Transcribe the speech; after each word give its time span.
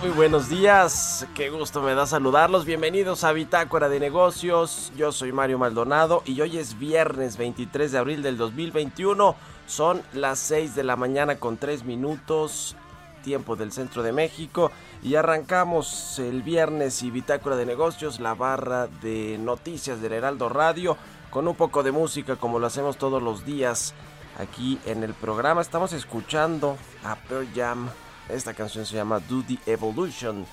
Muy 0.00 0.10
buenos 0.10 0.48
días. 0.48 1.28
Qué 1.32 1.48
gusto 1.48 1.80
me 1.80 1.94
da 1.94 2.04
saludarlos. 2.04 2.64
Bienvenidos 2.64 3.22
a 3.22 3.30
Bitácora 3.30 3.88
de 3.88 4.00
Negocios. 4.00 4.92
Yo 4.96 5.12
soy 5.12 5.30
Mario 5.30 5.60
Maldonado 5.60 6.24
y 6.26 6.40
hoy 6.40 6.58
es 6.58 6.76
viernes 6.76 7.36
23 7.36 7.92
de 7.92 7.98
abril 7.98 8.20
del 8.20 8.36
2021. 8.36 9.36
Son 9.68 10.02
las 10.12 10.40
6 10.40 10.74
de 10.74 10.82
la 10.82 10.96
mañana 10.96 11.36
con 11.36 11.56
3 11.56 11.84
minutos, 11.84 12.74
tiempo 13.22 13.54
del 13.54 13.70
centro 13.70 14.02
de 14.02 14.10
México. 14.10 14.72
Y 15.04 15.14
arrancamos 15.14 16.18
el 16.18 16.42
viernes 16.42 17.04
y 17.04 17.12
Bitácora 17.12 17.54
de 17.54 17.66
Negocios, 17.66 18.18
la 18.18 18.34
barra 18.34 18.88
de 18.88 19.38
noticias 19.38 20.02
del 20.02 20.14
Heraldo 20.14 20.48
Radio, 20.48 20.96
con 21.30 21.46
un 21.46 21.54
poco 21.54 21.84
de 21.84 21.92
música 21.92 22.34
como 22.34 22.58
lo 22.58 22.66
hacemos 22.66 22.96
todos 22.96 23.22
los 23.22 23.44
días 23.44 23.94
aquí 24.36 24.80
en 24.84 25.04
el 25.04 25.14
programa. 25.14 25.60
Estamos 25.60 25.92
escuchando 25.92 26.76
a 27.04 27.14
Pearl 27.14 27.46
Jam. 27.54 27.88
Esta 28.32 28.54
canción 28.54 28.86
se 28.86 28.96
llama 28.96 29.20
Do 29.20 29.42
the 29.46 29.58
Evolution. 29.70 30.46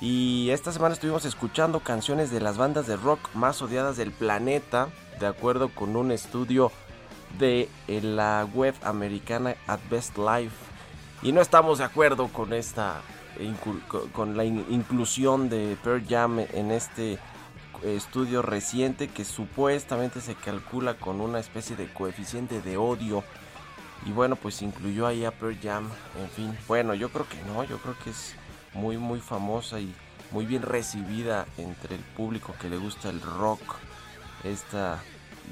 Y 0.00 0.50
esta 0.50 0.72
semana 0.72 0.94
estuvimos 0.94 1.24
escuchando 1.24 1.80
canciones 1.80 2.30
de 2.30 2.40
las 2.40 2.56
bandas 2.58 2.86
de 2.86 2.96
rock 2.96 3.20
más 3.34 3.62
odiadas 3.62 3.96
del 3.96 4.12
planeta, 4.12 4.88
de 5.20 5.26
acuerdo 5.26 5.70
con 5.70 5.96
un 5.96 6.12
estudio 6.12 6.70
de 7.38 7.68
eh, 7.88 8.00
la 8.02 8.46
web 8.54 8.74
americana 8.82 9.56
At 9.66 9.80
Best 9.90 10.18
Life. 10.18 10.54
Y 11.22 11.32
no 11.32 11.40
estamos 11.40 11.78
de 11.78 11.84
acuerdo 11.84 12.28
con 12.28 12.52
esta 12.52 13.00
con 14.12 14.36
la 14.36 14.44
in- 14.44 14.64
inclusión 14.70 15.50
de 15.50 15.76
Pearl 15.84 16.02
Jam 16.08 16.38
en 16.38 16.70
este 16.70 17.18
estudio 17.84 18.40
reciente 18.40 19.08
que 19.08 19.26
supuestamente 19.26 20.22
se 20.22 20.34
calcula 20.34 20.94
con 20.94 21.20
una 21.20 21.38
especie 21.38 21.76
de 21.76 21.92
coeficiente 21.92 22.62
de 22.62 22.78
odio 22.78 23.22
y 24.04 24.12
bueno, 24.12 24.36
pues 24.36 24.62
incluyó 24.62 25.06
ahí 25.06 25.24
a 25.24 25.30
Pearl 25.30 25.58
Jam, 25.60 25.88
en 26.20 26.28
fin. 26.30 26.58
Bueno, 26.68 26.94
yo 26.94 27.08
creo 27.08 27.28
que 27.28 27.42
no, 27.42 27.64
yo 27.64 27.78
creo 27.78 27.96
que 28.04 28.10
es 28.10 28.34
muy 28.74 28.98
muy 28.98 29.20
famosa 29.20 29.80
y 29.80 29.94
muy 30.30 30.44
bien 30.44 30.62
recibida 30.62 31.46
entre 31.56 31.94
el 31.96 32.02
público 32.02 32.54
que 32.60 32.68
le 32.68 32.76
gusta 32.76 33.08
el 33.08 33.20
rock. 33.20 33.60
Esta 34.44 35.02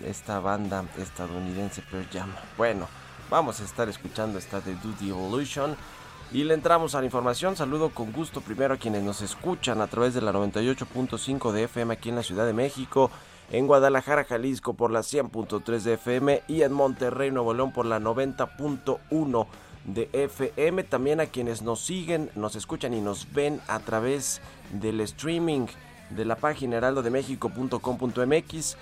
esta 0.04 0.40
banda 0.40 0.84
estadounidense 0.98 1.82
Pearl 1.82 2.08
Jam. 2.12 2.34
Bueno, 2.56 2.88
vamos 3.30 3.60
a 3.60 3.64
estar 3.64 3.88
escuchando 3.88 4.38
esta 4.38 4.60
de 4.60 4.74
the 4.74 5.08
Evolution. 5.08 5.76
Y 6.32 6.42
le 6.42 6.54
entramos 6.54 6.94
a 6.94 7.00
la 7.00 7.04
información. 7.04 7.54
Saludo 7.54 7.90
con 7.90 8.10
gusto 8.10 8.40
primero 8.40 8.74
a 8.74 8.76
quienes 8.76 9.02
nos 9.02 9.22
escuchan 9.22 9.80
a 9.80 9.86
través 9.86 10.14
de 10.14 10.20
la 10.20 10.32
98.5 10.32 11.52
de 11.52 11.64
FM 11.64 11.94
aquí 11.94 12.08
en 12.08 12.16
la 12.16 12.22
Ciudad 12.22 12.46
de 12.46 12.52
México, 12.52 13.10
en 13.50 13.66
Guadalajara, 13.66 14.24
Jalisco 14.24 14.74
por 14.74 14.90
la 14.90 15.00
100.3 15.00 15.80
de 15.80 15.94
FM 15.94 16.42
y 16.48 16.62
en 16.62 16.72
Monterrey, 16.72 17.30
Nuevo 17.30 17.54
León 17.54 17.72
por 17.72 17.86
la 17.86 18.00
90.1 18.00 19.46
de 19.84 20.08
FM. 20.12 20.82
También 20.84 21.20
a 21.20 21.26
quienes 21.26 21.62
nos 21.62 21.80
siguen, 21.80 22.30
nos 22.34 22.56
escuchan 22.56 22.94
y 22.94 23.00
nos 23.00 23.32
ven 23.32 23.60
a 23.68 23.78
través 23.80 24.40
del 24.72 25.00
streaming 25.00 25.66
de 26.10 26.24
la 26.24 26.36
página 26.36 26.76
heraldodemexico.com.mx. 26.76 28.76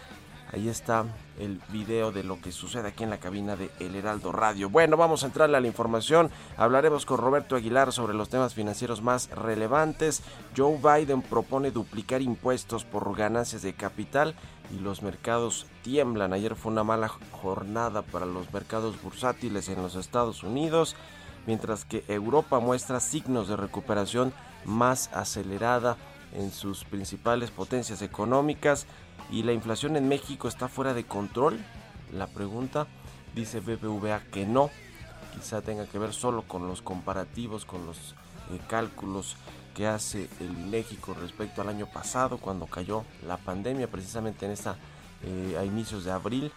Ahí 0.52 0.68
está 0.68 1.06
el 1.38 1.62
video 1.70 2.12
de 2.12 2.24
lo 2.24 2.38
que 2.38 2.52
sucede 2.52 2.88
aquí 2.88 3.04
en 3.04 3.08
la 3.08 3.16
cabina 3.16 3.56
de 3.56 3.70
El 3.80 3.96
Heraldo 3.96 4.32
Radio. 4.32 4.68
Bueno, 4.68 4.98
vamos 4.98 5.22
a 5.22 5.26
entrarle 5.26 5.56
a 5.56 5.60
la 5.62 5.66
información. 5.66 6.30
Hablaremos 6.58 7.06
con 7.06 7.16
Roberto 7.16 7.56
Aguilar 7.56 7.90
sobre 7.90 8.12
los 8.12 8.28
temas 8.28 8.52
financieros 8.52 9.00
más 9.00 9.30
relevantes. 9.30 10.22
Joe 10.54 10.76
Biden 10.76 11.22
propone 11.22 11.70
duplicar 11.70 12.20
impuestos 12.20 12.84
por 12.84 13.16
ganancias 13.16 13.62
de 13.62 13.72
capital 13.72 14.34
y 14.70 14.80
los 14.80 15.00
mercados 15.00 15.66
tiemblan. 15.82 16.34
Ayer 16.34 16.54
fue 16.54 16.70
una 16.70 16.84
mala 16.84 17.08
jornada 17.08 18.02
para 18.02 18.26
los 18.26 18.52
mercados 18.52 19.00
bursátiles 19.02 19.70
en 19.70 19.80
los 19.80 19.94
Estados 19.94 20.42
Unidos, 20.42 20.96
mientras 21.46 21.86
que 21.86 22.04
Europa 22.08 22.60
muestra 22.60 23.00
signos 23.00 23.48
de 23.48 23.56
recuperación 23.56 24.34
más 24.66 25.08
acelerada 25.14 25.96
en 26.34 26.50
sus 26.50 26.84
principales 26.84 27.50
potencias 27.50 28.02
económicas 28.02 28.86
y 29.30 29.42
la 29.42 29.52
inflación 29.52 29.96
en 29.96 30.08
México 30.08 30.48
está 30.48 30.68
fuera 30.68 30.94
de 30.94 31.04
control. 31.04 31.58
La 32.12 32.26
pregunta 32.26 32.86
dice 33.34 33.60
BBVA 33.60 34.20
que 34.30 34.46
no, 34.46 34.70
quizá 35.34 35.62
tenga 35.62 35.86
que 35.86 35.98
ver 35.98 36.12
solo 36.12 36.42
con 36.42 36.66
los 36.66 36.82
comparativos, 36.82 37.64
con 37.64 37.86
los 37.86 38.14
eh, 38.50 38.60
cálculos 38.68 39.36
que 39.74 39.86
hace 39.86 40.28
el 40.40 40.50
INEGI 40.66 40.96
con 40.96 41.20
respecto 41.20 41.62
al 41.62 41.68
año 41.68 41.86
pasado 41.86 42.38
cuando 42.38 42.66
cayó 42.66 43.04
la 43.26 43.38
pandemia 43.38 43.90
precisamente 43.90 44.44
en 44.44 44.52
esta 44.52 44.76
eh, 45.22 45.56
a 45.58 45.64
inicios 45.64 46.04
de 46.04 46.10
abril. 46.10 46.52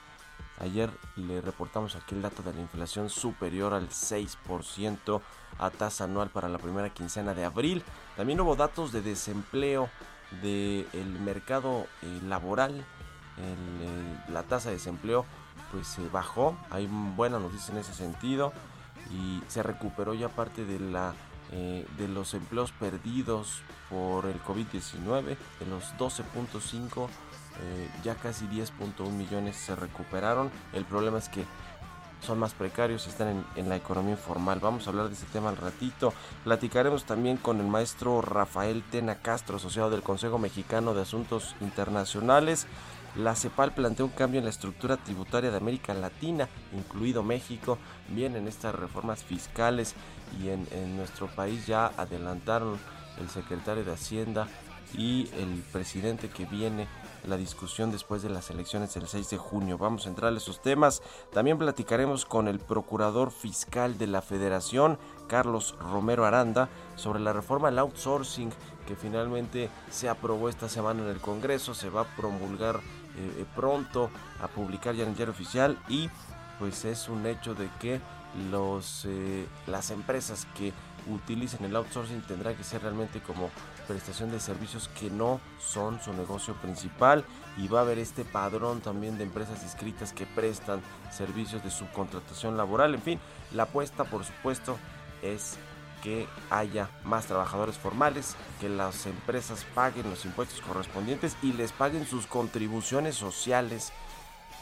Ayer 0.59 0.90
le 1.16 1.42
reportamos 1.42 1.96
aquí 1.96 2.16
el 2.16 2.22
dato 2.22 2.42
de 2.42 2.54
la 2.54 2.62
inflación 2.62 3.09
superior 3.09 3.74
al 3.74 3.89
6% 3.89 5.22
a 5.60 5.69
tasa 5.69 6.06
anual 6.06 6.30
para 6.30 6.50
la 6.50 6.57
primera 6.57 6.89
quincena 6.89 7.34
de 7.34 7.45
abril. 7.45 7.84
También 8.16 8.39
hubo 8.39 8.56
datos 8.56 8.92
de 8.92 9.01
desempleo 9.01 9.89
del 10.42 11.20
mercado 11.20 11.88
eh, 12.02 12.20
laboral. 12.28 12.86
Eh, 13.38 14.32
la 14.32 14.44
tasa 14.44 14.70
de 14.70 14.76
desempleo 14.76 15.26
pues 15.72 15.88
se 15.88 16.08
bajó. 16.10 16.58
Hay 16.70 16.88
buena 16.88 17.40
noticia 17.40 17.74
en 17.74 17.80
ese 17.80 17.94
sentido. 17.94 18.54
Y 19.12 19.42
se 19.48 19.62
recuperó 19.62 20.14
ya 20.14 20.30
parte 20.30 20.66
de 20.66 20.80
la 20.80 21.14
eh, 21.52 21.86
de 21.98 22.08
los 22.08 22.34
empleos 22.34 22.72
perdidos 22.72 23.62
por 23.90 24.26
el 24.26 24.42
COVID-19, 24.42 25.24
de 25.24 25.66
los 25.70 25.94
12.5, 25.98 27.08
eh, 27.08 27.90
ya 28.04 28.16
casi 28.16 28.48
10.1 28.48 29.12
millones 29.12 29.56
se 29.56 29.76
recuperaron. 29.76 30.50
El 30.74 30.86
problema 30.86 31.20
es 31.20 31.30
que 31.30 31.46
son 32.21 32.39
más 32.39 32.53
precarios, 32.53 33.07
están 33.07 33.27
en, 33.29 33.45
en, 33.56 33.69
la 33.69 33.75
economía 33.75 34.12
informal. 34.13 34.59
Vamos 34.59 34.88
a 34.88 34.89
hablar 34.89 35.07
de 35.07 35.13
ese 35.13 35.25
tema 35.27 35.50
al 35.50 35.57
ratito. 35.57 36.13
Platicaremos 36.44 37.06
también 37.06 37.38
con 37.38 37.59
el 37.59 37.67
maestro 37.67 38.21
Rafael 38.21 38.83
Tena 38.89 39.15
Castro, 39.15 39.57
asociado 39.57 39.89
del 39.89 40.01
Consejo 40.01 40.39
Mexicano 40.39 40.94
de 40.94 41.01
Asuntos 41.01 41.56
Internacionales. 41.62 42.67
La 43.15 43.35
CEPAL 43.35 43.73
plantea 43.73 44.06
un 44.06 44.12
cambio 44.12 44.39
en 44.39 44.44
la 44.44 44.50
estructura 44.50 44.97
tributaria 44.97 45.50
de 45.50 45.57
América 45.57 45.94
Latina, 45.94 46.50
incluido 46.73 47.23
México. 47.23 47.77
Vienen 48.09 48.47
estas 48.47 48.75
reformas 48.75 49.23
fiscales 49.23 49.95
y 50.41 50.50
en, 50.50 50.67
en 50.71 50.97
nuestro 50.97 51.27
país 51.27 51.65
ya 51.65 51.88
adelantaron 51.95 52.77
el 53.19 53.29
secretario 53.29 53.85
de 53.85 53.94
Hacienda 53.94 54.47
y 54.97 55.29
el 55.38 55.63
presidente 55.71 56.29
que 56.29 56.45
viene 56.45 56.88
la 57.27 57.38
discusión 57.38 57.92
después 57.92 58.22
de 58.22 58.30
las 58.30 58.50
elecciones 58.50 58.94
del 58.94 59.07
6 59.07 59.30
de 59.30 59.38
junio. 59.38 59.77
Vamos 59.77 60.06
a 60.06 60.10
entrar 60.10 60.33
a 60.33 60.38
esos 60.38 60.62
temas. 60.62 61.01
También 61.33 61.57
platicaremos 61.57 62.25
con 62.25 62.48
el 62.48 62.60
procurador 62.60 63.31
fiscal 63.31 63.98
de 63.98 64.07
la 64.07 64.22
Federación, 64.22 64.98
Carlos 65.27 65.75
Romero 65.80 66.25
Aranda, 66.25 66.69
sobre 66.95 67.19
la 67.19 67.33
reforma 67.33 67.69
al 67.69 67.80
outsourcing 67.80 68.51
que 68.88 68.95
finalmente 68.95 69.69
se 69.89 70.10
aprobó 70.10 70.50
esta 70.50 70.69
semana 70.69 71.04
en 71.04 71.10
el 71.10 71.19
Congreso. 71.19 71.74
Se 71.74 71.89
va 71.89 72.01
a 72.01 72.16
promulgar 72.16 72.77
eh, 73.18 73.38
eh, 73.39 73.45
pronto, 73.56 74.10
a 74.42 74.48
publicar 74.48 74.95
ya 74.95 75.04
en 75.04 75.10
el 75.10 75.16
diario 75.16 75.33
oficial 75.33 75.77
y 75.88 76.10
pues 76.60 76.86
es 76.86 77.10
un 77.10 77.25
hecho 77.25 77.54
de 77.56 77.69
que 77.80 78.00
los, 78.51 79.06
eh, 79.06 79.48
las 79.68 79.92
empresas 79.92 80.48
que 80.57 80.74
utilicen 81.07 81.66
el 81.66 81.75
outsourcing 81.75 82.22
tendrán 82.22 82.56
que 82.56 82.63
ser 82.63 82.81
realmente 82.81 83.22
como 83.22 83.50
prestación 83.88 84.31
de 84.31 84.40
servicios 84.40 84.90
que 85.00 85.10
no 85.10 85.40
son 85.60 86.02
su 86.02 86.13
negocio 86.13 86.56
principal 86.56 87.25
y 87.57 87.68
va 87.68 87.80
a 87.80 87.81
haber 87.84 88.00
este 88.00 88.25
padrón 88.25 88.81
también 88.81 89.18
de 89.18 89.24
empresas 89.24 89.63
inscritas 89.63 90.13
que 90.13 90.25
prestan 90.25 90.81
servicios 91.12 91.63
de 91.63 91.72
subcontratación 91.72 92.57
laboral. 92.57 92.96
En 92.96 93.02
fin, 93.02 93.19
la 93.54 93.63
apuesta 93.63 94.04
por 94.04 94.24
supuesto 94.25 94.78
es 95.22 95.57
que 96.06 96.28
haya 96.52 96.90
más 97.04 97.25
trabajadores 97.25 97.78
formales, 97.78 98.36
que 98.62 98.69
las 98.69 99.08
empresas 99.08 99.66
paguen 99.74 100.10
los 100.10 100.24
impuestos 100.25 100.62
correspondientes 100.62 101.36
y 101.42 101.54
les 101.54 101.72
paguen 101.72 102.06
sus 102.06 102.28
contribuciones 102.28 103.16
sociales. 103.16 103.92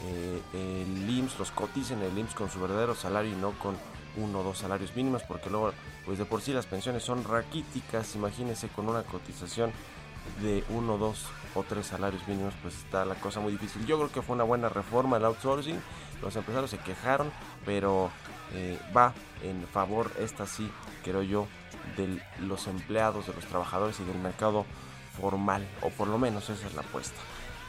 Eh, 0.00 0.40
el 0.54 1.10
IMSS 1.10 1.38
los 1.38 1.50
coticen 1.50 2.02
el 2.02 2.16
IMSS 2.16 2.34
con 2.34 2.50
su 2.50 2.60
verdadero 2.60 2.94
salario 2.94 3.32
y 3.32 3.36
no 3.36 3.50
con 3.58 3.76
uno 4.16 4.40
o 4.40 4.42
dos 4.42 4.58
salarios 4.58 4.94
mínimos 4.94 5.22
porque 5.22 5.50
luego 5.50 5.72
pues 6.04 6.18
de 6.18 6.24
por 6.24 6.40
sí 6.40 6.52
las 6.52 6.66
pensiones 6.66 7.02
son 7.02 7.24
raquíticas. 7.24 8.14
Imagínense 8.14 8.68
con 8.68 8.88
una 8.88 9.02
cotización 9.02 9.72
de 10.40 10.64
uno, 10.70 10.96
dos 10.96 11.26
o 11.54 11.62
tres 11.62 11.86
salarios 11.86 12.26
mínimos 12.26 12.54
pues 12.62 12.74
está 12.76 13.04
la 13.04 13.14
cosa 13.16 13.40
muy 13.40 13.52
difícil. 13.52 13.86
Yo 13.86 13.96
creo 13.98 14.12
que 14.12 14.22
fue 14.22 14.34
una 14.34 14.44
buena 14.44 14.68
reforma 14.68 15.16
el 15.16 15.24
outsourcing. 15.24 15.80
Los 16.22 16.36
empresarios 16.36 16.70
se 16.70 16.78
quejaron 16.78 17.30
pero 17.64 18.10
eh, 18.52 18.78
va 18.96 19.12
en 19.42 19.66
favor 19.66 20.10
esta 20.18 20.46
sí 20.46 20.70
creo 21.02 21.22
yo 21.22 21.46
de 21.96 22.20
los 22.40 22.66
empleados 22.66 23.26
de 23.26 23.34
los 23.34 23.44
trabajadores 23.44 23.98
y 24.00 24.04
del 24.04 24.18
mercado 24.18 24.64
formal 25.20 25.66
o 25.82 25.90
por 25.90 26.08
lo 26.08 26.18
menos 26.18 26.48
esa 26.50 26.66
es 26.66 26.74
la 26.74 26.80
apuesta 26.80 27.18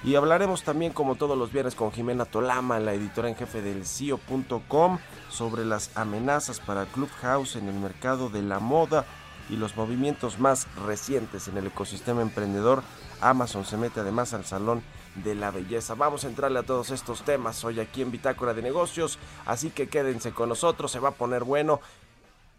y 0.03 0.15
hablaremos 0.15 0.63
también, 0.63 0.93
como 0.93 1.15
todos 1.15 1.37
los 1.37 1.51
viernes, 1.51 1.75
con 1.75 1.91
Jimena 1.91 2.25
Tolama, 2.25 2.79
la 2.79 2.93
editora 2.93 3.29
en 3.29 3.35
jefe 3.35 3.61
del 3.61 3.85
CIO.com, 3.85 4.99
sobre 5.29 5.65
las 5.65 5.95
amenazas 5.97 6.59
para 6.59 6.85
Clubhouse 6.85 7.55
en 7.55 7.67
el 7.67 7.75
mercado 7.75 8.29
de 8.29 8.43
la 8.43 8.59
moda 8.59 9.05
y 9.49 9.55
los 9.55 9.75
movimientos 9.75 10.39
más 10.39 10.67
recientes 10.85 11.47
en 11.47 11.57
el 11.57 11.67
ecosistema 11.67 12.21
emprendedor. 12.21 12.83
Amazon 13.21 13.65
se 13.65 13.77
mete 13.77 13.99
además 13.99 14.33
al 14.33 14.45
salón 14.45 14.83
de 15.23 15.33
la 15.33 15.51
belleza. 15.51 15.95
Vamos 15.95 16.23
a 16.23 16.27
entrarle 16.27 16.59
a 16.59 16.63
todos 16.63 16.91
estos 16.91 17.23
temas 17.23 17.63
hoy 17.63 17.79
aquí 17.79 18.01
en 18.01 18.11
Bitácora 18.11 18.53
de 18.53 18.61
Negocios, 18.61 19.17
así 19.45 19.69
que 19.69 19.87
quédense 19.87 20.31
con 20.31 20.49
nosotros, 20.49 20.91
se 20.91 20.99
va 20.99 21.09
a 21.09 21.13
poner 21.13 21.43
bueno. 21.43 21.79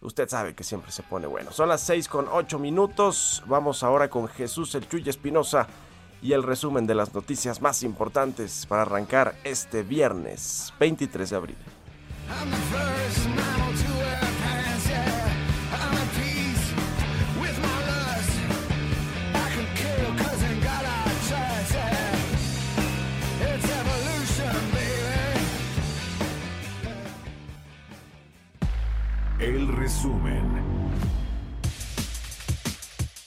Usted 0.01 0.29
sabe 0.29 0.55
que 0.55 0.65
siempre 0.65 0.93
se 0.93 1.03
pone 1.03 1.27
bueno. 1.27 1.53
Son 1.53 1.69
las 1.69 1.81
6 1.83 2.09
con 2.09 2.29
8 2.31 2.59
minutos. 2.59 3.43
Vamos 3.47 3.83
ahora 3.83 4.11
con 4.11 4.29
Jesús 4.29 4.75
El 4.75 4.89
Chuy 4.89 5.09
Espinosa 5.09 5.67
y 6.23 6.33
el 6.33 6.43
resumen 6.43 6.87
de 6.87 6.95
las 6.95 7.15
noticias 7.15 7.61
más 7.61 7.83
importantes 7.83 8.67
para 8.67 8.83
arrancar 8.83 9.35
este 9.45 9.83
viernes 9.83 10.73
23 10.79 11.31
de 11.31 11.37
abril. 11.37 11.57
El 29.39 29.69
resumen. 29.69 30.76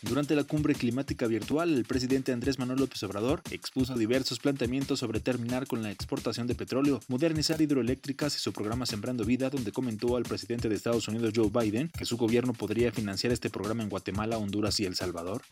Durante 0.10 0.36
la 0.36 0.44
cumbre 0.44 0.74
climática 0.74 1.28
virtual, 1.28 1.72
el 1.72 1.86
presidente 1.86 2.34
Andrés 2.34 2.58
Manuel 2.58 2.80
López 2.80 3.04
Obrador 3.04 3.44
expuso 3.52 3.94
diversos 3.94 4.40
planteamientos 4.40 4.98
sobre 4.98 5.20
terminar 5.20 5.68
con 5.68 5.84
la 5.84 5.92
exportación 5.92 6.48
de 6.48 6.56
petróleo, 6.56 7.00
modernizar 7.10 7.62
hidroeléctricas 7.62 8.36
y 8.36 8.40
su 8.40 8.52
programa 8.52 8.88
Sembrando 8.88 9.24
Vida, 9.24 9.52
donde 9.52 9.72
comentó 9.72 10.18
al 10.18 10.24
presidente 10.24 10.68
de 10.68 10.74
Estados 10.74 11.08
Unidos 11.08 11.34
Joe 11.36 11.52
Biden 11.54 11.92
que 11.96 12.06
su 12.06 12.18
gobierno 12.18 12.54
podría 12.54 12.92
financiar 12.92 13.32
este 13.32 13.52
programa 13.52 13.84
en 13.84 13.90
Guatemala, 13.90 14.40
Honduras 14.40 14.80
y 14.80 14.86
El 14.86 14.96
Salvador. 14.96 15.44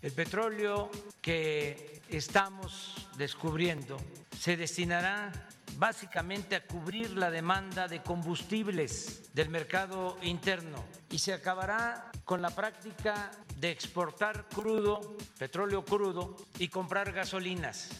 El 0.00 0.12
petróleo 0.12 0.92
que 1.20 2.00
estamos 2.08 3.08
descubriendo 3.18 3.96
se 4.38 4.56
destinará 4.56 5.32
básicamente 5.76 6.56
a 6.56 6.66
cubrir 6.66 7.10
la 7.10 7.30
demanda 7.30 7.88
de 7.88 8.02
combustibles 8.02 9.32
del 9.34 9.50
mercado 9.50 10.16
interno 10.22 10.84
y 11.10 11.18
se 11.18 11.32
acabará 11.32 12.10
con 12.24 12.42
la 12.42 12.50
práctica 12.50 13.30
de 13.56 13.70
exportar 13.70 14.46
crudo, 14.48 15.16
petróleo 15.38 15.84
crudo 15.84 16.36
y 16.58 16.68
comprar 16.68 17.12
gasolinas. 17.12 17.90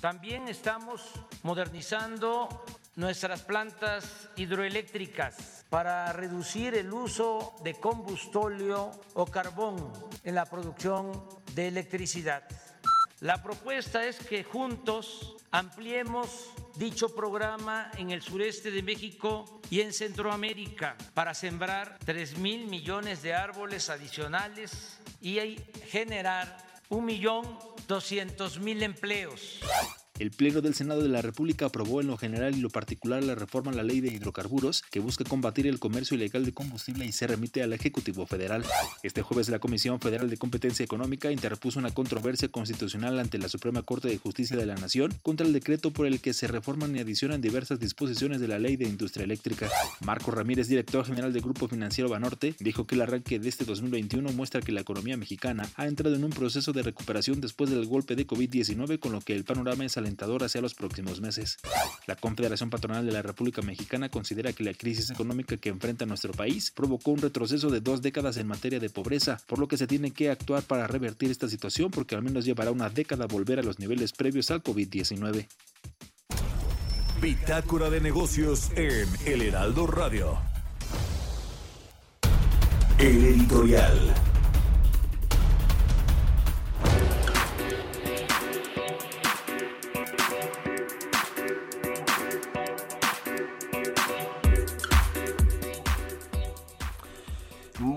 También 0.00 0.48
estamos 0.48 1.02
modernizando 1.42 2.64
nuestras 2.96 3.42
plantas 3.42 4.28
hidroeléctricas 4.36 5.64
para 5.70 6.12
reducir 6.12 6.74
el 6.74 6.92
uso 6.92 7.54
de 7.64 7.74
combustóleo 7.74 8.92
o 9.14 9.26
carbón 9.26 9.92
en 10.22 10.34
la 10.34 10.44
producción 10.46 11.26
de 11.54 11.68
electricidad. 11.68 12.44
La 13.20 13.42
propuesta 13.42 14.04
es 14.04 14.18
que 14.18 14.44
juntos 14.44 15.36
ampliemos 15.50 16.53
dicho 16.76 17.14
programa 17.14 17.90
en 17.96 18.10
el 18.10 18.22
sureste 18.22 18.70
de 18.70 18.82
México 18.82 19.60
y 19.70 19.80
en 19.80 19.92
Centroamérica 19.92 20.96
para 21.14 21.34
sembrar 21.34 21.98
3 22.04 22.38
mil 22.38 22.66
millones 22.66 23.22
de 23.22 23.34
árboles 23.34 23.90
adicionales 23.90 24.98
y 25.20 25.58
generar 25.88 26.56
un 26.88 27.04
millón 27.04 27.58
doscientos 27.86 28.58
mil 28.58 28.82
empleos. 28.82 29.60
El 30.20 30.30
Pleno 30.30 30.60
del 30.60 30.74
Senado 30.74 31.02
de 31.02 31.08
la 31.08 31.22
República 31.22 31.66
aprobó 31.66 32.00
en 32.00 32.06
lo 32.06 32.16
general 32.16 32.54
y 32.56 32.60
lo 32.60 32.70
particular 32.70 33.24
la 33.24 33.34
reforma 33.34 33.72
a 33.72 33.74
la 33.74 33.82
ley 33.82 34.00
de 34.00 34.12
hidrocarburos 34.12 34.84
que 34.92 35.00
busca 35.00 35.24
combatir 35.24 35.66
el 35.66 35.80
comercio 35.80 36.14
ilegal 36.14 36.44
de 36.44 36.52
combustible 36.52 37.04
y 37.04 37.10
se 37.10 37.26
remite 37.26 37.64
al 37.64 37.72
Ejecutivo 37.72 38.24
Federal. 38.24 38.64
Este 39.02 39.22
jueves 39.22 39.48
la 39.48 39.58
Comisión 39.58 39.98
Federal 39.98 40.30
de 40.30 40.36
Competencia 40.36 40.84
Económica 40.84 41.32
interpuso 41.32 41.80
una 41.80 41.90
controversia 41.90 42.46
constitucional 42.46 43.18
ante 43.18 43.38
la 43.38 43.48
Suprema 43.48 43.82
Corte 43.82 44.06
de 44.06 44.18
Justicia 44.18 44.56
de 44.56 44.66
la 44.66 44.76
Nación 44.76 45.12
contra 45.22 45.48
el 45.48 45.52
decreto 45.52 45.90
por 45.90 46.06
el 46.06 46.20
que 46.20 46.32
se 46.32 46.46
reforman 46.46 46.94
y 46.94 47.00
adicionan 47.00 47.40
diversas 47.40 47.80
disposiciones 47.80 48.40
de 48.40 48.46
la 48.46 48.60
ley 48.60 48.76
de 48.76 48.84
industria 48.84 49.24
eléctrica. 49.24 49.68
Marco 50.04 50.30
Ramírez, 50.30 50.68
director 50.68 51.04
general 51.04 51.32
del 51.32 51.42
Grupo 51.42 51.66
Financiero 51.66 52.08
Banorte, 52.08 52.54
dijo 52.60 52.86
que 52.86 52.94
el 52.94 53.02
arranque 53.02 53.40
de 53.40 53.48
este 53.48 53.64
2021 53.64 54.32
muestra 54.32 54.60
que 54.60 54.70
la 54.70 54.82
economía 54.82 55.16
mexicana 55.16 55.68
ha 55.74 55.88
entrado 55.88 56.14
en 56.14 56.22
un 56.22 56.30
proceso 56.30 56.72
de 56.72 56.82
recuperación 56.82 57.40
después 57.40 57.68
del 57.68 57.86
golpe 57.86 58.14
de 58.14 58.28
COVID-19 58.28 59.00
con 59.00 59.10
lo 59.10 59.20
que 59.20 59.34
el 59.34 59.42
panorama 59.42 59.84
es 59.84 60.03
alentador 60.04 60.44
hacia 60.44 60.60
los 60.60 60.74
próximos 60.74 61.20
meses. 61.20 61.58
La 62.06 62.16
Confederación 62.16 62.70
Patronal 62.70 63.04
de 63.06 63.12
la 63.12 63.22
República 63.22 63.62
Mexicana 63.62 64.08
considera 64.08 64.52
que 64.52 64.64
la 64.64 64.74
crisis 64.74 65.10
económica 65.10 65.56
que 65.56 65.70
enfrenta 65.70 66.06
nuestro 66.06 66.32
país 66.32 66.70
provocó 66.70 67.10
un 67.10 67.22
retroceso 67.22 67.70
de 67.70 67.80
dos 67.80 68.02
décadas 68.02 68.36
en 68.36 68.46
materia 68.46 68.80
de 68.80 68.90
pobreza, 68.90 69.38
por 69.46 69.58
lo 69.58 69.68
que 69.68 69.76
se 69.76 69.86
tiene 69.86 70.10
que 70.10 70.30
actuar 70.30 70.62
para 70.62 70.86
revertir 70.86 71.30
esta 71.30 71.48
situación 71.48 71.90
porque 71.90 72.14
al 72.14 72.22
menos 72.22 72.44
llevará 72.44 72.70
una 72.70 72.90
década 72.90 73.26
volver 73.26 73.58
a 73.58 73.62
los 73.62 73.78
niveles 73.78 74.12
previos 74.12 74.50
al 74.50 74.62
COVID-19. 74.62 75.46
Bitácora 77.20 77.88
de 77.90 78.00
negocios 78.00 78.70
en 78.76 79.08
El 79.24 79.42
Heraldo 79.42 79.86
Radio. 79.86 80.38
El 82.98 83.24
editorial. 83.24 84.14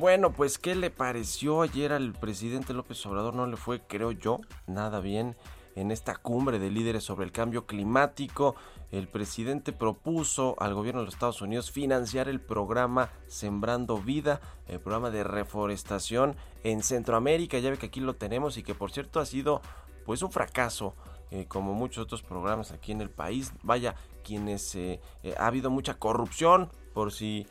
Bueno, 0.08 0.32
pues 0.32 0.58
¿qué 0.58 0.74
le 0.74 0.90
pareció 0.90 1.64
ayer 1.64 1.92
al 1.92 2.14
presidente 2.14 2.74
López 2.74 3.06
Obrador? 3.06 3.36
No 3.36 3.46
le 3.46 3.58
fue, 3.58 3.82
creo 3.82 4.14
yo, 4.14 4.40
nada 4.66 5.02
bien 5.02 5.36
en 5.76 5.92
esta 5.92 6.16
cumbre 6.16 6.60
de 6.60 6.72
líderes 6.72 7.04
sobre 7.04 7.26
el 7.26 7.34
cambio 7.34 7.66
climático. 7.66 8.56
El 8.90 9.10
presidente 9.10 9.74
propuso 9.74 10.56
al 10.60 10.74
gobierno 10.76 11.02
de 11.02 11.08
los 11.08 11.16
Estados 11.16 11.42
Unidos 11.42 11.72
financiar 11.72 12.30
el 12.30 12.40
programa 12.40 13.10
Sembrando 13.28 13.98
Vida, 13.98 14.40
el 14.70 14.80
programa 14.80 15.10
de 15.10 15.26
reforestación 15.26 16.38
en 16.64 16.84
Centroamérica. 16.84 17.60
Ya 17.60 17.70
ve 17.70 17.78
que 17.78 17.88
aquí 17.88 18.00
lo 18.00 18.16
tenemos 18.16 18.56
y 18.56 18.64
que 18.64 18.76
por 18.76 18.92
cierto 18.92 19.20
ha 19.20 19.26
sido 19.26 19.62
pues 20.06 20.22
un 20.22 20.32
fracaso 20.32 20.96
eh, 21.32 21.48
como 21.50 21.74
muchos 21.74 22.06
otros 22.06 22.22
programas 22.22 22.72
aquí 22.72 22.94
en 22.94 23.02
el 23.02 23.10
país. 23.10 23.52
Vaya, 23.62 23.96
quienes 24.24 24.74
eh, 24.76 25.02
eh, 25.24 25.36
ha 25.38 25.48
habido 25.48 25.70
mucha 25.70 25.96
corrupción 25.96 26.70
por 26.94 27.12
si 27.12 27.46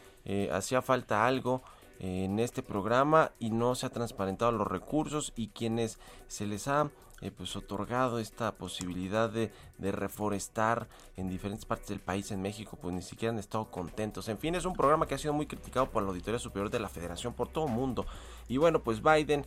hacía 0.51 0.83
falta 0.83 1.25
algo 1.25 1.63
en 1.99 2.39
este 2.39 2.63
programa 2.63 3.33
y 3.39 3.51
no 3.51 3.75
se 3.75 3.87
ha 3.87 3.91
transparentado 3.91 4.53
los 4.53 4.67
recursos 4.67 5.33
y 5.37 5.49
quienes 5.49 5.99
se 6.29 6.47
les 6.47 6.69
ha 6.69 6.91
pues 7.37 7.57
otorgado 7.57 8.19
esta 8.19 8.53
posibilidad 8.57 9.31
de, 9.31 9.51
de, 9.79 9.91
reforestar 9.91 10.87
en 11.17 11.31
diferentes 11.31 11.65
partes 11.65 11.89
del 11.89 11.99
país 11.99 12.31
en 12.31 12.43
México 12.43 12.79
pues 12.81 12.95
ni 12.95 13.01
siquiera 13.01 13.33
han 13.33 13.39
estado 13.39 13.71
contentos. 13.71 14.29
En 14.29 14.39
fin 14.39 14.55
es 14.55 14.67
un 14.67 14.75
programa 14.75 15.07
que 15.07 15.15
ha 15.15 15.19
sido 15.19 15.33
muy 15.33 15.47
criticado 15.47 15.91
por 15.91 16.03
la 16.03 16.11
auditoría 16.11 16.39
superior 16.39 16.71
de 16.71 16.79
la 16.79 16.91
federación 16.91 17.33
por 17.33 17.49
todo 17.49 17.67
el 17.67 17.73
mundo. 17.73 18.05
Y 18.49 18.59
bueno 18.59 18.83
pues 18.83 19.03
Biden 19.03 19.47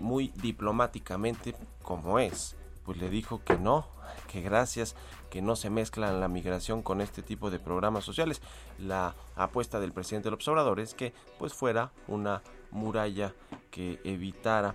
muy 0.00 0.28
diplomáticamente 0.40 1.54
como 1.82 2.18
es 2.18 2.56
pues 2.84 2.98
le 2.98 3.08
dijo 3.08 3.42
que 3.44 3.56
no, 3.56 3.86
que 4.30 4.40
gracias, 4.40 4.94
que 5.30 5.42
no 5.42 5.56
se 5.56 5.70
mezclan 5.70 6.20
la 6.20 6.28
migración 6.28 6.82
con 6.82 7.00
este 7.00 7.22
tipo 7.22 7.50
de 7.50 7.58
programas 7.58 8.04
sociales. 8.04 8.42
La 8.78 9.14
apuesta 9.36 9.80
del 9.80 9.92
presidente 9.92 10.26
del 10.26 10.34
observador 10.34 10.80
es 10.80 10.94
que 10.94 11.12
pues 11.38 11.54
fuera 11.54 11.92
una 12.08 12.42
muralla 12.70 13.34
que 13.70 14.00
evitara 14.04 14.74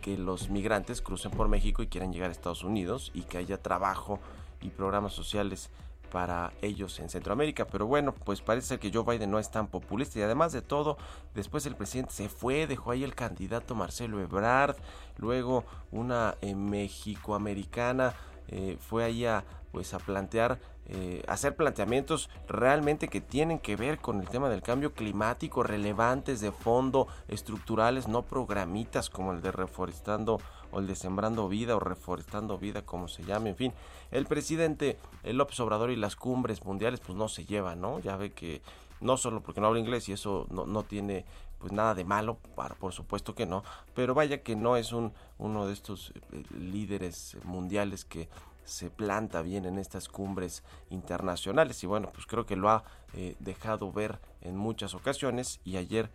que 0.00 0.18
los 0.18 0.50
migrantes 0.50 1.00
crucen 1.00 1.30
por 1.30 1.48
México 1.48 1.82
y 1.82 1.86
quieran 1.86 2.12
llegar 2.12 2.28
a 2.28 2.32
Estados 2.32 2.64
Unidos 2.64 3.10
y 3.14 3.22
que 3.22 3.38
haya 3.38 3.62
trabajo 3.62 4.18
y 4.60 4.70
programas 4.70 5.12
sociales 5.12 5.70
para 6.14 6.52
ellos 6.62 7.00
en 7.00 7.10
Centroamérica. 7.10 7.66
Pero 7.66 7.88
bueno, 7.88 8.14
pues 8.14 8.40
parece 8.40 8.78
que 8.78 8.92
Joe 8.92 9.02
Biden 9.02 9.32
no 9.32 9.40
es 9.40 9.50
tan 9.50 9.66
populista 9.66 10.20
y 10.20 10.22
además 10.22 10.52
de 10.52 10.62
todo, 10.62 10.96
después 11.34 11.66
el 11.66 11.74
presidente 11.74 12.12
se 12.12 12.28
fue, 12.28 12.68
dejó 12.68 12.92
ahí 12.92 13.02
el 13.02 13.16
candidato 13.16 13.74
Marcelo 13.74 14.20
Ebrard, 14.20 14.76
luego 15.18 15.64
una 15.90 16.36
eh, 16.40 16.54
mexicoamericana 16.54 18.14
eh, 18.46 18.78
fue 18.78 19.02
ahí 19.02 19.26
a 19.26 19.42
pues 19.72 19.92
a 19.92 19.98
plantear 19.98 20.60
eh, 20.86 21.24
hacer 21.26 21.56
planteamientos 21.56 22.28
realmente 22.46 23.08
que 23.08 23.22
tienen 23.22 23.58
que 23.58 23.74
ver 23.74 23.98
con 23.98 24.20
el 24.20 24.28
tema 24.28 24.48
del 24.50 24.62
cambio 24.62 24.92
climático, 24.92 25.62
relevantes 25.62 26.40
de 26.40 26.52
fondo, 26.52 27.08
estructurales, 27.26 28.06
no 28.06 28.22
programitas 28.22 29.10
como 29.10 29.32
el 29.32 29.40
de 29.40 29.50
reforestando 29.50 30.40
o 30.74 30.80
el 30.80 30.86
de 30.86 30.96
sembrando 30.96 31.48
vida 31.48 31.76
o 31.76 31.80
reforestando 31.80 32.58
vida, 32.58 32.82
como 32.82 33.08
se 33.08 33.24
llame, 33.24 33.50
en 33.50 33.56
fin. 33.56 33.72
El 34.10 34.26
presidente 34.26 34.98
López 35.22 35.58
Obrador 35.60 35.90
y 35.90 35.96
las 35.96 36.16
cumbres 36.16 36.64
mundiales 36.64 37.00
pues 37.00 37.16
no 37.16 37.28
se 37.28 37.44
llevan, 37.46 37.80
¿no? 37.80 38.00
Ya 38.00 38.16
ve 38.16 38.32
que 38.32 38.60
no 39.00 39.16
solo 39.16 39.40
porque 39.40 39.60
no 39.60 39.68
habla 39.68 39.80
inglés 39.80 40.08
y 40.08 40.12
eso 40.12 40.46
no, 40.50 40.66
no 40.66 40.82
tiene 40.82 41.24
pues 41.58 41.72
nada 41.72 41.94
de 41.94 42.04
malo, 42.04 42.38
por 42.78 42.92
supuesto 42.92 43.34
que 43.34 43.46
no, 43.46 43.62
pero 43.94 44.12
vaya 44.12 44.42
que 44.42 44.54
no 44.54 44.76
es 44.76 44.92
un, 44.92 45.14
uno 45.38 45.66
de 45.66 45.72
estos 45.72 46.12
eh, 46.32 46.42
líderes 46.58 47.38
mundiales 47.44 48.04
que 48.04 48.28
se 48.64 48.90
planta 48.90 49.40
bien 49.42 49.64
en 49.64 49.78
estas 49.78 50.08
cumbres 50.08 50.62
internacionales 50.90 51.82
y 51.82 51.86
bueno 51.86 52.10
pues 52.12 52.26
creo 52.26 52.46
que 52.46 52.56
lo 52.56 52.70
ha 52.70 52.84
eh, 53.12 53.36
dejado 53.38 53.92
ver 53.92 54.20
en 54.40 54.56
muchas 54.56 54.94
ocasiones 54.94 55.60
y 55.64 55.76
ayer 55.76 56.10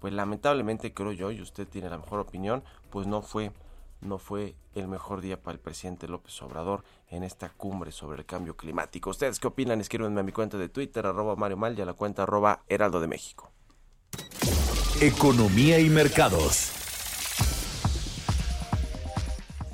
pues 0.00 0.12
lamentablemente 0.12 0.92
creo 0.92 1.12
yo 1.12 1.30
y 1.30 1.40
usted 1.40 1.66
tiene 1.66 1.90
la 1.90 1.98
mejor 1.98 2.20
opinión 2.20 2.64
pues 2.90 3.06
no 3.06 3.22
fue 3.22 3.52
no 4.02 4.18
fue 4.18 4.56
el 4.74 4.88
mejor 4.88 5.20
día 5.20 5.40
para 5.40 5.54
el 5.54 5.60
presidente 5.60 6.08
López 6.08 6.40
Obrador 6.42 6.84
en 7.08 7.22
esta 7.22 7.48
cumbre 7.50 7.92
sobre 7.92 8.18
el 8.18 8.26
cambio 8.26 8.56
climático. 8.56 9.10
¿Ustedes 9.10 9.38
qué 9.38 9.46
opinan? 9.46 9.80
Escríbanme 9.80 10.20
a 10.20 10.24
mi 10.24 10.32
cuenta 10.32 10.58
de 10.58 10.68
Twitter, 10.68 11.06
arroba 11.06 11.36
Mario 11.36 11.56
Mal 11.56 11.78
y 11.78 11.82
a 11.82 11.86
la 11.86 11.94
cuenta 11.94 12.24
arroba 12.24 12.62
Heraldo 12.68 13.00
de 13.00 13.08
México. 13.08 13.50
Economía 15.00 15.78
y 15.78 15.88
mercados. 15.88 16.78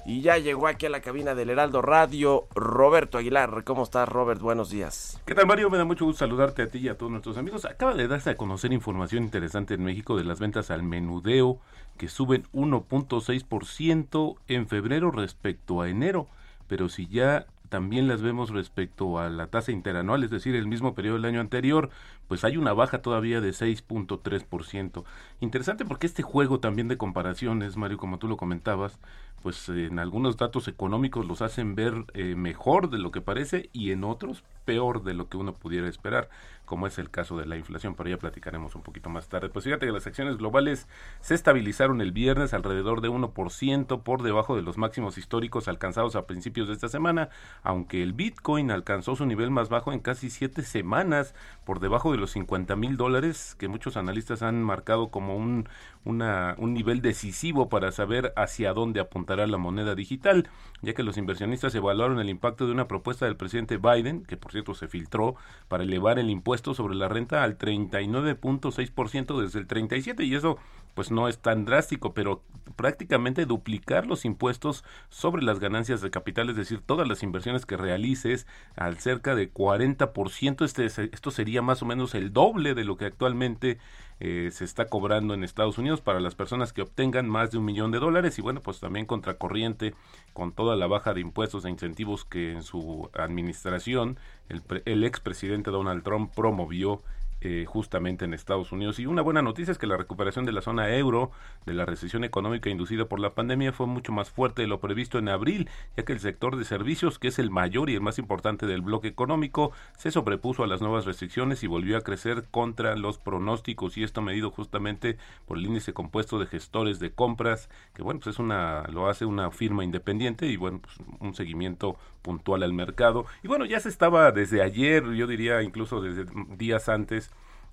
Y 0.09 0.23
ya 0.23 0.39
llegó 0.39 0.69
aquí 0.69 0.87
a 0.87 0.89
la 0.89 1.03
cabina 1.03 1.35
del 1.35 1.51
Heraldo 1.51 1.83
Radio 1.83 2.49
Roberto 2.55 3.19
Aguilar. 3.19 3.63
¿Cómo 3.65 3.83
estás, 3.83 4.09
Robert? 4.09 4.41
Buenos 4.41 4.71
días. 4.71 5.21
¿Qué 5.27 5.35
tal, 5.35 5.47
Mario? 5.47 5.69
Me 5.69 5.77
da 5.77 5.85
mucho 5.85 6.07
gusto 6.07 6.21
saludarte 6.21 6.63
a 6.63 6.71
ti 6.71 6.79
y 6.79 6.89
a 6.89 6.97
todos 6.97 7.13
nuestros 7.13 7.37
amigos. 7.37 7.67
Acaba 7.67 7.93
de 7.93 8.09
darse 8.09 8.31
a 8.31 8.37
conocer 8.39 8.73
información 8.73 9.23
interesante 9.23 9.75
en 9.75 9.85
México 9.85 10.17
de 10.17 10.25
las 10.25 10.41
ventas 10.41 10.71
al 10.71 10.83
menudeo 10.83 11.61
que 11.99 12.09
suben 12.09 12.45
1.6% 12.55 14.37
en 14.49 14.69
febrero 14.69 15.11
respecto 15.11 15.83
a 15.83 15.89
enero. 15.91 16.29
Pero 16.67 16.89
si 16.89 17.07
ya 17.07 17.47
también 17.69 18.09
las 18.09 18.23
vemos 18.23 18.51
respecto 18.51 19.19
a 19.19 19.29
la 19.29 19.49
tasa 19.49 19.73
interanual, 19.73 20.25
es 20.25 20.31
decir, 20.31 20.55
el 20.55 20.67
mismo 20.67 20.95
periodo 20.95 21.17
del 21.17 21.27
año 21.27 21.41
anterior, 21.41 21.91
pues 22.27 22.45
hay 22.45 22.57
una 22.57 22.73
baja 22.73 23.03
todavía 23.03 23.41
de 23.41 23.51
6.3%. 23.51 25.05
Interesante 25.41 25.85
porque 25.85 26.07
este 26.07 26.23
juego 26.23 26.61
también 26.61 26.89
de 26.89 26.97
comparaciones, 26.97 27.77
Mario, 27.77 27.99
como 27.99 28.19
tú 28.19 28.29
lo 28.29 28.37
comentabas, 28.37 28.99
pues 29.43 29.69
en 29.69 29.99
algunos 29.99 30.37
datos 30.37 30.69
económicos 30.69 31.27
los 31.27 31.43
hacen 31.43 31.75
ver 31.75 32.05
eh, 32.15 32.35
mejor 32.35 32.91
de 32.91 32.99
lo 32.99 33.11
que 33.11 33.21
parece 33.21 33.71
y 33.73 33.93
en 33.93 34.05
otros 34.05 34.43
peor 34.69 35.03
de 35.03 35.15
lo 35.15 35.31
que 35.31 35.39
uno 35.39 35.55
pudiera 35.55 35.89
esperar, 35.89 36.29
como 36.67 36.87
es 36.87 36.99
el 36.99 37.09
caso 37.09 37.39
de 37.39 37.47
la 37.47 37.57
inflación, 37.57 37.95
pero 37.95 38.11
ya 38.11 38.19
platicaremos 38.19 38.75
un 38.75 38.83
poquito 38.83 39.09
más 39.09 39.27
tarde. 39.27 39.49
Pues 39.49 39.65
fíjate 39.65 39.87
que 39.87 39.93
las 39.93 40.07
acciones 40.07 40.37
globales 40.37 40.87
se 41.23 41.35
estabilizaron 41.35 42.03
el 42.03 42.13
viernes 42.13 42.53
alrededor 42.53 43.01
de 43.01 43.09
1% 43.09 44.03
por 44.03 44.23
debajo 44.23 44.57
de 44.57 44.61
los 44.61 44.77
máximos 44.77 45.17
históricos 45.17 45.69
alcanzados 45.69 46.17
a 46.17 46.27
principios 46.27 46.69
de 46.69 46.75
esta 46.75 46.91
semana, 46.91 47.31
aunque 47.63 48.03
el 48.03 48.13
Bitcoin 48.13 48.71
alcanzó 48.71 49.17
su 49.17 49.25
nivel 49.25 49.51
más 49.51 49.71
bajo 49.71 49.91
en 49.91 50.01
casi 50.01 50.29
siete 50.29 50.61
semanas, 50.61 51.35
por 51.65 51.81
debajo 51.81 52.13
de 52.13 52.19
los 52.19 52.33
50 52.33 52.77
mil 52.77 52.99
dólares, 52.99 53.57
que 53.59 53.69
muchos 53.69 53.97
analistas 53.97 54.43
han 54.43 54.63
marcado 54.63 55.09
como 55.09 55.35
un, 55.35 55.67
un 56.05 56.75
nivel 56.75 57.01
decisivo 57.01 57.71
para 57.71 57.91
saber 57.91 58.35
hacia 58.37 58.75
dónde 58.75 59.01
la 59.37 59.59
moneda 59.59 59.95
digital, 59.95 60.49
ya 60.83 60.95
que 60.95 61.03
los 61.03 61.17
inversionistas 61.17 61.75
evaluaron 61.75 62.21
el 62.21 62.29
impacto 62.29 62.67
de 62.67 62.73
una 62.73 62.89
propuesta 62.89 63.27
del 63.27 63.37
presidente 63.37 63.77
Biden, 63.77 64.25
que 64.25 64.37
por 64.37 64.53
se 64.75 64.89
filtró 64.89 65.37
para 65.69 65.85
elevar 65.85 66.19
el 66.19 66.31
impuesto 66.31 66.75
sobre 66.75 66.95
la 66.95 67.09
renta 67.09 67.45
al 67.45 67.59
39.6% 67.59 69.41
desde 69.41 69.59
el 69.61 69.69
37% 69.69 70.25
y 70.27 70.35
eso 70.35 70.59
pues 70.99 71.13
no 71.13 71.29
es 71.29 71.39
tan 71.39 71.65
drástico, 71.65 72.13
pero 72.13 72.43
prácticamente 72.75 73.47
duplicar 73.47 74.05
los 74.05 74.25
impuestos 74.25 74.83
sobre 75.11 75.45
las 75.45 75.61
ganancias 75.61 76.01
de 76.01 76.11
capital, 76.11 76.51
es 76.51 76.57
decir, 76.57 76.81
todas 76.85 77.07
las 77.07 77.23
inversiones 77.23 77.67
que 77.67 77.77
realices 77.77 78.49
al 78.75 78.99
cerca 78.99 79.37
de 79.37 79.49
40%, 79.49 80.65
este, 80.65 80.87
esto 80.87 81.31
sería 81.31 81.63
más 81.63 81.83
o 81.83 81.87
menos 81.87 82.17
el 82.17 82.33
doble 82.33 82.75
de 82.75 82.83
lo 82.83 82.97
que 82.97 83.05
actualmente 83.05 83.79
eh, 84.19 84.51
se 84.51 84.65
está 84.65 84.87
cobrando 84.87 85.35
en 85.35 85.45
Estados 85.45 85.79
Unidos 85.79 86.01
para 86.01 86.19
las 86.19 86.35
personas 86.35 86.73
que 86.73 86.83
obtengan 86.83 87.29
más 87.29 87.53
de 87.53 87.59
un 87.59 87.65
millón 87.65 87.93
de 87.93 88.01
dólares. 88.01 88.37
Y 88.41 88.43
bueno, 88.43 88.61
pues 88.61 88.81
también 88.81 89.07
contracorriente 89.07 89.95
con 90.33 90.51
toda 90.51 90.75
la 90.75 90.89
baja 90.89 91.15
de 91.15 91.21
impuestos 91.21 91.65
e 91.65 91.71
incentivos 91.71 92.25
que 92.25 92.51
en 92.51 92.65
su 92.65 93.09
administración 93.15 94.19
el, 94.49 94.65
el 94.85 95.05
expresidente 95.05 95.71
Donald 95.71 96.03
Trump 96.03 96.35
promovió 96.35 97.01
eh, 97.41 97.65
justamente 97.67 98.25
en 98.25 98.35
Estados 98.35 98.73
Unidos. 98.73 98.99
Y 98.99 99.07
una 99.07 99.23
buena 99.23 99.43
noticia 99.43 99.73
es 99.73 99.79
que 99.79 99.87
la 99.87 99.97
recuperación 99.97 100.45
de 100.45 100.53
la 100.53 100.61
zona 100.61 100.95
euro 100.97 101.31
de 101.67 101.75
la 101.75 101.85
recesión 101.85 102.25
económica 102.25 102.71
inducida 102.71 103.07
por 103.07 103.21
la 103.21 103.35
pandemia 103.35 103.73
fue 103.73 103.87
mucho 103.87 104.13
más 104.13 104.31
fuerte 104.31 104.63
de 104.63 104.69
lo 104.69 104.81
previsto 104.81 105.19
en 105.19 105.29
abril, 105.29 105.69
ya 105.97 106.05
que 106.05 106.13
el 106.13 106.21
sector 106.21 106.57
de 106.57 106.65
servicios, 106.65 107.19
que 107.19 107.29
es 107.29 107.39
el 107.39 107.51
mayor 107.51 107.91
y 107.91 107.95
el 107.95 108.01
más 108.01 108.19
importante 108.19 108.67
del 108.67 108.83
bloque 108.83 109.09
económico, 109.09 109.73
se 109.97 110.11
sobrepuso 110.11 110.65
a 110.65 110.67
las 110.67 110.81
nuevas 110.81 111.05
restricciones 111.05 111.63
y 111.63 111.67
volvió 111.67 111.97
a 111.97 112.01
crecer 112.01 112.47
contra 112.51 112.97
los 112.97 113.19
pronósticos 113.19 113.97
y 113.97 114.03
esto 114.03 114.21
medido 114.21 114.51
justamente 114.51 115.17
por 115.47 115.59
el 115.59 115.67
índice 115.67 115.93
compuesto 115.93 116.39
de 116.39 116.47
gestores 116.47 116.99
de 116.99 117.13
compras, 117.13 117.69
que 117.95 118.03
bueno, 118.03 118.21
pues 118.21 118.35
es 118.35 118.41
una 118.41 118.83
lo 118.89 119.09
hace 119.09 119.25
una 119.25 119.51
firma 119.51 119.85
independiente 119.85 120.47
y 120.47 120.57
bueno, 120.57 120.81
pues 120.81 120.97
un 121.21 121.35
seguimiento 121.35 121.97
puntual 122.29 122.63
al 122.63 122.75
mercado. 122.75 123.25
Y 123.43 123.49
bueno, 123.49 123.65
ya 123.65 123.81
se 123.81 123.89
estaba 123.89 124.31
desde 124.33 124.61
ayer, 124.63 125.03
yo 125.15 125.27
diría 125.27 125.63
incluso 125.63 126.03
desde 126.03 126.27
días 126.59 126.91
antes 126.91 127.31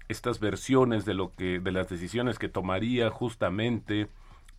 estas 0.08 0.40
versiones 0.40 1.04
de 1.04 1.14
lo 1.14 1.36
que 1.36 1.60
de 1.60 1.72
las 1.74 1.90
decisiones 1.90 2.40
que 2.40 2.48
tomaría 2.48 3.10
justamente 3.10 4.08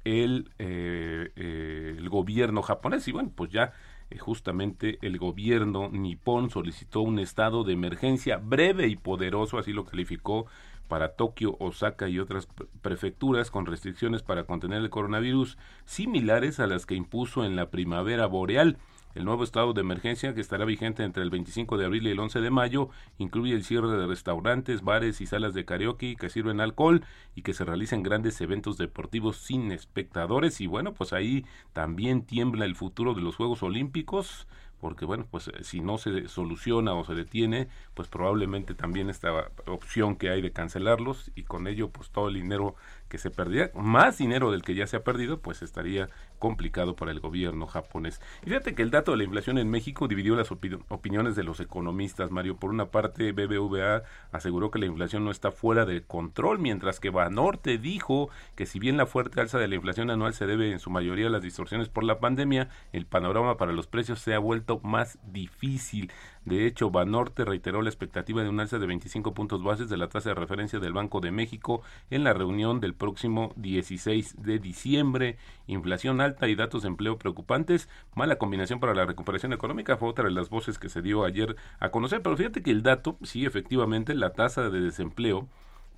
el, 0.05 0.51
eh, 0.59 1.31
eh, 1.35 1.95
el 1.97 2.09
gobierno 2.11 2.61
japonés 2.63 3.09
y 3.09 3.13
bueno 3.13 3.31
pues 3.35 3.51
ya 3.51 3.73
eh, 4.11 4.19
justamente 4.19 4.99
el 5.03 5.19
gobierno 5.19 5.89
nipón 5.89 6.51
solicitó 6.51 7.01
un 7.01 7.21
estado 7.21 7.65
de 7.65 7.73
emergencia 7.73 8.37
breve 8.37 8.89
y 8.89 8.97
poderoso 8.97 9.57
así 9.57 9.73
lo 9.73 9.85
calificó 9.85 10.47
para 10.89 11.15
Tokio, 11.15 11.57
Osaka 11.59 12.09
y 12.09 12.19
otras 12.19 12.49
prefecturas 12.83 13.51
con 13.51 13.67
restricciones 13.67 14.23
para 14.23 14.45
contener 14.45 14.83
el 14.83 14.91
coronavirus 14.91 15.59
similares 15.85 16.61
a 16.61 16.67
las 16.67 16.87
que 16.87 16.95
impuso 16.95 17.45
en 17.45 17.57
la 17.57 17.71
primavera 17.71 18.27
boreal 18.27 18.79
el 19.17 19.25
nuevo 19.25 19.45
estado 19.45 19.73
de 19.73 19.81
emergencia, 19.81 20.35
que 20.35 20.43
estará 20.43 20.67
vigente 20.67 21.03
entre 21.03 21.23
el 21.23 21.31
25 21.31 21.79
de 21.79 21.87
abril 21.87 22.07
y 22.07 22.11
el 22.11 22.21
11 22.21 22.43
de 22.43 22.51
mayo, 22.51 22.91
incluye 23.17 23.55
el 23.55 23.65
cierre 23.65 23.89
de 23.89 24.07
restaurantes, 24.07 24.83
bares 24.83 25.23
y 25.23 25.27
salas 25.27 25.55
de 25.55 25.65
karaoke 25.65 26.17
que 26.17 26.29
sirven 26.29 26.61
alcohol 26.61 27.03
y 27.35 27.41
que 27.41 27.55
se 27.55 27.65
realicen 27.65 28.03
grandes 28.03 28.39
eventos 28.43 28.77
deportivos 28.77 29.39
sin 29.39 29.73
espectadores. 29.73 30.61
Y 30.61 30.67
bueno, 30.67 30.93
pues 30.93 31.15
ahí 31.15 31.47
también 31.73 32.27
tiembla 32.27 32.67
el 32.67 32.77
futuro 32.77 33.15
de 33.15 33.23
los 33.23 33.37
Juegos 33.37 33.63
Olímpicos 33.63 34.47
porque 34.81 35.05
bueno, 35.05 35.27
pues 35.31 35.49
eh, 35.49 35.65
si 35.65 35.81
no 35.81 35.99
se 35.99 36.29
soluciona 36.29 36.95
o 36.95 37.05
se 37.05 37.15
detiene, 37.15 37.69
pues 37.95 38.09
probablemente 38.09 38.75
también 38.75 39.09
esta 39.09 39.51
opción 39.67 40.17
que 40.17 40.31
hay 40.31 40.43
de 40.43 40.53
cancelarlos 40.53 41.31
y 41.35 41.45
con 41.45 41.67
ello 41.67 41.91
pues 41.91 42.11
todo 42.11 42.29
el 42.29 42.35
dinero 42.35 42.75
que 43.09 43.19
se 43.19 43.31
perdiera 43.31 43.71
más 43.75 44.19
dinero 44.19 44.51
del 44.51 44.63
que 44.63 44.75
ya 44.75 44.87
se 44.87 44.97
ha 44.97 45.05
perdido, 45.05 45.41
pues 45.41 45.63
estaría 45.63 46.09
complicado 46.39 46.97
para 46.97 47.13
el 47.13 47.21
gobierno 47.21 47.67
japonés. 47.67 48.21
Y 48.43 48.51
fíjate 48.51 48.75
que 48.75 48.83
el 48.83 48.91
dato 48.91 49.13
de 49.13 49.19
la 49.19 49.25
inflación 49.25 49.59
en 49.59 49.71
México 49.71 50.09
dividió 50.09 50.37
las 50.37 50.51
opiniones 50.51 51.37
de 51.37 51.45
los 51.45 51.61
economistas, 51.61 52.31
Mario. 52.31 52.57
Por 52.57 52.71
una 52.71 52.87
parte, 52.87 53.33
BBVA 53.33 54.03
aseguró 54.33 54.71
que 54.71 54.79
la 54.79 54.87
inflación 54.87 55.25
no 55.25 55.31
está 55.31 55.51
fuera 55.51 55.85
de 55.85 56.03
control, 56.03 56.59
mientras 56.59 57.01
que 57.01 57.11
Banorte 57.11 57.79
dijo 57.79 58.29
que 58.55 58.67
si 58.67 58.79
bien 58.79 58.97
la 58.97 59.07
fuerte 59.07 59.41
alza 59.41 59.59
de 59.59 59.69
la 59.69 59.77
inflación 59.77 60.11
anual 60.11 60.35
se 60.35 60.47
debe 60.47 60.73
en 60.73 60.79
su 60.79 60.91
mayoría 60.91 61.29
a 61.29 61.31
las 61.31 61.43
distorsiones 61.43 61.89
por 61.89 62.05
la 62.05 62.21
pandemia, 62.21 62.69
el 62.93 63.07
panorama 63.07 63.57
para 63.57 63.73
los 63.73 63.87
precios 63.87 64.21
se 64.21 64.35
ha 64.35 64.39
vuelto 64.39 64.81
más 64.83 65.19
difícil. 65.25 66.11
De 66.47 66.65
hecho, 66.65 66.91
Banorte 66.91 67.45
reiteró 67.45 67.83
la 67.83 67.91
expectativa 67.91 68.41
de 68.41 68.49
un 68.49 68.61
alza 68.61 68.79
de 68.79 68.87
25 68.87 69.35
puntos 69.35 69.65
bases 69.65 69.89
de 69.89 69.97
la 69.97 70.09
tasa 70.09 70.29
de 70.29 70.37
referencia 70.37 70.79
del 70.79 70.93
Banco 70.93 71.21
de 71.21 71.33
México 71.33 71.83
en 72.09 72.23
la 72.23 72.35
reunión 72.35 72.79
del 72.79 72.95
próximo 72.95 73.53
16 73.57 74.45
de 74.45 74.61
diciembre. 74.61 75.39
Inflación 75.67 76.21
alta 76.21 76.47
y 76.47 76.55
datos 76.55 76.83
de 76.83 76.89
empleo 76.89 77.19
preocupantes. 77.19 77.89
Mala 78.15 78.37
combinación 78.37 78.79
para 78.79 78.95
la 78.95 79.07
recuperación 79.07 79.53
económica 79.53 79.97
fue 79.97 80.09
otra 80.09 80.27
de 80.27 80.31
las 80.31 80.49
voces 80.49 80.79
que 80.79 80.89
se 80.89 81.03
dio 81.03 81.25
ayer 81.25 81.57
a 81.81 81.91
conocer. 81.91 82.23
Pero 82.23 82.37
fíjate 82.37 82.63
que 82.63 82.71
el 82.71 82.85
dato, 82.85 83.19
sí, 83.25 83.45
efectivamente, 83.45 84.15
la 84.15 84.33
tasa 84.33 84.71
de 84.71 84.81
desempleo, 84.81 85.49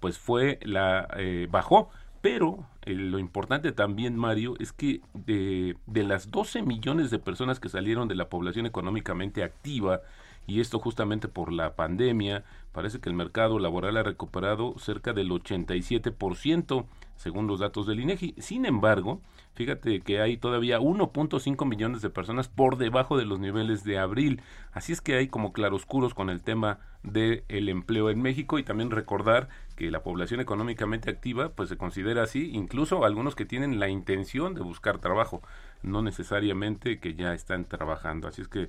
pues 0.00 0.18
fue 0.18 0.58
la 0.62 1.08
eh, 1.18 1.46
bajó 1.50 1.90
pero 2.20 2.66
eh, 2.82 2.94
lo 2.94 3.18
importante 3.18 3.70
también, 3.72 4.16
Mario, 4.16 4.54
es 4.58 4.72
que 4.72 5.02
de, 5.14 5.76
de, 5.86 6.02
las 6.02 6.30
12 6.30 6.62
millones 6.62 7.10
de 7.10 7.18
personas 7.18 7.60
que 7.60 7.68
salieron 7.68 8.08
de 8.08 8.16
la 8.16 8.28
población 8.28 8.66
económicamente 8.66 9.44
activa, 9.44 10.00
y 10.48 10.60
esto 10.60 10.78
justamente 10.78 11.28
por 11.28 11.52
la 11.52 11.76
pandemia, 11.76 12.42
parece 12.72 13.00
que 13.00 13.10
el 13.10 13.14
mercado 13.14 13.58
laboral 13.58 13.98
ha 13.98 14.02
recuperado 14.02 14.74
cerca 14.78 15.12
del 15.12 15.30
87%, 15.30 16.86
según 17.16 17.46
los 17.46 17.60
datos 17.60 17.86
del 17.86 18.00
INEGI. 18.00 18.34
Sin 18.38 18.64
embargo, 18.64 19.20
fíjate 19.54 20.00
que 20.00 20.22
hay 20.22 20.38
todavía 20.38 20.80
1.5 20.80 21.66
millones 21.66 22.00
de 22.00 22.08
personas 22.08 22.48
por 22.48 22.78
debajo 22.78 23.18
de 23.18 23.26
los 23.26 23.38
niveles 23.40 23.84
de 23.84 23.98
abril. 23.98 24.40
Así 24.72 24.92
es 24.92 25.02
que 25.02 25.16
hay 25.16 25.28
como 25.28 25.52
claroscuros 25.52 26.14
con 26.14 26.30
el 26.30 26.42
tema 26.42 26.78
del 27.02 27.68
empleo 27.68 28.08
en 28.08 28.22
México 28.22 28.58
y 28.58 28.62
también 28.62 28.90
recordar 28.90 29.48
que 29.76 29.90
la 29.90 30.02
población 30.02 30.40
económicamente 30.40 31.10
activa 31.10 31.50
pues 31.50 31.68
se 31.68 31.76
considera 31.76 32.22
así, 32.22 32.50
incluso 32.52 33.04
algunos 33.04 33.34
que 33.34 33.44
tienen 33.44 33.78
la 33.78 33.88
intención 33.88 34.54
de 34.54 34.62
buscar 34.62 34.98
trabajo, 34.98 35.42
no 35.82 36.02
necesariamente 36.02 36.98
que 36.98 37.14
ya 37.14 37.34
están 37.34 37.64
trabajando. 37.64 38.28
Así 38.28 38.42
es 38.42 38.48
que, 38.48 38.68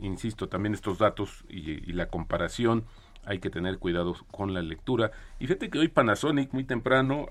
insisto, 0.00 0.48
también 0.48 0.74
estos 0.74 0.98
datos 0.98 1.44
y, 1.48 1.92
la 1.92 2.06
comparación 2.06 2.84
hay 3.24 3.40
que 3.40 3.50
tener 3.50 3.78
cuidado 3.78 4.14
con 4.30 4.54
la 4.54 4.62
lectura. 4.62 5.10
Y 5.38 5.46
fíjate 5.46 5.68
que 5.68 5.78
hoy 5.78 5.88
Panasonic 5.88 6.52
muy 6.54 6.64
temprano 6.64 7.26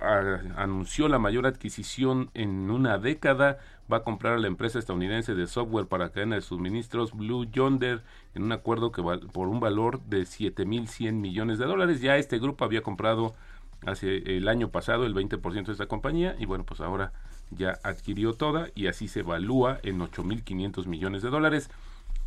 anunció 0.55 1.07
la 1.07 1.17
mayor 1.17 1.47
adquisición 1.47 2.29
en 2.35 2.69
una 2.69 2.99
década. 2.99 3.57
Va 3.91 3.97
a 3.97 4.03
comprar 4.03 4.33
a 4.33 4.37
la 4.37 4.47
empresa 4.47 4.77
estadounidense 4.77 5.33
de 5.33 5.47
software 5.47 5.87
para 5.87 6.09
cadena 6.09 6.35
de 6.35 6.41
suministros 6.41 7.13
Blue 7.13 7.45
Yonder 7.45 8.03
en 8.35 8.43
un 8.43 8.51
acuerdo 8.51 8.91
que 8.91 9.01
va, 9.01 9.17
por 9.19 9.47
un 9.47 9.59
valor 9.59 10.01
de 10.01 10.21
7.100 10.21 11.13
millones 11.13 11.57
de 11.57 11.65
dólares. 11.65 12.01
Ya 12.01 12.17
este 12.17 12.37
grupo 12.37 12.63
había 12.63 12.81
comprado 12.83 13.33
hace 13.85 14.37
el 14.37 14.47
año 14.49 14.69
pasado 14.69 15.05
el 15.05 15.15
20% 15.15 15.65
de 15.65 15.71
esta 15.71 15.87
compañía 15.87 16.35
y 16.37 16.45
bueno, 16.45 16.63
pues 16.63 16.81
ahora 16.81 17.13
ya 17.51 17.79
adquirió 17.83 18.33
toda 18.33 18.69
y 18.75 18.87
así 18.87 19.07
se 19.07 19.21
evalúa 19.21 19.79
en 19.83 19.99
8.500 19.99 20.85
millones 20.85 21.21
de 21.21 21.29
dólares. 21.29 21.69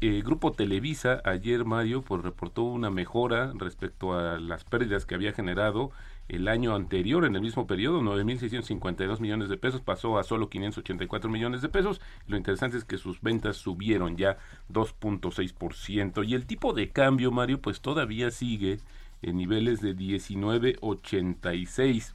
El 0.01 0.23
Grupo 0.23 0.53
Televisa 0.53 1.21
ayer, 1.27 1.67
Mario, 1.67 2.01
pues 2.01 2.23
reportó 2.23 2.63
una 2.63 2.89
mejora 2.89 3.53
respecto 3.55 4.15
a 4.15 4.41
las 4.41 4.65
pérdidas 4.65 5.05
que 5.05 5.15
había 5.15 5.35
generado 5.35 5.91
el 6.27 6.49
año 6.49 6.75
anterior, 6.75 7.27
en 7.27 7.35
el 7.35 7.43
mismo 7.43 7.67
periodo, 7.67 8.01
9.652 8.01 9.21
millones 9.21 9.51
de 9.51 9.59
pesos, 9.59 9.83
pasó 9.83 10.19
a 10.19 10.25
solo 10.25 10.49
584 10.49 11.29
millones 11.29 11.61
de 11.61 11.69
pesos. 11.69 12.01
Lo 12.27 12.39
interesante 12.39 12.79
es 12.79 12.85
que 12.85 12.97
sus 12.97 13.21
ventas 13.21 13.59
subieron 13.59 14.17
ya 14.17 14.39
2.6%. 14.73 16.27
Y 16.27 16.35
el 16.35 16.47
tipo 16.47 16.73
de 16.73 16.89
cambio, 16.89 17.31
Mario, 17.31 17.61
pues 17.61 17.83
todavía 17.83 18.31
sigue 18.31 18.79
en 19.21 19.37
niveles 19.37 19.83
de 19.83 19.95
19.86 19.95 22.15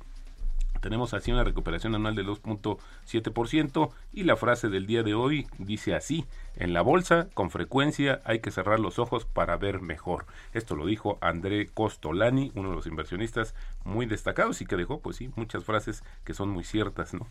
tenemos 0.86 1.15
así 1.15 1.32
una 1.32 1.44
recuperación 1.44 1.96
anual 1.96 2.14
del 2.14 2.27
2.7% 2.27 3.90
y 4.14 4.22
la 4.22 4.36
frase 4.36 4.70
del 4.70 4.86
día 4.86 5.01
de 5.01 5.16
hoy 5.16 5.48
dice 5.57 5.96
así, 5.96 6.27
en 6.57 6.74
la 6.74 6.83
bolsa 6.83 7.27
con 7.33 7.50
frecuencia 7.50 8.22
hay 8.24 8.40
que 8.40 8.51
cerrar 8.51 8.79
los 8.79 9.00
ojos 9.00 9.25
para 9.25 9.57
ver 9.57 9.81
mejor. 9.81 10.27
Esto 10.53 10.75
lo 10.75 10.86
dijo 10.86 11.18
André 11.22 11.66
Costolani, 11.74 12.51
uno 12.53 12.70
de 12.70 12.75
los 12.75 12.86
inversionistas 12.86 13.55
muy 13.83 14.05
destacados 14.05 14.62
y 14.62 14.68
que 14.68 14.75
dejó 14.75 15.00
pues 15.00 15.16
sí 15.16 15.31
muchas 15.36 15.64
frases 15.64 16.03
que 16.24 16.36
son 16.36 16.50
muy 16.50 16.64
ciertas, 16.64 17.16
¿no? 17.16 17.25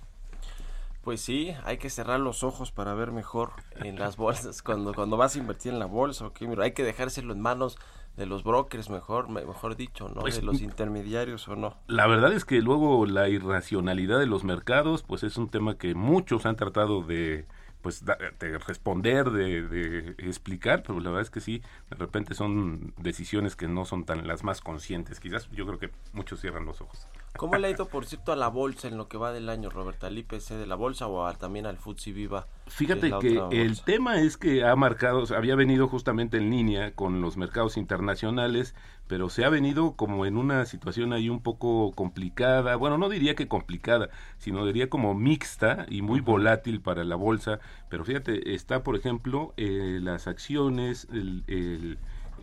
Pues 1.04 1.20
sí, 1.20 1.54
hay 1.62 1.78
que 1.78 1.90
cerrar 1.90 2.18
los 2.18 2.42
ojos 2.42 2.72
para 2.72 2.92
ver 2.94 3.12
mejor 3.12 3.52
en 3.76 4.00
las 4.00 4.16
bolsas 4.16 4.62
cuando 4.62 4.94
cuando 4.94 5.16
vas 5.16 5.36
a 5.36 5.38
invertir 5.38 5.72
en 5.72 5.78
la 5.78 5.86
bolsa, 5.86 6.26
okay, 6.26 6.48
hay 6.60 6.72
que 6.72 6.82
dejárselo 6.82 7.32
en 7.32 7.40
manos 7.40 7.78
de 8.16 8.26
los 8.26 8.44
brokers, 8.44 8.90
mejor, 8.90 9.28
mejor 9.28 9.76
dicho, 9.76 10.08
¿no? 10.08 10.20
Pues, 10.20 10.36
de 10.36 10.42
los 10.42 10.60
intermediarios 10.60 11.48
o 11.48 11.56
no. 11.56 11.76
La 11.88 12.06
verdad 12.06 12.32
es 12.32 12.44
que 12.44 12.60
luego 12.60 13.06
la 13.06 13.28
irracionalidad 13.28 14.18
de 14.18 14.26
los 14.26 14.44
mercados, 14.44 15.02
pues 15.02 15.24
es 15.24 15.36
un 15.36 15.48
tema 15.48 15.76
que 15.76 15.94
muchos 15.94 16.46
han 16.46 16.56
tratado 16.56 17.02
de 17.02 17.46
pues 17.84 18.02
de 18.02 18.58
responder, 18.60 19.30
de, 19.30 19.68
de, 19.68 20.14
explicar, 20.20 20.82
pero 20.82 20.98
la 21.00 21.10
verdad 21.10 21.20
es 21.20 21.28
que 21.28 21.42
sí, 21.42 21.60
de 21.90 21.96
repente 21.96 22.34
son 22.34 22.94
decisiones 22.96 23.56
que 23.56 23.68
no 23.68 23.84
son 23.84 24.06
tan 24.06 24.26
las 24.26 24.42
más 24.42 24.62
conscientes. 24.62 25.20
Quizás 25.20 25.50
yo 25.50 25.66
creo 25.66 25.78
que 25.78 25.90
muchos 26.14 26.40
cierran 26.40 26.64
los 26.64 26.80
ojos. 26.80 27.06
¿Cómo 27.36 27.56
le 27.56 27.66
ha 27.66 27.70
ido, 27.70 27.86
por 27.90 28.06
cierto, 28.06 28.32
a 28.32 28.36
la 28.36 28.48
bolsa 28.48 28.88
en 28.88 28.96
lo 28.96 29.06
que 29.06 29.18
va 29.18 29.32
del 29.32 29.50
año, 29.50 29.68
Roberta? 29.68 30.06
¿Al 30.06 30.16
IPC 30.16 30.54
de 30.54 30.66
la 30.66 30.76
bolsa 30.76 31.08
o 31.08 31.30
también 31.34 31.66
al 31.66 31.76
FTSE 31.76 32.12
Viva? 32.12 32.46
Fíjate 32.68 33.12
que, 33.20 33.38
el 33.50 33.82
tema 33.82 34.18
es 34.18 34.38
que 34.38 34.64
ha 34.64 34.74
marcado, 34.76 35.22
había 35.36 35.54
venido 35.54 35.86
justamente 35.86 36.38
en 36.38 36.48
línea 36.48 36.94
con 36.94 37.20
los 37.20 37.36
mercados 37.36 37.76
internacionales, 37.76 38.74
pero 39.06 39.28
se 39.28 39.44
ha 39.44 39.48
venido 39.48 39.92
como 39.96 40.26
en 40.26 40.36
una 40.36 40.64
situación 40.66 41.12
ahí 41.12 41.28
un 41.28 41.40
poco 41.40 41.92
complicada, 41.92 42.76
bueno, 42.76 42.98
no 42.98 43.08
diría 43.08 43.34
que 43.34 43.48
complicada, 43.48 44.10
sino 44.38 44.64
diría 44.66 44.88
como 44.88 45.14
mixta 45.14 45.86
y 45.88 46.02
muy 46.02 46.20
volátil 46.20 46.80
para 46.80 47.04
la 47.04 47.16
bolsa, 47.16 47.60
pero 47.88 48.04
fíjate, 48.04 48.54
está, 48.54 48.82
por 48.82 48.96
ejemplo, 48.96 49.54
eh, 49.56 49.98
las 50.02 50.26
acciones, 50.26 51.08
el 51.12 51.44
el 51.46 51.98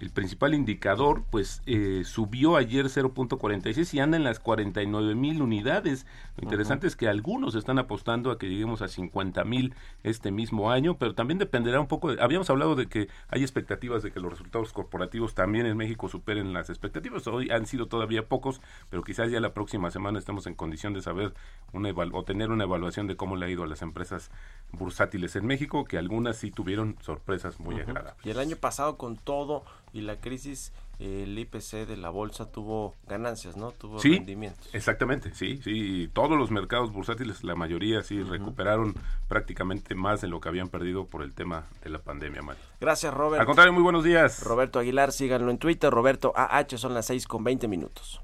principal 0.10 0.54
indicador, 0.54 1.24
pues 1.30 1.62
eh, 1.68 2.02
subió 2.06 2.56
ayer 2.56 2.86
0.46 2.88 3.94
y 3.94 4.00
anda 4.00 4.18
en 4.18 4.24
las 4.24 4.40
49 4.40 5.16
mil 5.16 5.42
unidades. 5.42 6.08
Lo 6.38 6.44
interesante 6.44 6.88
es 6.88 6.96
que 6.96 7.08
algunos 7.08 7.56
están 7.56 7.78
apostando 7.78 8.32
a 8.32 8.40
que 8.40 8.50
lleguemos 8.50 8.82
a 8.82 8.88
50 8.88 9.44
mil 9.44 9.76
este 10.04 10.32
mismo 10.32 10.72
año, 10.72 10.98
pero 10.98 11.14
también 11.14 11.38
dependerá 11.38 11.80
un 11.80 11.88
poco. 11.88 12.12
De, 12.12 12.22
habíamos 12.22 12.50
hablado 12.50 12.76
de 12.76 12.88
que 12.88 13.10
hay 13.30 13.42
expectativas 13.42 14.02
de 14.02 14.12
que 14.12 14.20
los 14.20 14.32
resultados 14.32 14.74
corporativos 14.74 15.36
también 15.36 15.66
en 15.66 15.78
México 15.78 16.10
superen 16.10 16.52
las 16.54 16.70
expectativas. 16.70 17.28
Hoy 17.28 17.52
han 17.52 17.66
sido 17.68 17.88
todavía 17.88 18.28
pocos, 18.28 18.62
pero 18.90 19.04
quizás 19.04 19.30
ya 19.30 19.40
la 19.40 19.54
próxima 19.54 19.92
semana 19.92 20.18
estemos 20.18 20.48
en 20.48 20.56
condición 20.56 20.94
de 20.94 21.02
saber 21.02 21.34
una 21.74 21.92
o 21.92 22.24
tener 22.24 22.50
una 22.50 22.64
evaluación 22.64 23.08
de 23.08 23.16
cómo 23.16 23.36
le 23.36 23.46
ha 23.46 23.50
ido 23.50 23.64
a 23.64 23.68
las 23.68 23.82
empresas 23.82 24.32
bursátiles 24.72 25.36
en 25.36 25.46
México, 25.46 25.86
que 25.86 25.98
algunas 25.98 26.38
sí 26.38 26.52
tuvieron 26.52 26.98
sorpresas 27.02 27.60
muy 27.60 27.80
agradables. 27.80 28.26
Y 28.26 28.30
el 28.30 28.40
año 28.40 28.56
pasado 28.56 28.98
con 28.98 29.18
todo 29.18 29.64
y 29.94 30.02
la 30.02 30.20
crisis 30.20 30.72
el 31.02 31.38
IPC 31.38 31.88
de 31.88 31.98
la 31.98 32.10
bolsa 32.10 32.52
tuvo 32.52 32.94
ganancias, 33.08 33.58
¿no? 33.58 33.72
Tuvo 33.72 34.00
sí, 34.00 34.18
rendimientos. 34.18 34.70
Exactamente, 34.74 35.34
sí, 35.34 35.60
sí. 35.64 36.10
Todos 36.14 36.38
los 36.38 36.52
mercados 36.52 36.92
bursátiles, 36.92 37.44
la 37.44 37.56
mayoría 37.56 38.04
sí 38.04 38.22
recuperaron 38.22 38.94
prácticamente 39.28 39.96
más 39.96 40.22
de 40.22 40.28
lo 40.28 40.40
que 40.40 40.50
habían 40.50 40.70
perdido 40.70 41.06
por 41.06 41.24
el 41.24 41.34
tema 41.34 41.66
de 41.84 41.90
la 41.90 42.00
pandemia, 42.00 42.44
Mario. 42.44 42.62
Gracias, 42.80 43.14
Robert. 43.14 43.42
Al 43.42 43.48
contrario, 43.48 43.74
muy 43.74 43.82
buenos 43.82 44.04
días. 44.04 44.44
Roberto 44.44 44.78
Aguilar, 44.78 45.12
síganlo 45.12 45.50
en 45.50 45.58
Twitter, 45.58 45.92
Roberto 45.92 46.34
AH, 46.36 46.78
son 46.78 46.94
las 46.94 47.08
6 47.08 47.26
con 47.26 47.44
20 47.44 47.68
minutos. 47.68 48.22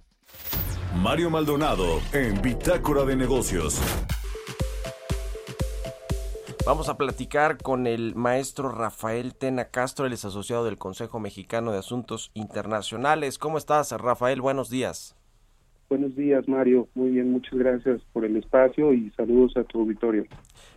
Mario 0.98 1.30
Maldonado 1.30 2.00
en 2.14 2.42
Bitácora 2.42 3.06
de 3.06 3.16
Negocios. 3.16 3.82
Vamos 6.68 6.90
a 6.90 6.98
platicar 6.98 7.58
con 7.60 7.88
el 7.88 8.14
maestro 8.16 8.68
Rafael 8.68 9.34
Tena 9.34 9.70
Castro, 9.70 10.06
él 10.06 10.12
es 10.12 10.26
asociado 10.26 10.66
del 10.66 10.78
Consejo 10.78 11.18
Mexicano 11.18 11.72
de 11.72 11.78
Asuntos 11.78 12.30
Internacionales. 12.34 13.38
¿Cómo 13.38 13.58
estás, 13.58 13.94
Rafael? 13.94 14.42
Buenos 14.42 14.70
días. 14.70 15.16
Buenos 15.88 16.14
días, 16.18 16.46
Mario. 16.50 16.90
Muy 16.94 17.12
bien, 17.12 17.32
muchas 17.32 17.58
gracias 17.58 18.02
por 18.12 18.26
el 18.26 18.36
espacio 18.36 18.94
y 18.94 19.10
saludos 19.12 19.56
a 19.56 19.64
tu 19.64 19.80
auditorio. 19.80 20.26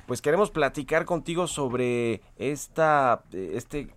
Pues 0.07 0.23
queremos 0.23 0.53
platicar 0.53 1.07
contigo 1.07 1.49
sobre 1.49 2.21
esta, 2.37 3.25
este, 3.33 3.89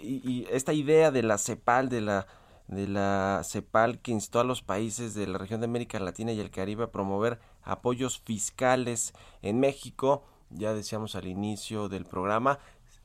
y, 0.00 0.46
esta 0.52 0.74
idea 0.74 1.10
de 1.10 1.24
la 1.24 1.38
CEPAL, 1.38 1.88
de 1.88 2.02
la 2.02 2.28
de 2.68 2.86
la 2.86 3.42
CEPAL 3.44 3.98
que 3.98 4.12
instó 4.12 4.38
a 4.38 4.44
los 4.44 4.62
países 4.62 5.14
de 5.14 5.26
la 5.26 5.38
región 5.38 5.60
de 5.60 5.66
América 5.66 5.98
Latina 5.98 6.32
y 6.32 6.38
el 6.38 6.50
Caribe 6.50 6.84
a 6.84 6.92
promover 6.92 7.38
apoyos 7.62 8.20
fiscales 8.20 9.12
en 9.42 9.58
México 9.58 10.22
ya 10.50 10.74
decíamos 10.74 11.14
al 11.16 11.26
inicio 11.26 11.88
del 11.88 12.04
programa, 12.04 12.58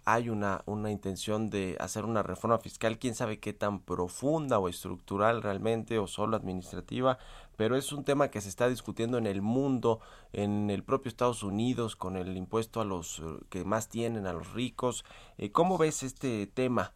hay 0.06 0.30
una, 0.30 0.62
una 0.66 0.92
intención 0.92 1.50
de 1.50 1.76
hacer 1.80 2.06
una 2.06 2.24
reforma 2.24 2.58
fiscal, 2.58 2.98
quién 2.98 3.14
sabe 3.14 3.40
qué 3.40 3.54
tan 3.54 3.80
profunda 3.80 4.58
o 4.60 4.68
estructural 4.68 5.44
realmente 5.44 6.00
o 6.00 6.08
solo 6.08 6.36
administrativa, 6.36 7.18
pero 7.56 7.76
es 7.76 7.92
un 7.94 8.04
tema 8.04 8.30
que 8.30 8.42
se 8.42 8.50
está 8.50 8.68
discutiendo 8.68 9.18
en 9.18 9.28
el 9.28 9.42
mundo, 9.42 10.00
en 10.34 10.70
el 10.70 10.84
propio 10.84 11.10
Estados 11.10 11.44
Unidos, 11.44 11.96
con 11.96 12.18
el 12.18 12.36
impuesto 12.36 12.82
a 12.82 12.86
los 12.86 13.20
eh, 13.20 13.24
que 13.50 13.64
más 13.64 13.90
tienen, 13.90 14.26
a 14.26 14.34
los 14.34 14.54
ricos. 14.54 15.06
Eh, 15.38 15.52
¿Cómo 15.52 15.78
ves 15.78 16.02
este 16.02 16.48
tema? 16.48 16.94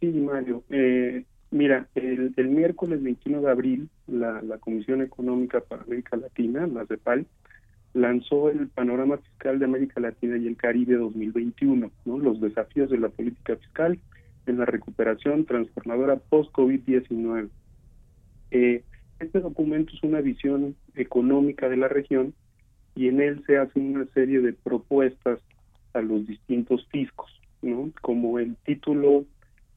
Sí, 0.00 0.06
Mario. 0.06 0.64
Eh, 0.70 1.26
mira, 1.50 1.88
el, 1.94 2.48
miércoles 2.48 3.02
21 3.02 3.42
de 3.42 3.50
abril, 3.50 3.90
la, 4.06 4.40
la 4.40 4.58
Comisión 4.58 5.02
Económica 5.02 5.60
para 5.60 5.82
América 5.82 6.16
Latina, 6.16 6.66
la 6.66 6.86
CEPAL, 6.86 7.26
lanzó 7.94 8.48
el 8.48 8.68
panorama 8.68 9.18
fiscal 9.18 9.58
de 9.58 9.64
América 9.66 10.00
Latina 10.00 10.36
y 10.36 10.46
el 10.46 10.56
Caribe 10.56 10.96
2021, 10.96 11.90
¿no? 12.04 12.18
los 12.18 12.40
desafíos 12.40 12.90
de 12.90 12.98
la 12.98 13.08
política 13.08 13.56
fiscal 13.56 13.98
en 14.46 14.58
la 14.58 14.64
recuperación 14.64 15.44
transformadora 15.44 16.16
post-COVID-19. 16.16 17.48
Eh, 18.50 18.82
este 19.20 19.40
documento 19.40 19.92
es 19.94 20.02
una 20.02 20.20
visión 20.20 20.74
económica 20.94 21.68
de 21.68 21.76
la 21.76 21.88
región 21.88 22.34
y 22.94 23.08
en 23.08 23.20
él 23.20 23.42
se 23.46 23.58
hace 23.58 23.78
una 23.78 24.04
serie 24.12 24.40
de 24.40 24.52
propuestas 24.52 25.38
a 25.94 26.00
los 26.00 26.26
distintos 26.26 26.86
fiscos, 26.88 27.30
¿no? 27.62 27.90
Como 28.00 28.38
el 28.38 28.56
título 28.64 29.24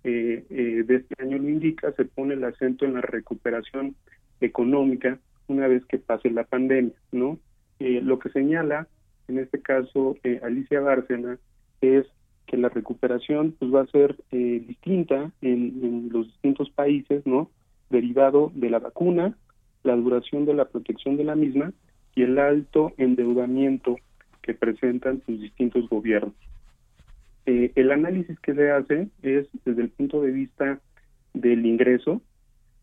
eh, 0.03 0.45
eh, 0.49 0.83
de 0.85 0.95
este 0.95 1.21
año 1.21 1.37
lo 1.37 1.49
indica, 1.49 1.91
se 1.93 2.05
pone 2.05 2.33
el 2.33 2.43
acento 2.43 2.85
en 2.85 2.95
la 2.95 3.01
recuperación 3.01 3.95
económica 4.41 5.19
una 5.47 5.67
vez 5.67 5.85
que 5.85 5.97
pase 5.97 6.29
la 6.31 6.43
pandemia, 6.43 6.95
¿no? 7.11 7.39
Eh, 7.79 8.01
lo 8.01 8.19
que 8.19 8.29
señala, 8.29 8.87
en 9.27 9.39
este 9.39 9.61
caso, 9.61 10.17
eh, 10.23 10.39
Alicia 10.43 10.79
Bárcena, 10.79 11.37
es 11.81 12.05
que 12.47 12.57
la 12.57 12.69
recuperación 12.69 13.55
pues 13.57 13.73
va 13.73 13.81
a 13.81 13.87
ser 13.87 14.15
eh, 14.31 14.63
distinta 14.67 15.31
en, 15.41 15.79
en, 15.83 16.09
los 16.11 16.27
distintos 16.27 16.69
países, 16.69 17.25
¿no? 17.25 17.49
Derivado 17.89 18.51
de 18.55 18.69
la 18.69 18.79
vacuna, 18.79 19.35
la 19.83 19.95
duración 19.95 20.45
de 20.45 20.53
la 20.53 20.65
protección 20.65 21.17
de 21.17 21.23
la 21.23 21.35
misma 21.35 21.73
y 22.15 22.23
el 22.23 22.37
alto 22.39 22.93
endeudamiento 22.97 23.97
que 24.41 24.53
presentan 24.53 25.21
sus 25.25 25.41
distintos 25.41 25.89
gobiernos. 25.89 26.33
Eh, 27.45 27.71
el 27.75 27.91
análisis 27.91 28.39
que 28.39 28.55
se 28.55 28.71
hace 28.71 29.09
es 29.21 29.47
desde 29.65 29.83
el 29.83 29.89
punto 29.89 30.21
de 30.21 30.31
vista 30.31 30.79
del 31.33 31.65
ingreso, 31.65 32.21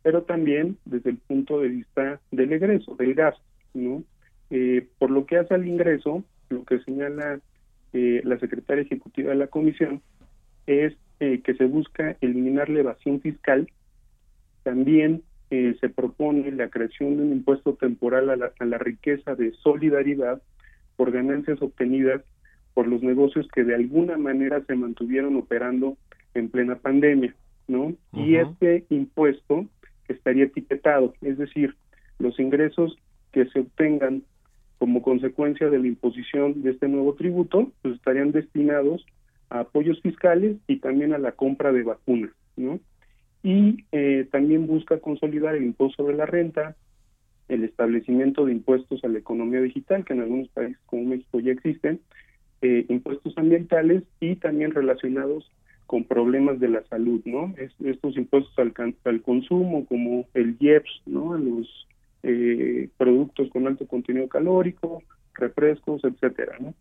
pero 0.03 0.23
también 0.23 0.77
desde 0.85 1.11
el 1.11 1.17
punto 1.19 1.61
de 1.61 1.69
vista 1.69 2.21
del 2.31 2.53
egreso, 2.53 2.95
del 2.97 3.15
gasto, 3.15 3.43
¿no? 3.75 4.05
Eh, 4.55 4.87
por 4.99 5.11
lo 5.11 5.25
que 5.25 5.39
hace 5.39 5.55
al 5.55 5.67
ingreso, 5.67 6.23
lo 6.51 6.65
que 6.65 6.79
señala 6.81 7.41
eh, 7.95 8.21
la 8.23 8.39
secretaria 8.39 8.83
ejecutiva 8.83 9.31
de 9.31 9.37
la 9.37 9.47
comisión 9.47 10.03
es 10.67 10.93
eh, 11.21 11.41
que 11.43 11.55
se 11.55 11.65
busca 11.65 12.19
eliminar 12.21 12.69
la 12.69 12.81
evasión 12.81 13.23
fiscal. 13.23 13.67
También 14.63 15.23
se 15.51 15.91
propone 15.91 16.51
la 16.51 16.71
creación 16.71 17.19
de 17.19 17.25
un 17.25 17.33
impuesto 17.33 17.75
temporal 17.75 18.31
a 18.31 18.37
la, 18.37 18.53
a 18.59 18.65
la, 18.65 18.79
riqueza 18.79 19.35
de 19.35 19.53
solidaridad 19.53 20.41
por 20.97 21.13
ganancias 21.13 21.61
obtenidas 21.61 22.23
por 22.73 22.87
los 22.89 23.03
negocios 23.03 23.47
que 23.55 23.63
de 23.63 23.75
alguna 23.75 24.17
manera 24.17 24.63
se 24.67 24.75
mantuvieron 24.75 25.37
operando 25.37 25.99
en 26.33 26.49
plena 26.49 26.77
pandemia, 26.77 27.35
¿no? 27.69 27.83
Uh 27.83 27.97
-huh. 28.13 28.27
Y 28.27 28.37
este 28.37 28.87
impuesto 28.89 29.67
estaría 30.09 30.45
etiquetado, 30.45 31.13
es 31.21 31.37
decir, 31.37 31.77
los 32.19 32.41
ingresos 32.41 32.97
que 33.33 33.45
se 33.51 33.61
obtengan 33.61 34.23
como 34.83 35.01
consecuencia 35.01 35.71
de 35.71 35.79
la 35.79 35.87
imposición 35.87 36.61
de 36.65 36.73
este 36.73 36.89
nuevo 36.89 37.15
tributo, 37.15 37.71
pues 37.83 37.95
estarían 37.95 38.33
destinados 38.33 39.07
a 39.49 39.61
apoyos 39.61 40.01
fiscales 40.01 40.57
y 40.67 40.79
también 40.81 41.15
a 41.15 41.19
la 41.19 41.31
compra 41.31 41.71
de 41.71 41.85
vacunas, 41.85 42.33
¿no? 42.57 42.81
Y 43.45 43.85
eh, 43.93 44.27
también 44.33 44.67
busca 44.67 44.99
consolidar 44.99 45.55
el 45.55 45.63
impuesto 45.63 46.03
sobre 46.03 46.17
la 46.17 46.27
renta, 46.27 46.75
el 47.47 47.63
establecimiento 47.63 48.45
de 48.45 48.55
impuestos 48.55 49.05
a 49.05 49.09
la 49.09 49.21
economía 49.21 49.61
digital, 49.61 50.05
que 50.05 50.15
en 50.15 50.23
algunos 50.23 50.49
países 50.49 50.79
como 50.87 51.05
México 51.05 51.39
ya 51.39 51.53
existen, 51.53 52.01
eh, 52.63 52.85
impuestos 52.89 53.39
ambientales 53.39 54.03
y 54.19 54.35
también 54.35 54.73
relacionados 54.73 55.49
con 55.87 56.03
problemas 56.03 56.59
de 56.59 56.71
la 56.71 56.83
salud, 56.89 57.21
¿no? 57.25 57.55
Es, 57.57 57.71
estos 57.85 58.17
impuestos 58.17 58.53
al, 58.59 58.75
al, 59.05 59.23
consumo, 59.23 59.87
como 59.87 60.27
el 60.35 60.57
IEPS, 60.59 61.03
¿no? 61.07 61.39
Los 61.39 61.87
eh, 62.23 62.89
productos 62.97 63.49
con 63.51 63.67
alto 63.67 63.87
contenido 63.87 64.29
calórico, 64.29 65.03
refrescos, 65.35 66.03
etcétera, 66.05 66.57
¿no? 66.61 66.75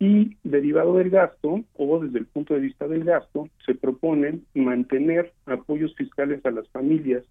Y 0.00 0.36
derivado 0.44 0.94
del 0.96 1.10
gasto, 1.10 1.64
o 1.74 1.98
desde 1.98 2.20
el 2.20 2.26
punto 2.26 2.54
de 2.54 2.60
vista 2.60 2.86
del 2.86 3.04
gasto, 3.04 3.48
se 3.66 3.74
proponen 3.74 4.44
mantener 4.54 5.32
apoyos 5.46 5.94
fiscales 5.96 6.44
a 6.46 6.52
las 6.52 6.68
familias 6.68 7.24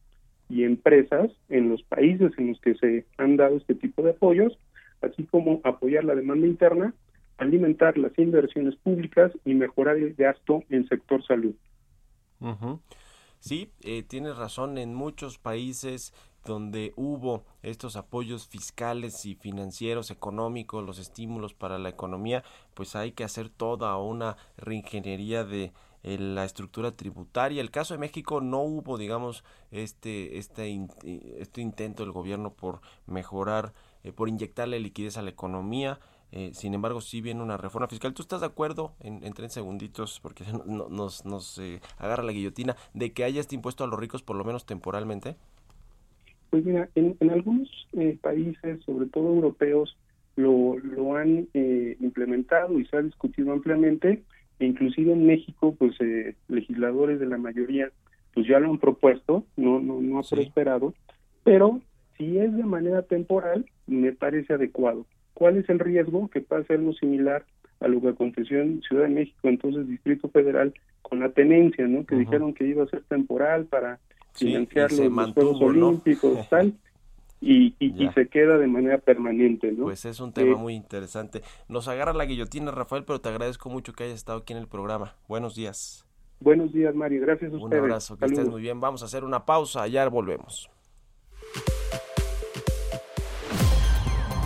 y 0.50 0.64
empresas 0.64 1.32
en 1.50 1.70
los 1.70 1.82
países 1.84 2.32
en 2.38 2.50
los 2.50 2.60
que 2.60 2.76
se 2.76 3.06
han 3.18 3.38
dado 3.38 3.56
este 3.58 3.76
tipo 3.76 4.02
de 4.02 4.12
apoyos, 4.12 4.58
así 5.02 5.24
como 5.24 5.62
apoyar 5.64 6.04
la 6.04 6.16
demanda 6.16 6.48
interna, 6.48 6.94
alimentar 7.38 7.98
las 7.98 8.18
inversiones 8.18 8.76
públicas 8.78 9.32
y 9.46 9.54
mejorar 9.54 9.98
el 9.98 10.14
gasto 10.16 10.64
en 10.70 10.88
sector 10.88 11.24
salud. 11.26 11.56
Sí, 13.40 13.72
eh, 13.82 14.04
tienes 14.04 14.38
razón, 14.38 14.78
en 14.78 14.94
muchos 14.94 15.38
países 15.38 16.14
donde 16.48 16.94
hubo 16.96 17.44
estos 17.62 17.96
apoyos 17.96 18.48
fiscales 18.48 19.26
y 19.26 19.36
financieros, 19.36 20.10
económicos, 20.10 20.84
los 20.84 20.98
estímulos 20.98 21.54
para 21.54 21.78
la 21.78 21.90
economía, 21.90 22.44
pues 22.74 22.96
hay 22.96 23.12
que 23.12 23.24
hacer 23.24 23.50
toda 23.50 23.96
una 23.98 24.38
reingeniería 24.58 25.44
de 25.44 25.74
la 26.04 26.46
estructura 26.46 26.96
tributaria. 26.96 27.62
El 27.62 27.72
caso 27.72 27.94
de 27.94 28.00
México 28.00 28.40
no 28.40 28.62
hubo, 28.62 28.98
digamos, 28.98 29.44
este, 29.72 30.38
este, 30.38 30.88
este 31.38 31.62
intento 31.62 32.04
del 32.04 32.14
gobierno 32.14 32.54
por 32.54 32.82
mejorar, 33.06 33.74
eh, 34.04 34.14
por 34.14 34.30
inyectarle 34.30 34.80
liquidez 34.80 35.18
a 35.18 35.22
la 35.22 35.32
economía. 35.32 36.00
Eh, 36.32 36.52
sin 36.54 36.74
embargo, 36.74 37.02
sí 37.02 37.20
viene 37.20 37.42
una 37.42 37.58
reforma 37.58 37.88
fiscal. 37.88 38.14
¿Tú 38.14 38.22
estás 38.22 38.42
de 38.42 38.48
acuerdo, 38.48 38.94
en, 39.02 39.24
en 39.24 39.34
tres 39.34 39.52
segunditos, 39.52 40.20
porque 40.22 40.46
no, 40.66 40.88
nos, 40.90 41.26
nos 41.26 41.60
agarra 41.98 42.24
la 42.24 42.32
guillotina, 42.32 42.78
de 42.94 43.12
que 43.12 43.26
haya 43.26 43.42
este 43.42 43.56
impuesto 43.56 43.84
a 43.84 43.88
los 43.88 44.00
ricos 44.00 44.24
por 44.24 44.38
lo 44.38 44.46
menos 44.46 44.66
temporalmente? 44.66 45.36
Pues 46.58 46.66
mira, 46.66 46.90
en, 46.96 47.16
en 47.20 47.30
algunos 47.30 47.70
eh, 47.94 48.18
países, 48.20 48.84
sobre 48.84 49.06
todo 49.10 49.28
europeos, 49.28 49.96
lo, 50.36 50.76
lo 50.80 51.16
han 51.16 51.48
eh, 51.54 51.96
implementado 52.00 52.80
y 52.80 52.86
se 52.88 52.98
ha 52.98 53.02
discutido 53.04 53.52
ampliamente, 53.52 54.24
e 54.58 54.66
inclusive 54.66 55.14
en 55.14 55.28
México, 55.28 55.76
pues 55.78 55.94
eh, 56.00 56.34
legisladores 56.48 57.20
de 57.20 57.28
la 57.28 57.38
mayoría, 57.38 57.92
pues 58.34 58.48
ya 58.48 58.60
lo 58.60 58.72
han 58.72 58.80
propuesto, 58.80 59.46
no, 59.56 59.80
no, 59.80 60.02
no 60.02 60.18
ha 60.18 60.24
sí. 60.24 60.34
prosperado, 60.34 60.96
pero 61.44 61.80
si 62.18 62.40
es 62.40 62.52
de 62.58 62.64
manera 62.64 63.04
temporal, 63.04 63.68
me 63.86 64.12
parece 64.14 64.54
adecuado. 64.54 65.06
¿Cuál 65.36 65.58
es 65.58 65.70
el 65.70 65.78
riesgo? 65.78 66.28
Que 66.30 66.42
pase 66.42 66.74
algo 66.74 66.94
similar 66.94 67.46
a 67.82 67.88
lo 67.88 68.02
que 68.02 68.08
aconteció 68.08 68.62
en 68.64 68.82
Ciudad 68.82 69.04
de 69.04 69.14
México, 69.14 69.48
entonces 69.48 69.88
Distrito 69.88 70.28
Federal, 70.30 70.74
con 71.04 71.20
la 71.20 71.30
tenencia, 71.30 71.88
¿no? 71.88 72.04
Que 72.04 72.16
uh 72.16 72.18
-huh. 72.18 72.22
dijeron 72.22 72.54
que 72.56 72.66
iba 72.66 72.84
a 72.84 72.88
ser 72.88 73.04
temporal 73.04 73.66
para 73.66 74.00
financiar 74.38 74.92
sí, 74.92 75.04
los, 75.04 75.12
mantuvo, 75.12 75.56
Juegos 75.56 75.76
Olímpicos, 75.76 76.34
¿no? 76.34 76.44
tal, 76.50 76.74
y, 77.40 77.76
y, 77.80 78.04
y, 78.04 78.12
se 78.14 78.28
queda 78.28 78.58
de 78.58 78.68
manera 78.68 78.98
permanente, 78.98 79.72
¿no? 79.72 79.86
Pues 79.86 80.06
es 80.06 80.20
un 80.20 80.34
tema 80.34 80.54
eh, 80.54 80.56
muy 80.56 80.74
interesante. 80.74 81.42
Nos 81.68 81.88
agarra 81.88 82.14
la 82.14 82.26
guillotina, 82.26 82.72
Rafael, 82.72 83.04
pero 83.06 83.22
te 83.22 83.30
agradezco 83.30 83.70
mucho 83.70 83.94
que 83.94 84.06
hayas 84.06 84.16
estado 84.16 84.40
aquí 84.40 84.54
en 84.54 84.60
el 84.60 84.68
programa. 84.68 85.16
Buenos 85.28 85.56
días. 85.56 86.08
Buenos 86.40 86.72
días, 86.74 86.96
Mario. 86.96 87.22
Gracias 87.22 87.52
a 87.52 87.56
un 87.56 87.64
ustedes. 87.64 87.82
Un 87.82 87.90
abrazo, 87.90 88.16
que 88.16 88.22
Saludos. 88.22 88.40
estés 88.40 88.52
muy 88.52 88.62
bien. 88.62 88.80
Vamos 88.80 89.04
a 89.04 89.06
hacer 89.06 89.24
una 89.24 89.46
pausa, 89.46 89.88
ya 89.88 90.08
volvemos. 90.10 90.70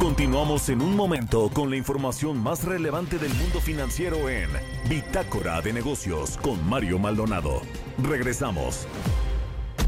Continuamos 0.01 0.67
en 0.69 0.82
un 0.82 0.95
momento 0.95 1.51
con 1.54 1.69
la 1.69 1.75
información 1.75 2.41
más 2.41 2.65
relevante 2.65 3.19
del 3.19 3.32
mundo 3.36 3.60
financiero 3.62 4.30
en 4.30 4.49
Bitácora 4.89 5.62
de 5.62 5.73
Negocios 5.73 6.38
con 6.38 6.67
Mario 6.67 6.97
Maldonado. 6.97 7.62
Regresamos. 8.01 8.88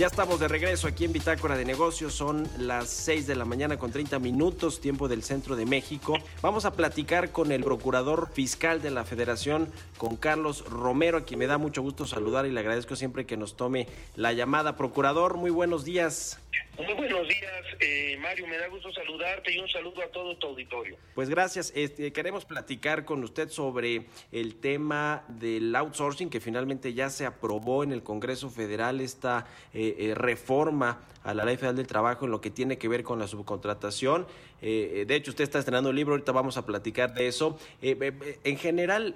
Ya 0.00 0.06
estamos 0.06 0.40
de 0.40 0.48
regreso 0.48 0.88
aquí 0.88 1.04
en 1.04 1.12
Bitácora 1.12 1.58
de 1.58 1.66
Negocios. 1.66 2.14
Son 2.14 2.48
las 2.56 2.88
6 2.88 3.26
de 3.26 3.36
la 3.36 3.44
mañana 3.44 3.76
con 3.76 3.92
30 3.92 4.18
minutos, 4.18 4.80
tiempo 4.80 5.08
del 5.08 5.22
centro 5.22 5.56
de 5.56 5.66
México. 5.66 6.16
Vamos 6.40 6.64
a 6.64 6.72
platicar 6.72 7.32
con 7.32 7.52
el 7.52 7.62
procurador 7.62 8.30
fiscal 8.32 8.80
de 8.80 8.90
la 8.90 9.04
Federación, 9.04 9.68
con 9.98 10.16
Carlos 10.16 10.64
Romero, 10.64 11.18
a 11.18 11.24
quien 11.26 11.38
me 11.38 11.46
da 11.46 11.58
mucho 11.58 11.82
gusto 11.82 12.06
saludar 12.06 12.46
y 12.46 12.50
le 12.50 12.60
agradezco 12.60 12.96
siempre 12.96 13.26
que 13.26 13.36
nos 13.36 13.58
tome 13.58 13.88
la 14.16 14.32
llamada. 14.32 14.74
Procurador, 14.74 15.36
muy 15.36 15.50
buenos 15.50 15.84
días. 15.84 16.38
Muy 16.76 16.94
buenos 16.94 17.28
días, 17.28 17.64
eh, 17.80 18.16
Mario? 18.20 18.46
Me 18.46 18.56
da 18.56 18.66
gusto 18.68 18.90
saludarte 18.90 19.52
y 19.52 19.58
un 19.58 19.68
saludo 19.68 20.02
a 20.02 20.06
todo 20.06 20.34
tu 20.36 20.46
auditorio. 20.46 20.96
Pues 21.14 21.28
gracias. 21.28 21.72
Este, 21.76 22.10
queremos 22.12 22.46
platicar 22.46 23.04
con 23.04 23.22
usted 23.22 23.50
sobre 23.50 24.06
el 24.32 24.56
tema 24.56 25.24
del 25.28 25.76
outsourcing 25.76 26.30
que 26.30 26.40
finalmente 26.40 26.94
ya 26.94 27.10
se 27.10 27.26
aprobó 27.26 27.84
en 27.84 27.92
el 27.92 28.02
Congreso 28.02 28.48
Federal 28.48 29.00
esta 29.00 29.46
eh, 29.74 29.94
eh, 29.98 30.14
reforma 30.14 31.02
a 31.22 31.34
la 31.34 31.44
Ley 31.44 31.56
Federal 31.56 31.76
del 31.76 31.86
Trabajo 31.86 32.24
en 32.24 32.30
lo 32.30 32.40
que 32.40 32.50
tiene 32.50 32.78
que 32.78 32.88
ver 32.88 33.02
con 33.02 33.18
la 33.18 33.26
subcontratación. 33.26 34.26
de 34.62 35.14
hecho, 35.14 35.32
usted 35.32 35.44
está 35.44 35.58
estrenando 35.58 35.90
un 35.90 35.96
libro, 35.96 36.14
ahorita 36.14 36.32
vamos 36.32 36.56
a 36.56 36.64
platicar 36.64 37.12
de 37.12 37.26
eso. 37.26 37.58
en 37.82 38.56
general, 38.56 39.12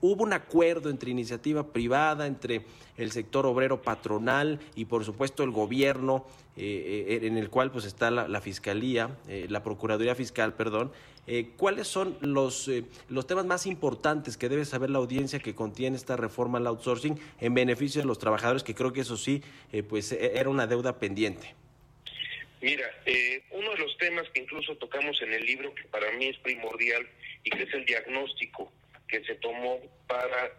hubo 0.00 0.22
un 0.22 0.32
acuerdo 0.32 0.90
entre 0.90 1.10
iniciativa 1.10 1.72
privada, 1.72 2.28
entre 2.28 2.62
el 2.96 3.10
sector 3.10 3.46
obrero 3.46 3.82
patronal 3.82 4.60
y 4.76 4.84
por 4.84 5.04
supuesto 5.04 5.42
el 5.42 5.50
gobierno, 5.50 6.24
en 6.56 7.38
el 7.38 7.48
cual 7.48 7.70
pues 7.70 7.84
está 7.84 8.10
la, 8.10 8.40
Fiscalía, 8.40 9.16
eh, 9.28 9.46
la 9.48 9.62
Procuraduría 9.62 10.14
Fiscal, 10.14 10.54
perdón, 10.54 10.92
eh, 11.26 11.50
¿cuáles 11.56 11.86
son 11.86 12.18
los, 12.20 12.68
eh, 12.68 12.84
los 13.08 13.26
temas 13.26 13.46
más 13.46 13.66
importantes 13.66 14.36
que 14.36 14.48
debe 14.48 14.64
saber 14.64 14.90
la 14.90 14.98
audiencia 14.98 15.38
que 15.38 15.54
contiene 15.54 15.96
esta 15.96 16.16
reforma 16.16 16.58
al 16.58 16.66
outsourcing 16.66 17.18
en 17.40 17.54
beneficio 17.54 18.00
de 18.00 18.06
los 18.06 18.18
trabajadores, 18.18 18.62
que 18.62 18.74
creo 18.74 18.92
que 18.92 19.02
eso 19.02 19.16
sí, 19.16 19.42
pues 19.88 20.12
e, 20.12 20.38
era 20.38 20.48
una 20.48 20.66
deuda 20.66 20.98
pendiente? 20.98 21.54
Mira, 22.60 22.84
uno 23.52 23.70
de 23.70 23.78
los 23.78 23.96
temas 23.96 24.28
que 24.34 24.40
incluso 24.40 24.76
tocamos 24.76 25.20
en 25.22 25.32
el 25.32 25.46
libro, 25.46 25.74
que 25.74 25.84
para 25.84 26.10
mí 26.12 26.26
es 26.26 26.36
primordial, 26.38 27.06
y 27.44 27.50
que 27.50 27.62
es 27.62 27.72
el 27.72 27.86
diagnóstico 27.86 28.70
que 29.08 29.24
se 29.24 29.34
tomó 29.36 29.80
para 30.06 30.52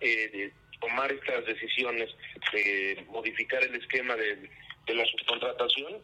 tomar 0.79 1.11
estas 1.11 1.45
decisiones 1.45 2.09
de 2.51 3.05
modificar 3.09 3.63
el 3.63 3.75
esquema 3.75 4.15
de, 4.15 4.49
de 4.85 4.95
la 4.95 5.05
subcontratación, 5.05 6.01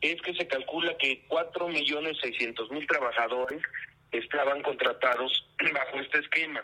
es 0.00 0.20
que 0.22 0.34
se 0.34 0.46
calcula 0.46 0.96
que 0.98 1.26
4.600.000 1.28 2.88
trabajadores 2.88 3.62
estaban 4.10 4.62
contratados 4.62 5.46
bajo 5.72 6.00
este 6.00 6.18
esquema. 6.18 6.62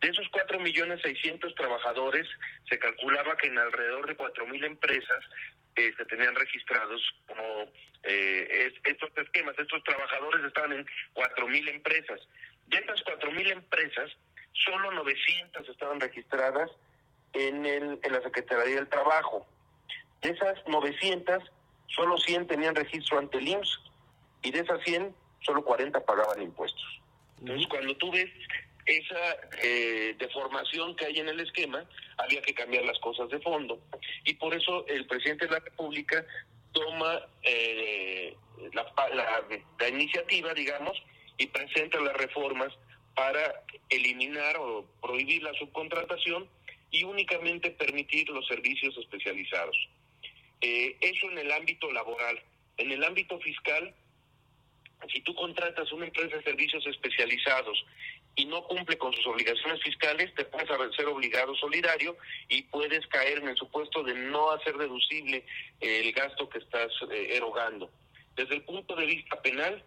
De 0.00 0.08
esos 0.08 0.26
4.600.000 0.30 1.54
trabajadores, 1.54 2.28
se 2.68 2.78
calculaba 2.78 3.36
que 3.36 3.48
en 3.48 3.58
alrededor 3.58 4.06
de 4.06 4.16
4.000 4.16 4.64
empresas 4.64 5.24
eh, 5.76 5.92
se 5.96 6.04
tenían 6.06 6.34
registrados 6.34 7.02
como 7.26 7.70
eh, 8.02 8.72
estos 8.84 9.10
esquemas. 9.16 9.58
Estos 9.58 9.82
trabajadores 9.84 10.44
estaban 10.44 10.72
en 10.72 10.86
4.000 11.14 11.68
empresas. 11.70 12.20
De 12.66 12.78
estas 12.78 13.02
4.000 13.04 13.52
empresas, 13.52 14.10
solo 14.52 14.90
900 14.92 15.68
estaban 15.68 16.00
registradas 16.00 16.70
en, 17.32 17.66
el, 17.66 17.98
en 18.02 18.12
la 18.12 18.22
Secretaría 18.22 18.76
del 18.76 18.88
Trabajo. 18.88 19.46
De 20.26 20.32
esas 20.32 20.58
900, 20.66 21.40
solo 21.86 22.18
100 22.18 22.48
tenían 22.48 22.74
registro 22.74 23.20
ante 23.20 23.38
el 23.38 23.46
IMSS 23.46 23.78
y 24.42 24.50
de 24.50 24.58
esas 24.58 24.82
100, 24.82 25.14
solo 25.38 25.64
40 25.64 26.04
pagaban 26.04 26.42
impuestos. 26.42 26.84
Entonces, 27.38 27.68
cuando 27.68 27.96
tú 27.96 28.10
ves 28.10 28.28
esa 28.86 29.36
eh, 29.62 30.16
deformación 30.18 30.96
que 30.96 31.06
hay 31.06 31.20
en 31.20 31.28
el 31.28 31.38
esquema, 31.38 31.84
había 32.18 32.42
que 32.42 32.54
cambiar 32.54 32.84
las 32.86 32.98
cosas 32.98 33.28
de 33.28 33.38
fondo. 33.38 33.78
Y 34.24 34.34
por 34.34 34.52
eso 34.52 34.84
el 34.88 35.06
presidente 35.06 35.46
de 35.46 35.52
la 35.52 35.60
República 35.60 36.26
toma 36.72 37.20
eh, 37.44 38.36
la, 38.72 38.84
la, 39.78 39.88
iniciativa, 39.88 40.52
digamos, 40.54 41.00
y 41.38 41.46
presenta 41.46 42.00
las 42.00 42.16
reformas 42.16 42.72
para 43.14 43.62
eliminar 43.90 44.56
o 44.56 44.86
prohibir 45.00 45.44
la 45.44 45.54
subcontratación 45.54 46.48
y 46.90 47.04
únicamente 47.04 47.70
permitir 47.70 48.28
los 48.30 48.44
servicios 48.48 48.98
especializados. 48.98 49.76
Eh, 50.60 50.96
eso 51.00 51.30
en 51.30 51.38
el 51.38 51.52
ámbito 51.52 51.90
laboral. 51.92 52.40
En 52.76 52.92
el 52.92 53.02
ámbito 53.04 53.38
fiscal, 53.40 53.94
si 55.12 55.20
tú 55.22 55.34
contratas 55.34 55.92
una 55.92 56.06
empresa 56.06 56.36
de 56.36 56.42
servicios 56.42 56.86
especializados 56.86 57.84
y 58.34 58.44
no 58.46 58.64
cumple 58.64 58.98
con 58.98 59.12
sus 59.12 59.26
obligaciones 59.26 59.82
fiscales, 59.82 60.34
te 60.34 60.44
puedes 60.44 60.68
ser 60.94 61.06
obligado 61.06 61.54
solidario 61.56 62.16
y 62.48 62.62
puedes 62.62 63.06
caer 63.06 63.38
en 63.38 63.48
el 63.48 63.56
supuesto 63.56 64.02
de 64.02 64.14
no 64.14 64.50
hacer 64.50 64.76
deducible 64.76 65.44
el 65.80 66.12
gasto 66.12 66.48
que 66.48 66.58
estás 66.58 66.90
eh, 67.10 67.36
erogando. 67.36 67.90
Desde 68.34 68.54
el 68.54 68.62
punto 68.62 68.94
de 68.94 69.06
vista 69.06 69.40
penal, 69.40 69.82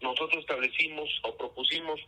nosotros 0.00 0.40
establecimos 0.40 1.10
o 1.24 1.36
propusimos 1.36 2.00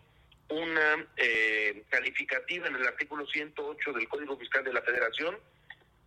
una 0.49 1.07
eh, 1.17 1.85
calificativa 1.89 2.69
en 2.69 2.77
el 2.77 2.87
artículo 2.87 3.27
108 3.27 3.93
del 3.93 4.09
Código 4.09 4.37
Fiscal 4.37 4.65
de 4.65 4.73
la 4.73 4.83
Federación, 4.83 5.39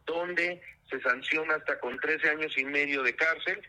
donde 0.07 0.61
se 0.89 0.99
sanciona 1.01 1.55
hasta 1.55 1.79
con 1.79 1.99
13 1.99 2.29
años 2.29 2.57
y 2.57 2.65
medio 2.65 3.03
de 3.03 3.15
cárcel 3.15 3.61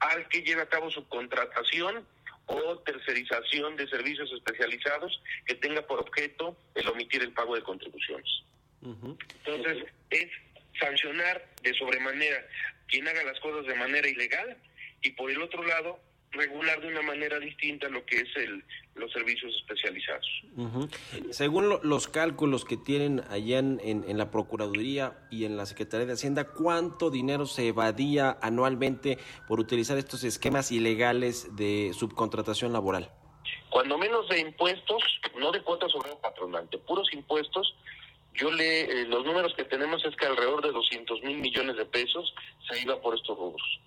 al 0.00 0.26
que 0.28 0.42
lleve 0.42 0.62
a 0.62 0.68
cabo 0.68 0.90
su 0.90 1.06
contratación 1.08 2.04
o 2.46 2.78
tercerización 2.80 3.76
de 3.76 3.86
servicios 3.86 4.32
especializados 4.32 5.22
que 5.46 5.54
tenga 5.54 5.86
por 5.86 6.00
objeto 6.00 6.56
el 6.74 6.88
omitir 6.88 7.22
el 7.22 7.32
pago 7.32 7.54
de 7.54 7.62
contribuciones. 7.62 8.42
Entonces, 8.82 9.84
es 10.10 10.26
sancionar 10.80 11.46
de 11.62 11.72
sobremanera 11.74 12.44
quien 12.88 13.06
haga 13.06 13.22
las 13.22 13.38
cosas 13.38 13.66
de 13.66 13.74
manera 13.74 14.08
ilegal 14.08 14.56
y 15.02 15.10
por 15.12 15.30
el 15.30 15.40
otro 15.40 15.62
lado, 15.62 16.00
regular 16.32 16.80
de 16.80 16.88
una 16.88 17.02
manera 17.02 17.38
distinta 17.38 17.88
lo 17.88 18.04
que 18.06 18.16
es 18.16 18.36
el, 18.36 18.64
los 18.94 19.10
servicios 19.12 19.54
especializados. 19.56 20.26
Según 21.30 21.78
los 21.82 22.08
cálculos 22.08 22.64
que 22.64 22.76
tienen 22.76 23.22
allá 23.30 23.58
en, 23.58 23.80
en, 23.82 24.18
la 24.18 24.30
Procuraduría 24.30 25.18
y 25.30 25.44
en 25.44 25.56
la 25.56 25.66
Secretaría 25.66 26.06
de 26.06 26.12
Hacienda, 26.12 26.48
¿cuánto 26.48 27.10
dinero 27.10 27.46
se 27.46 27.68
evadía 27.68 28.38
anualmente 28.42 29.18
por 29.48 29.60
utilizar 29.60 29.96
estos 29.96 30.24
esquemas 30.24 30.72
ilegales 30.72 31.56
de 31.56 31.92
subcontratación 31.94 32.72
laboral? 32.72 33.10
Cuando 33.70 33.96
menos 33.96 34.28
de 34.28 34.40
impuestos, 34.40 35.02
no 35.38 35.50
de 35.50 35.62
cuotas 35.62 35.90
sobre 35.90 36.10
el 36.10 36.18
patronal, 36.18 36.68
de 36.70 36.78
puros 36.78 37.08
impuestos, 37.12 37.74
yo 38.34 38.50
le, 38.50 38.82
eh, 38.82 39.06
los 39.06 39.24
números 39.24 39.54
que 39.54 39.64
tenemos 39.64 40.04
es 40.04 40.14
que 40.16 40.26
alrededor 40.26 40.62
de 40.62 40.72
200 40.72 41.22
mil 41.22 41.38
millones 41.38 41.76
de 41.76 41.84
pesos 41.86 42.34
se 42.68 42.80
iba 42.80 43.00
por 43.00 43.14
estos 43.14 43.36
rubros 43.36 43.80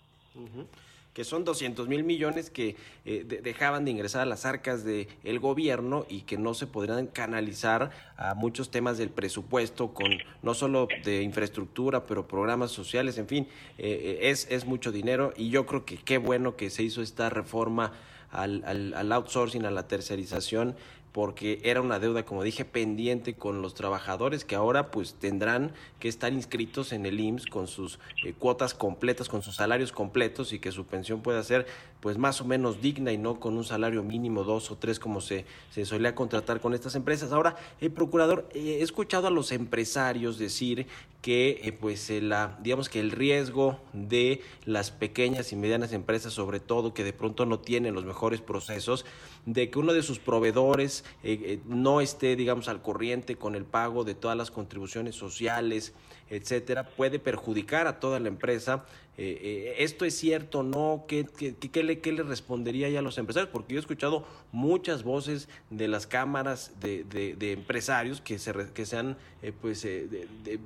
que 1.15 1.23
son 1.23 1.45
200 1.45 1.87
mil 1.87 2.03
millones 2.03 2.49
que 2.49 2.75
eh, 3.05 3.23
dejaban 3.41 3.85
de 3.85 3.91
ingresar 3.91 4.21
a 4.21 4.25
las 4.25 4.45
arcas 4.45 4.83
del 4.83 5.07
el 5.23 5.39
gobierno 5.39 6.05
y 6.09 6.21
que 6.21 6.37
no 6.37 6.53
se 6.53 6.67
podrían 6.67 7.07
canalizar 7.07 7.91
a 8.17 8.35
muchos 8.35 8.69
temas 8.69 8.97
del 8.97 9.09
presupuesto 9.09 9.93
con 9.93 10.11
no 10.43 10.53
solo 10.53 10.89
de 11.05 11.23
infraestructura, 11.23 12.05
pero 12.05 12.27
programas 12.27 12.71
sociales, 12.71 13.17
en 13.17 13.29
fin, 13.29 13.47
eh, 13.77 14.19
eh, 14.21 14.29
es, 14.29 14.45
es 14.51 14.65
mucho 14.65 14.91
dinero 14.91 15.33
y 15.37 15.49
yo 15.49 15.65
creo 15.65 15.85
que 15.85 15.95
qué 15.95 16.17
bueno 16.17 16.57
que 16.57 16.69
se 16.69 16.83
hizo 16.83 17.01
esta 17.01 17.29
reforma 17.29 17.93
al, 18.29 18.65
al 18.65 19.11
outsourcing, 19.13 19.65
a 19.65 19.71
la 19.71 19.87
tercerización 19.87 20.75
porque 21.15 21.61
era 21.63 21.79
una 21.79 21.97
deuda, 21.97 22.25
como 22.25 22.43
dije, 22.43 22.65
pendiente 22.65 23.35
con 23.35 23.61
los 23.61 23.73
trabajadores 23.73 24.43
que 24.43 24.53
ahora 24.53 24.91
pues 24.91 25.13
tendrán 25.13 25.71
que 25.97 26.09
estar 26.09 26.33
inscritos 26.33 26.91
en 26.91 27.05
el 27.05 27.21
IMSS 27.21 27.45
con 27.45 27.67
sus 27.67 27.99
eh, 28.25 28.33
cuotas 28.37 28.73
completas, 28.73 29.29
con 29.29 29.41
sus 29.41 29.55
salarios 29.55 29.93
completos 29.93 30.51
y 30.51 30.59
que 30.59 30.73
su 30.73 30.85
pensión 30.85 31.21
pueda 31.21 31.41
ser 31.41 31.67
pues 32.01 32.17
más 32.17 32.41
o 32.41 32.45
menos 32.45 32.81
digna 32.81 33.13
y 33.13 33.17
no 33.17 33.39
con 33.39 33.55
un 33.55 33.63
salario 33.63 34.03
mínimo 34.03 34.43
dos 34.43 34.69
o 34.71 34.75
tres 34.75 34.99
como 34.99 35.21
se, 35.21 35.45
se 35.71 35.85
solía 35.85 36.13
contratar 36.15 36.59
con 36.59 36.73
estas 36.73 36.95
empresas. 36.95 37.31
Ahora, 37.31 37.55
el 37.79 37.91
procurador, 37.91 38.49
eh, 38.53 38.79
he 38.79 38.83
escuchado 38.83 39.27
a 39.27 39.31
los 39.31 39.53
empresarios 39.53 40.37
decir 40.37 40.85
que 41.21 41.61
eh, 41.63 41.71
pues 41.71 42.09
la, 42.09 42.59
digamos 42.61 42.89
que 42.89 42.99
el 42.99 43.09
riesgo 43.09 43.79
de 43.93 44.41
las 44.65 44.91
pequeñas 44.91 45.53
y 45.53 45.55
medianas 45.55 45.93
empresas, 45.93 46.33
sobre 46.33 46.59
todo 46.59 46.93
que 46.93 47.05
de 47.05 47.13
pronto 47.13 47.45
no 47.45 47.59
tienen 47.59 47.95
los 47.95 48.03
mejores 48.03 48.41
procesos, 48.41 49.05
de 49.45 49.69
que 49.69 49.79
uno 49.79 49.93
de 49.93 50.01
sus 50.01 50.19
proveedores 50.19 51.05
eh, 51.23 51.39
eh, 51.43 51.59
no 51.65 52.01
esté, 52.01 52.35
digamos, 52.35 52.67
al 52.67 52.81
corriente 52.81 53.35
con 53.35 53.55
el 53.55 53.65
pago 53.65 54.03
de 54.03 54.15
todas 54.15 54.35
las 54.35 54.51
contribuciones 54.51 55.15
sociales, 55.15 55.93
etcétera, 56.29 56.89
puede 56.89 57.19
perjudicar 57.19 57.87
a 57.87 57.99
toda 57.99 58.19
la 58.19 58.27
empresa. 58.27 58.85
Eh, 59.17 59.75
¿Esto 59.77 60.03
es 60.03 60.17
cierto 60.17 60.63
no? 60.63 61.05
¿Qué, 61.07 61.25
qué, 61.25 61.83
le, 61.83 61.99
¿Qué 61.99 62.11
le 62.11 62.23
respondería 62.23 62.89
ya 62.89 62.99
a 62.99 63.01
los 63.01 63.17
empresarios? 63.17 63.51
Porque 63.51 63.73
yo 63.73 63.79
he 63.79 63.81
escuchado 63.81 64.27
muchas 64.51 65.03
voces 65.03 65.47
de 65.69 65.87
las 65.87 66.07
cámaras 66.07 66.79
de, 66.79 67.03
de, 67.03 67.51
empresarios 67.51 68.19
que 68.21 68.39
se, 68.39 68.53
que 68.73 68.85
se 68.85 68.97
han, 68.97 69.17
pues, 69.61 69.87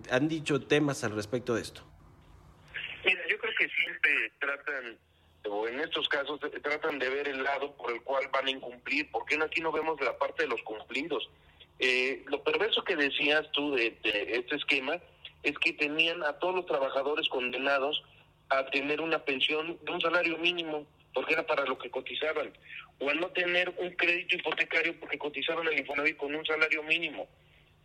han 0.10 0.28
dicho 0.30 0.62
temas 0.62 1.04
al 1.04 1.12
respecto 1.12 1.54
de 1.54 1.62
esto. 1.62 1.84
Mira, 3.06 3.22
yo 3.30 3.38
creo 3.38 3.54
que 3.58 3.70
siempre 3.70 4.32
tratan 4.40 4.98
o 5.48 5.68
en 5.68 5.80
estos 5.80 6.08
casos 6.10 6.40
tratan 6.62 7.00
de 7.00 7.10
ver 7.10 7.28
el 7.28 7.44
lado 7.44 7.74
por 7.76 7.92
el 7.92 8.02
cual 8.02 8.28
van 8.32 8.48
a 8.48 8.52
incumplir, 8.52 9.10
porque 9.12 9.38
aquí 9.42 9.62
no 9.62 9.72
vemos 9.72 10.00
la 10.02 10.18
parte 10.18 10.44
de 10.44 10.50
los 10.50 10.62
cumplidos. 10.64 11.30
Eh, 11.80 12.24
lo 12.28 12.44
perverso 12.44 12.84
que 12.84 12.96
decías 12.96 13.50
tú 13.54 13.74
de, 13.74 13.98
este 14.04 14.56
esquema 14.56 15.00
es 15.44 15.58
que 15.60 15.74
tenían 15.74 16.24
a 16.24 16.34
todos 16.34 16.56
los 16.56 16.66
trabajadores 16.66 17.30
condenados 17.30 18.04
a 18.50 18.66
tener 18.66 19.00
una 19.00 19.24
pensión 19.24 19.80
de 19.84 19.92
un 19.92 20.02
salario 20.02 20.38
mínimo, 20.40 20.86
porque 21.14 21.34
era 21.34 21.46
para 21.46 21.66
lo 21.66 21.78
que 21.78 21.90
cotizaban, 21.90 22.52
o 23.00 23.10
a 23.10 23.14
no 23.14 23.30
tener 23.30 23.74
un 23.78 23.92
crédito 23.92 24.36
hipotecario 24.36 25.00
porque 25.00 25.18
cotizaban 25.18 25.68
el 25.68 25.80
Infonavit 25.80 26.18
con 26.18 26.36
un 26.36 26.46
salario 26.46 26.84
mínimo. 26.84 27.28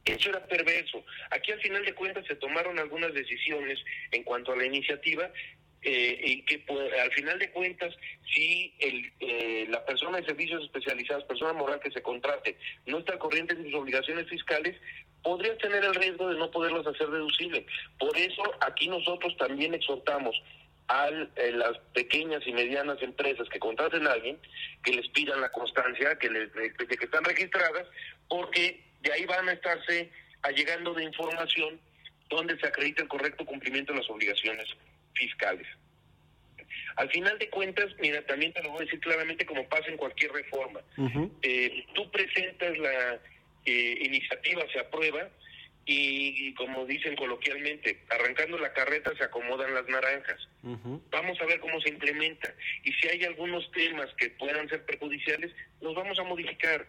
Eso 0.04 0.28
era 0.30 0.44
perverso. 0.46 1.02
Aquí 1.30 1.52
al 1.52 1.60
final 1.60 1.84
de 1.84 1.94
cuentas 1.94 2.26
se 2.26 2.36
tomaron 2.36 2.78
algunas 2.78 3.14
decisiones 3.14 3.78
en 4.10 4.22
cuanto 4.22 4.52
a 4.52 4.56
la 4.56 4.66
iniciativa 4.66 5.30
eh, 5.84 6.18
y 6.24 6.42
que 6.42 6.64
al 7.02 7.12
final 7.12 7.38
de 7.38 7.50
cuentas, 7.50 7.94
si 8.32 8.72
el, 8.78 9.12
eh, 9.20 9.66
la 9.68 9.84
persona 9.84 10.18
de 10.18 10.24
servicios 10.24 10.64
especializados, 10.64 11.24
persona 11.24 11.52
moral 11.52 11.78
que 11.80 11.90
se 11.90 12.00
contrate, 12.00 12.56
no 12.86 12.98
está 12.98 13.18
corriente 13.18 13.54
de 13.54 13.64
sus 13.64 13.74
obligaciones 13.74 14.26
fiscales, 14.26 14.80
podría 15.22 15.56
tener 15.58 15.84
el 15.84 15.94
riesgo 15.94 16.30
de 16.30 16.38
no 16.38 16.50
poderlos 16.50 16.86
hacer 16.86 17.08
deducibles. 17.08 17.66
Por 17.98 18.16
eso 18.16 18.42
aquí 18.60 18.88
nosotros 18.88 19.36
también 19.36 19.74
exhortamos 19.74 20.34
a 20.88 21.08
eh, 21.08 21.52
las 21.52 21.76
pequeñas 21.92 22.46
y 22.46 22.52
medianas 22.52 23.02
empresas 23.02 23.46
que 23.50 23.58
contraten 23.58 24.06
a 24.06 24.12
alguien, 24.12 24.38
que 24.82 24.92
les 24.92 25.08
pidan 25.08 25.40
la 25.42 25.52
constancia 25.52 26.18
que 26.18 26.30
les, 26.30 26.52
de, 26.54 26.72
que 26.72 27.04
están 27.04 27.24
registradas, 27.24 27.86
porque 28.28 28.82
de 29.02 29.12
ahí 29.12 29.26
van 29.26 29.50
a 29.50 29.52
estarse 29.52 30.10
allegando 30.40 30.94
de 30.94 31.04
información 31.04 31.78
donde 32.30 32.58
se 32.58 32.66
acredita 32.66 33.02
el 33.02 33.08
correcto 33.08 33.44
cumplimiento 33.44 33.92
de 33.92 33.98
las 33.98 34.08
obligaciones 34.08 34.66
fiscales. 35.14 35.66
Al 36.96 37.10
final 37.10 37.38
de 37.38 37.50
cuentas, 37.50 37.90
mira, 37.98 38.22
también 38.22 38.52
te 38.52 38.62
lo 38.62 38.70
voy 38.70 38.82
a 38.82 38.84
decir 38.84 39.00
claramente 39.00 39.46
como 39.46 39.68
pasa 39.68 39.88
en 39.88 39.96
cualquier 39.96 40.32
reforma. 40.32 40.80
Eh, 41.42 41.86
tú 41.94 42.10
presentas 42.10 42.78
la 42.78 43.20
eh, 43.66 43.98
iniciativa, 44.02 44.64
se 44.72 44.78
aprueba 44.78 45.28
y, 45.86 46.54
como 46.54 46.86
dicen 46.86 47.16
coloquialmente, 47.16 48.00
arrancando 48.10 48.58
la 48.58 48.72
carreta 48.72 49.14
se 49.16 49.24
acomodan 49.24 49.74
las 49.74 49.86
naranjas. 49.88 50.48
Vamos 51.10 51.40
a 51.40 51.46
ver 51.46 51.60
cómo 51.60 51.80
se 51.80 51.90
implementa. 51.90 52.54
Y 52.84 52.92
si 52.92 53.08
hay 53.08 53.24
algunos 53.24 53.70
temas 53.72 54.08
que 54.16 54.30
puedan 54.30 54.68
ser 54.68 54.84
perjudiciales, 54.84 55.52
los 55.80 55.94
vamos 55.94 56.18
a 56.18 56.24
modificar. 56.24 56.86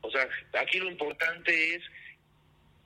O 0.00 0.10
sea, 0.10 0.28
aquí 0.60 0.78
lo 0.78 0.90
importante 0.90 1.76
es 1.76 1.82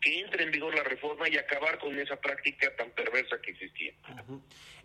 que 0.00 0.20
entre 0.20 0.44
en 0.44 0.50
vigor 0.50 0.74
la 0.74 0.82
reforma 0.82 1.28
y 1.28 1.36
acabar 1.36 1.78
con 1.78 1.98
esa 1.98 2.16
práctica 2.16 2.74
tan 2.76 2.90
perversa 2.90 3.40
que 3.40 3.52
existía. 3.52 3.92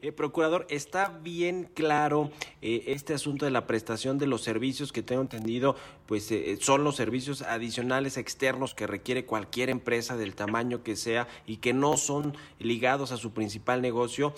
Eh, 0.03 0.11
procurador, 0.11 0.65
¿está 0.69 1.09
bien 1.09 1.69
claro 1.75 2.31
eh, 2.63 2.85
este 2.87 3.13
asunto 3.13 3.45
de 3.45 3.51
la 3.51 3.67
prestación 3.67 4.17
de 4.17 4.25
los 4.25 4.41
servicios 4.41 4.91
que 4.91 5.03
tengo 5.03 5.21
entendido? 5.21 5.75
Pues 6.07 6.31
eh, 6.31 6.57
son 6.59 6.83
los 6.83 6.95
servicios 6.95 7.43
adicionales 7.43 8.17
externos 8.17 8.73
que 8.73 8.87
requiere 8.87 9.25
cualquier 9.25 9.69
empresa 9.69 10.17
del 10.17 10.33
tamaño 10.33 10.81
que 10.81 10.95
sea 10.95 11.27
y 11.45 11.57
que 11.57 11.73
no 11.73 11.97
son 11.97 12.35
ligados 12.57 13.11
a 13.11 13.17
su 13.17 13.31
principal 13.33 13.81
negocio. 13.81 14.33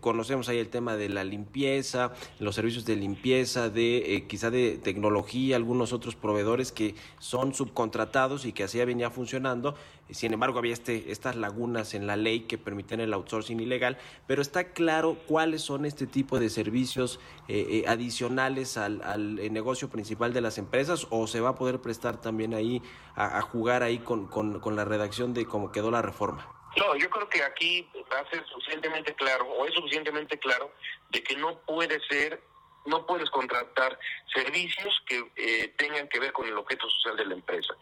conocemos 0.00 0.48
ahí 0.48 0.58
el 0.58 0.68
tema 0.68 0.96
de 0.96 1.08
la 1.08 1.22
limpieza, 1.22 2.12
los 2.40 2.56
servicios 2.56 2.84
de 2.84 2.96
limpieza, 2.96 3.70
de 3.70 4.24
quizá 4.28 4.50
de 4.50 4.78
tecnología, 4.78 5.54
algunos 5.54 5.92
otros 5.92 6.16
proveedores 6.16 6.72
que 6.72 6.96
son 7.20 7.54
subcontratados 7.54 8.44
y 8.46 8.52
que 8.52 8.64
así 8.64 8.84
venía 8.84 9.10
funcionando. 9.10 9.76
Sin 10.10 10.32
embargo, 10.34 10.58
había 10.58 10.74
este, 10.74 11.10
estas 11.10 11.34
lagunas 11.34 11.94
en 11.94 12.06
la 12.06 12.16
ley 12.16 12.40
que 12.40 12.58
permiten 12.58 13.00
el 13.00 13.12
outsourcing 13.14 13.58
ilegal, 13.58 13.96
pero 14.26 14.42
está 14.42 14.72
claro 14.72 15.16
cuáles 15.26 15.62
son 15.62 15.86
este 15.86 16.06
tipo 16.06 16.38
de 16.38 16.50
servicios 16.50 17.20
eh, 17.48 17.66
eh, 17.70 17.84
adicionales 17.88 18.76
al, 18.76 19.38
eh, 19.38 19.48
negocio 19.50 19.88
principal 19.88 20.32
de 20.34 20.42
las 20.42 20.58
empresas 20.58 21.06
o 21.10 21.26
se 21.26 21.40
va 21.40 21.50
a 21.50 21.54
poder 21.54 21.80
prestar 21.80 22.20
también 22.20 22.52
ahí 22.54 22.82
a, 23.16 23.40
jugar 23.40 23.82
ahí 23.82 23.98
con, 23.98 24.26
con, 24.26 24.76
la 24.76 24.84
redacción 24.84 25.32
de 25.32 25.46
cómo 25.46 25.72
quedó 25.72 25.90
la 25.90 26.02
reforma. 26.02 26.48
No, 26.76 26.96
yo 26.96 27.08
creo 27.08 27.28
que 27.28 27.42
aquí 27.42 27.88
va 28.12 28.20
a 28.20 28.30
ser 28.30 28.44
suficientemente 28.46 29.14
claro, 29.14 29.46
o 29.46 29.64
es 29.64 29.74
suficientemente 29.74 30.38
claro, 30.38 30.72
de 31.10 31.22
que 31.22 31.36
no 31.36 31.58
puede 31.60 32.00
ser 32.08 32.42
no 32.86 33.06
puedes 33.06 33.30
contratar 33.30 33.98
servicios 34.32 35.02
que 35.06 35.24
eh, 35.36 35.74
tengan 35.76 36.08
que 36.08 36.20
ver 36.20 36.32
con 36.32 36.46
el 36.46 36.56
objeto 36.56 36.88
social 36.88 37.16
de 37.16 37.26
la 37.26 37.34
empresa. 37.34 37.74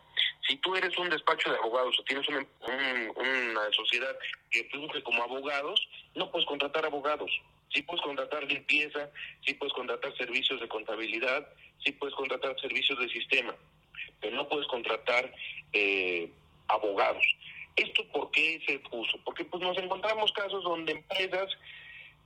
Si 0.46 0.56
tú 0.56 0.74
eres 0.74 0.96
un 0.98 1.08
despacho 1.08 1.50
de 1.50 1.56
abogados 1.56 1.98
o 1.98 2.04
tienes 2.04 2.26
una, 2.28 2.44
una 3.16 3.72
sociedad 3.72 4.16
que 4.50 4.64
funge 4.64 5.02
como 5.02 5.22
abogados, 5.22 5.80
no 6.14 6.30
puedes 6.30 6.46
contratar 6.46 6.84
abogados. 6.84 7.30
Sí 7.72 7.82
puedes 7.82 8.02
contratar 8.02 8.44
limpieza, 8.44 9.08
sí 9.46 9.54
puedes 9.54 9.72
contratar 9.72 10.14
servicios 10.16 10.60
de 10.60 10.68
contabilidad, 10.68 11.46
sí 11.84 11.92
puedes 11.92 12.14
contratar 12.14 12.58
servicios 12.60 12.98
de 12.98 13.08
sistema, 13.08 13.54
pero 14.20 14.36
no 14.36 14.48
puedes 14.48 14.66
contratar 14.66 15.32
eh, 15.72 16.30
abogados. 16.68 17.24
¿Esto 17.76 18.04
por 18.08 18.30
qué 18.30 18.60
se 18.66 18.78
puso? 18.80 19.18
Porque 19.24 19.44
pues 19.44 19.62
nos 19.62 19.78
encontramos 19.78 20.32
casos 20.32 20.62
donde 20.64 20.92
empresas 20.92 21.48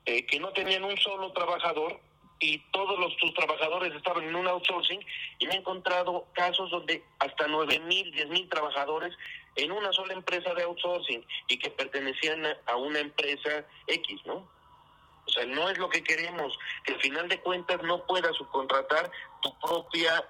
eh, 0.07 0.27
que 0.27 0.41
no 0.41 0.53
tenían 0.53 0.85
un 0.85 0.97
solo 0.99 1.33
trabajador 1.33 2.01
y 2.39 2.59
todos 2.71 2.99
los, 2.99 3.17
tus 3.17 3.33
trabajadores 3.35 3.95
estaban 3.95 4.25
en 4.25 4.37
un 4.37 4.47
outsourcing 4.47 5.01
y 5.39 5.47
me 5.47 5.55
he 5.55 5.57
encontrado 5.59 6.27
casos 6.35 6.71
donde 6.71 7.03
hasta 7.19 7.47
nueve 7.49 7.79
mil, 7.81 8.11
diez 8.13 8.29
mil 8.29 8.49
trabajadores 8.49 9.17
en 9.57 9.73
una 9.73 9.93
sola 9.93 10.13
empresa 10.13 10.53
de 10.55 10.65
outsourcing 10.65 11.25
y 11.49 11.59
que 11.59 11.71
pertenecían 11.71 12.45
a 12.67 12.77
una 12.77 13.01
empresa 13.01 13.67
X, 13.87 14.21
¿no? 14.27 14.49
O 15.27 15.31
sea, 15.31 15.45
no 15.47 15.69
es 15.71 15.79
lo 15.79 15.89
que 15.89 16.05
queremos, 16.05 16.57
que 16.85 16.93
al 16.95 17.01
final 17.01 17.29
de 17.29 17.41
cuentas 17.41 17.83
no 17.83 18.05
puedas 18.07 18.37
subcontratar 18.37 19.11
tu 19.43 19.59
propia 19.59 20.25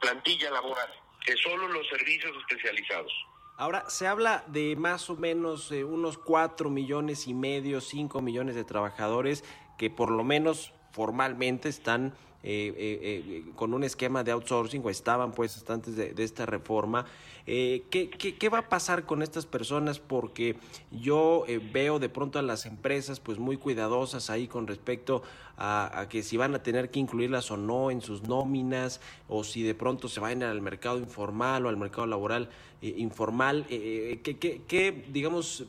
plantilla 0.00 0.50
laboral, 0.50 0.92
que 1.24 1.34
solo 1.36 1.68
los 1.68 1.86
servicios 1.88 2.36
especializados. 2.36 3.12
Ahora, 3.56 3.88
se 3.88 4.06
habla 4.06 4.44
de 4.48 4.76
más 4.76 5.08
o 5.08 5.16
menos 5.16 5.70
eh, 5.72 5.84
unos 5.84 6.18
cuatro 6.18 6.68
millones 6.68 7.28
y 7.28 7.34
medio, 7.34 7.80
cinco 7.80 8.20
millones 8.20 8.56
de 8.56 8.64
trabajadores 8.64 9.44
que 9.78 9.88
por 9.88 10.10
lo 10.10 10.24
menos 10.24 10.72
formalmente 10.92 11.68
están 11.68 12.14
eh, 12.44 12.74
eh, 12.76 13.24
eh, 13.28 13.52
con 13.54 13.72
un 13.72 13.84
esquema 13.84 14.24
de 14.24 14.32
outsourcing 14.32 14.82
o 14.84 14.90
estaban 14.90 15.30
pues 15.30 15.64
antes 15.70 15.94
de, 15.94 16.12
esta 16.18 16.44
reforma. 16.44 17.06
¿qué, 17.44 18.10
qué, 18.38 18.48
va 18.48 18.58
a 18.58 18.68
pasar 18.68 19.04
con 19.04 19.22
estas 19.22 19.46
personas? 19.46 20.00
Porque 20.00 20.56
yo 20.90 21.44
veo 21.72 21.98
de 21.98 22.08
pronto 22.08 22.38
a 22.38 22.42
las 22.42 22.66
empresas 22.66 23.20
pues 23.20 23.38
muy 23.38 23.56
cuidadosas 23.56 24.30
ahí 24.30 24.46
con 24.48 24.66
respecto 24.66 25.22
a, 25.56 26.06
que 26.08 26.22
si 26.22 26.36
van 26.36 26.54
a 26.54 26.62
tener 26.62 26.90
que 26.90 27.00
incluirlas 27.00 27.50
o 27.50 27.56
no 27.56 27.90
en 27.90 28.00
sus 28.00 28.22
nóminas 28.22 29.00
o 29.28 29.44
si 29.44 29.62
de 29.62 29.74
pronto 29.74 30.08
se 30.08 30.20
van 30.20 30.42
al 30.42 30.60
mercado 30.60 30.98
informal 30.98 31.66
o 31.66 31.68
al 31.68 31.76
mercado 31.76 32.06
laboral 32.06 32.48
informal. 32.80 33.66
¿qué, 33.68 35.04
digamos, 35.12 35.64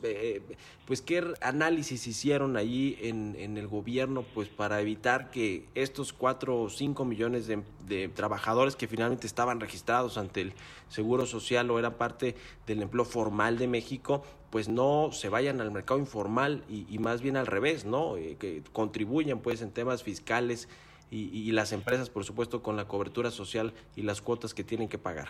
pues 0.86 1.02
qué 1.02 1.34
análisis 1.40 2.06
hicieron 2.06 2.56
allí 2.56 2.98
en, 3.00 3.36
en 3.38 3.56
el 3.56 3.66
gobierno 3.66 4.24
pues 4.34 4.48
para 4.48 4.80
evitar 4.80 5.30
que 5.30 5.66
estos 5.74 6.12
cuatro 6.12 6.63
5 6.70 7.04
millones 7.04 7.46
de, 7.46 8.08
trabajadores 8.08 8.76
que 8.76 8.88
finalmente 8.88 9.26
estaban 9.26 9.60
registrados 9.60 10.18
ante 10.18 10.40
el 10.40 10.52
Seguro 10.88 11.26
Social 11.26 11.70
o 11.70 11.78
eran 11.78 11.94
parte 11.94 12.34
del 12.66 12.82
empleo 12.82 13.04
formal 13.04 13.58
de 13.58 13.68
México, 13.68 14.24
pues 14.50 14.68
no 14.68 15.10
se 15.12 15.28
vayan 15.28 15.60
al 15.60 15.70
mercado 15.70 15.98
informal 15.98 16.64
y, 16.68 16.98
más 16.98 17.22
bien 17.22 17.36
al 17.36 17.46
revés, 17.46 17.84
¿no? 17.84 18.16
Eh, 18.16 18.36
que 18.38 18.62
contribuyan 18.72 19.40
pues 19.40 19.62
en 19.62 19.72
temas 19.72 20.02
fiscales 20.02 20.68
y, 21.10 21.52
las 21.52 21.72
empresas, 21.72 22.10
por 22.10 22.24
supuesto, 22.24 22.62
con 22.62 22.76
la 22.76 22.86
cobertura 22.88 23.30
social 23.30 23.72
y 23.94 24.02
las 24.02 24.20
cuotas 24.20 24.52
que 24.52 24.64
tienen 24.64 24.88
que 24.88 24.98
pagar. 24.98 25.28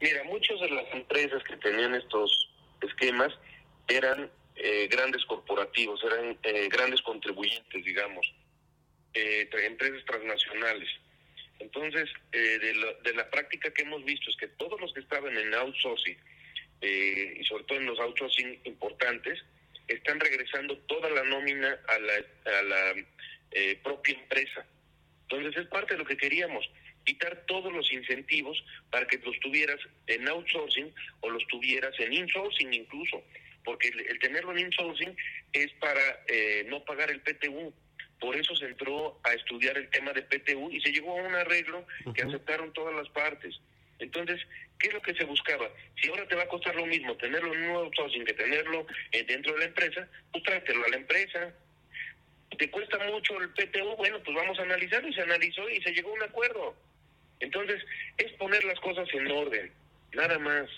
Mira, 0.00 0.24
muchas 0.24 0.60
de 0.60 0.70
las 0.70 0.92
empresas 0.92 1.42
que 1.44 1.56
tenían 1.56 1.94
estos 1.94 2.50
esquemas 2.80 3.32
eran 3.86 4.30
eh, 4.56 4.88
grandes 4.90 5.24
corporativos, 5.26 6.02
eran 6.02 6.36
eh, 6.42 6.68
grandes 6.68 7.02
contribuyentes, 7.02 7.84
digamos 7.84 8.26
eh, 9.18 9.48
empresas 9.66 10.04
transnacionales. 10.04 10.88
Entonces, 11.60 12.08
eh, 12.32 12.58
de, 13.02 13.14
la, 13.14 13.30
práctica 13.30 13.72
que 13.72 13.82
hemos 13.82 14.04
visto 14.04 14.30
es 14.30 14.36
que 14.36 14.48
todos 14.48 14.80
los 14.80 14.92
que 14.92 15.00
estaban 15.00 15.36
en 15.36 15.54
outsourcing, 15.54 16.16
eh, 16.80 17.36
y 17.40 17.44
sobre 17.44 17.64
todo 17.64 17.78
en 17.78 17.86
los 17.86 17.98
outsourcing 17.98 18.60
importantes, 18.64 19.42
están 19.88 20.20
regresando 20.20 20.76
toda 20.86 21.10
la 21.10 21.24
nómina 21.24 21.78
a 21.88 21.98
la, 21.98 22.58
a 22.58 22.62
la 22.62 22.94
eh, 23.52 23.78
propia 23.82 24.14
empresa. 24.14 24.64
Entonces, 25.22 25.62
es 25.62 25.68
parte 25.68 25.94
de 25.94 25.98
lo 25.98 26.06
que 26.06 26.16
queríamos, 26.16 26.68
quitar 27.04 27.44
todos 27.46 27.72
los 27.72 27.90
incentivos 27.92 28.62
para 28.90 29.06
que 29.06 29.18
los 29.18 29.38
tuvieras 29.40 29.80
en 30.06 30.28
outsourcing 30.28 30.94
o 31.20 31.30
los 31.30 31.44
tuvieras 31.48 31.98
en 31.98 32.12
insourcing 32.12 32.72
incluso, 32.72 33.22
porque 33.64 33.88
el, 33.88 34.18
tenerlo 34.20 34.52
en 34.52 34.66
insourcing 34.66 35.16
es 35.52 35.72
para 35.80 36.24
no 36.66 36.84
pagar 36.84 37.10
el 37.10 37.20
PTU 37.20 37.74
por 38.20 38.36
eso 38.36 38.54
se 38.56 38.66
entró 38.66 39.18
a 39.22 39.32
estudiar 39.32 39.76
el 39.76 39.88
tema 39.90 40.12
de 40.12 40.22
PTU 40.22 40.70
y 40.70 40.80
se 40.80 40.90
llegó 40.90 41.12
a 41.12 41.22
un 41.22 41.34
arreglo 41.34 41.86
que 42.14 42.22
aceptaron 42.22 42.72
todas 42.72 42.94
las 42.94 43.08
partes. 43.10 43.60
Entonces, 43.98 44.40
¿qué 44.78 44.88
es 44.88 44.94
lo 44.94 45.02
que 45.02 45.14
se 45.14 45.24
buscaba? 45.24 45.68
Si 46.00 46.08
ahora 46.08 46.26
te 46.26 46.34
va 46.34 46.42
a 46.42 46.48
costar 46.48 46.74
lo 46.74 46.86
mismo 46.86 47.16
tenerlo 47.16 47.52
en 47.54 47.70
un 47.70 47.76
outsourcing 47.76 48.24
que 48.24 48.34
tenerlo 48.34 48.86
eh, 49.12 49.24
dentro 49.24 49.52
de 49.54 49.60
la 49.60 49.64
empresa, 49.66 50.08
pues 50.32 50.44
tráetelo 50.44 50.84
a 50.84 50.88
la 50.88 50.96
empresa. 50.96 51.54
¿Te 52.56 52.70
cuesta 52.70 52.98
mucho 53.04 53.40
el 53.40 53.50
PTU? 53.50 53.96
Bueno, 53.96 54.20
pues 54.24 54.36
vamos 54.36 54.58
a 54.58 54.62
analizarlo 54.62 55.08
y 55.08 55.14
se 55.14 55.22
analizó 55.22 55.68
y 55.68 55.80
se 55.82 55.92
llegó 55.92 56.10
a 56.10 56.14
un 56.14 56.22
acuerdo. 56.22 56.74
Entonces, 57.40 57.84
es 58.16 58.32
poner 58.32 58.64
las 58.64 58.80
cosas 58.80 59.08
en 59.12 59.30
orden, 59.30 59.70
nada 60.12 60.38
más. 60.38 60.68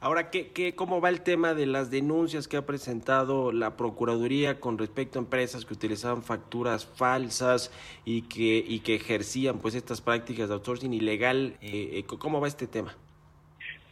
Ahora, 0.00 0.30
¿qué, 0.30 0.52
qué, 0.52 0.76
¿cómo 0.76 1.00
va 1.00 1.08
el 1.08 1.22
tema 1.22 1.54
de 1.54 1.66
las 1.66 1.90
denuncias 1.90 2.46
que 2.46 2.56
ha 2.56 2.64
presentado 2.64 3.50
la 3.50 3.76
Procuraduría 3.76 4.60
con 4.60 4.78
respecto 4.78 5.18
a 5.18 5.22
empresas 5.22 5.64
que 5.64 5.74
utilizaban 5.74 6.22
facturas 6.22 6.86
falsas 6.86 7.72
y 8.04 8.22
que, 8.22 8.62
y 8.64 8.78
que 8.80 8.94
ejercían 8.94 9.58
pues 9.58 9.74
estas 9.74 10.00
prácticas 10.00 10.48
de 10.48 10.54
outsourcing 10.54 10.94
ilegal? 10.94 11.56
Eh, 11.60 11.98
eh, 11.98 12.04
¿Cómo 12.06 12.40
va 12.40 12.46
este 12.46 12.68
tema? 12.68 12.96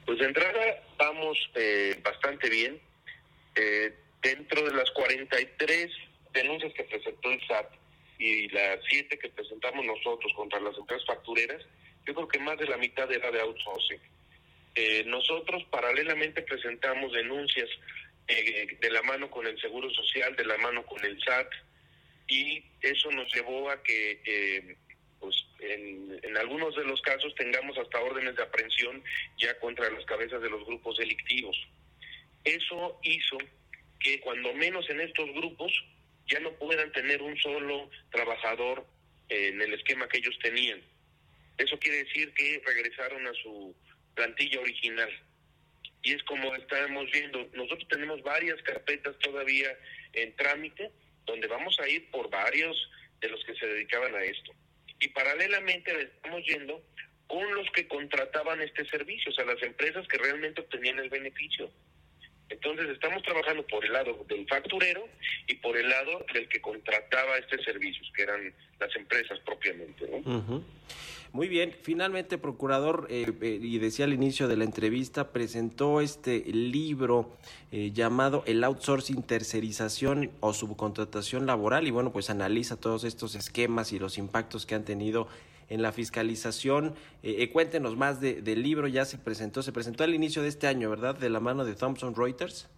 Pues 0.04 0.20
de 0.20 0.26
entrada 0.26 0.84
vamos 0.96 1.36
eh, 1.56 2.00
bastante 2.04 2.50
bien. 2.50 2.80
dentro 4.22 4.62
de 4.62 4.74
las 4.74 4.88
43 4.92 5.90
denuncias 6.32 6.72
que 6.74 6.84
presentó 6.84 7.30
el 7.32 7.40
SAT 7.48 7.66
y 8.20 8.48
las 8.50 8.78
siete 8.88 9.18
que 9.18 9.28
presentamos 9.30 9.84
nosotros 9.84 10.32
contra 10.36 10.60
las 10.60 10.78
empresas 10.78 11.04
factureras, 11.04 11.62
yo 12.06 12.14
creo 12.14 12.28
que 12.28 12.38
más 12.38 12.58
de 12.58 12.66
la 12.66 12.76
mitad 12.76 13.10
era 13.10 13.32
de 13.32 13.40
outsourcing. 13.40 14.00
Eh, 14.76 15.04
nosotros 15.06 15.64
paralelamente 15.70 16.42
presentamos 16.42 17.10
denuncias 17.14 17.70
eh, 18.28 18.76
de 18.78 18.90
la 18.90 19.00
mano 19.02 19.30
con 19.30 19.46
el 19.46 19.58
Seguro 19.58 19.88
Social, 19.88 20.36
de 20.36 20.44
la 20.44 20.58
mano 20.58 20.84
con 20.84 21.02
el 21.02 21.18
SAT, 21.22 21.50
y 22.28 22.62
eso 22.82 23.10
nos 23.10 23.32
llevó 23.34 23.70
a 23.70 23.82
que 23.82 24.20
eh, 24.26 24.76
pues 25.18 25.34
en, 25.60 26.20
en, 26.22 26.36
algunos 26.36 26.76
de 26.76 26.84
los 26.84 27.00
casos 27.00 27.34
tengamos 27.36 27.78
hasta 27.78 28.02
órdenes 28.02 28.36
de 28.36 28.42
aprehensión 28.42 29.02
ya 29.38 29.58
contra 29.60 29.90
las 29.90 30.04
cabezas 30.04 30.42
de 30.42 30.50
los 30.50 30.66
grupos 30.66 30.98
delictivos. 30.98 31.56
Eso 32.44 33.00
hizo 33.02 33.38
que 33.98 34.20
cuando 34.20 34.52
menos 34.52 34.90
en 34.90 35.00
estos 35.00 35.32
grupos 35.32 35.72
ya 36.26 36.38
no 36.40 36.52
puedan 36.52 36.92
tener 36.92 37.22
un 37.22 37.34
solo 37.38 37.88
trabajador 38.10 38.86
en 39.30 39.62
el 39.62 39.72
esquema 39.72 40.06
que 40.06 40.18
ellos 40.18 40.38
tenían. 40.42 40.82
Eso 41.56 41.78
quiere 41.78 42.04
decir 42.04 42.34
que 42.34 42.62
regresaron 42.66 43.26
a 43.26 43.32
su 43.32 43.74
plantilla 44.16 44.60
original. 44.60 45.10
Y 46.02 46.14
es 46.14 46.22
como 46.24 46.54
estamos 46.56 47.10
viendo, 47.12 47.48
nosotros 47.52 47.86
tenemos 47.88 48.22
varias 48.22 48.60
carpetas 48.62 49.16
todavía 49.20 49.68
en 50.12 50.34
trámite, 50.34 50.90
donde 51.26 51.46
vamos 51.46 51.78
a 51.78 51.88
ir 51.88 52.10
por 52.10 52.28
varios 52.30 52.76
de 53.20 53.28
los 53.28 53.44
que 53.44 53.54
se 53.54 53.66
dedicaban 53.66 54.14
a 54.14 54.22
esto. 54.22 54.52
Y 55.00 55.08
paralelamente 55.08 55.92
estamos 56.00 56.44
yendo 56.46 56.82
con 57.26 57.54
los 57.54 57.68
que 57.70 57.88
contrataban 57.88 58.62
este 58.62 58.88
servicio, 58.88 59.30
o 59.30 59.34
sea, 59.34 59.44
las 59.44 59.62
empresas 59.62 60.06
que 60.08 60.18
realmente 60.18 60.60
obtenían 60.60 60.98
el 60.98 61.10
beneficio. 61.10 61.70
Entonces 62.48 62.88
estamos 62.90 63.22
trabajando 63.22 63.66
por 63.66 63.84
el 63.84 63.92
lado 63.92 64.24
del 64.28 64.46
facturero 64.46 65.08
y 65.46 65.54
por 65.56 65.76
el 65.76 65.88
lado 65.88 66.24
del 66.32 66.48
que 66.48 66.60
contrataba 66.60 67.38
este 67.38 67.62
servicio, 67.62 68.02
que 68.14 68.22
eran 68.22 68.52
las 68.78 68.94
empresas 68.94 69.38
propiamente. 69.40 70.08
¿no? 70.08 70.62
Muy 71.32 71.48
bien, 71.48 71.74
finalmente, 71.82 72.38
procurador, 72.38 73.08
eh, 73.10 73.26
eh, 73.42 73.58
y 73.60 73.78
decía 73.78 74.06
al 74.06 74.14
inicio 74.14 74.48
de 74.48 74.56
la 74.56 74.64
entrevista, 74.64 75.32
presentó 75.32 76.00
este 76.00 76.38
libro 76.46 77.36
eh, 77.72 77.90
llamado 77.92 78.42
El 78.46 78.64
outsourcing, 78.64 79.22
tercerización 79.22 80.30
o 80.40 80.54
subcontratación 80.54 81.44
laboral, 81.44 81.86
y 81.86 81.90
bueno, 81.90 82.10
pues 82.10 82.30
analiza 82.30 82.80
todos 82.80 83.04
estos 83.04 83.34
esquemas 83.34 83.92
y 83.92 83.98
los 83.98 84.16
impactos 84.16 84.64
que 84.64 84.76
han 84.76 84.84
tenido 84.86 85.28
en 85.68 85.82
la 85.82 85.92
fiscalización. 85.92 86.94
Eh, 87.22 87.36
eh, 87.38 87.50
cuéntenos 87.50 87.96
más 87.96 88.20
de, 88.20 88.42
del 88.42 88.62
libro, 88.62 88.88
ya 88.88 89.04
se 89.04 89.18
presentó, 89.18 89.62
se 89.62 89.72
presentó 89.72 90.04
al 90.04 90.14
inicio 90.14 90.42
de 90.42 90.48
este 90.48 90.66
año, 90.66 90.90
¿verdad? 90.90 91.14
De 91.14 91.30
la 91.30 91.40
mano 91.40 91.64
de 91.64 91.74
Thomson 91.74 92.14
Reuters. 92.14 92.68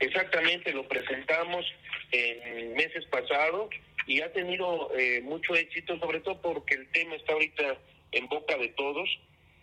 Exactamente, 0.00 0.72
lo 0.72 0.86
presentamos 0.86 1.66
en 2.12 2.74
meses 2.74 3.04
pasados 3.06 3.70
y 4.08 4.22
ha 4.22 4.32
tenido 4.32 4.90
eh, 4.96 5.20
mucho 5.22 5.54
éxito, 5.54 5.98
sobre 5.98 6.20
todo 6.20 6.40
porque 6.40 6.74
el 6.74 6.88
tema 6.92 7.14
está 7.14 7.34
ahorita 7.34 7.78
en 8.12 8.26
boca 8.28 8.56
de 8.56 8.68
todos. 8.68 9.08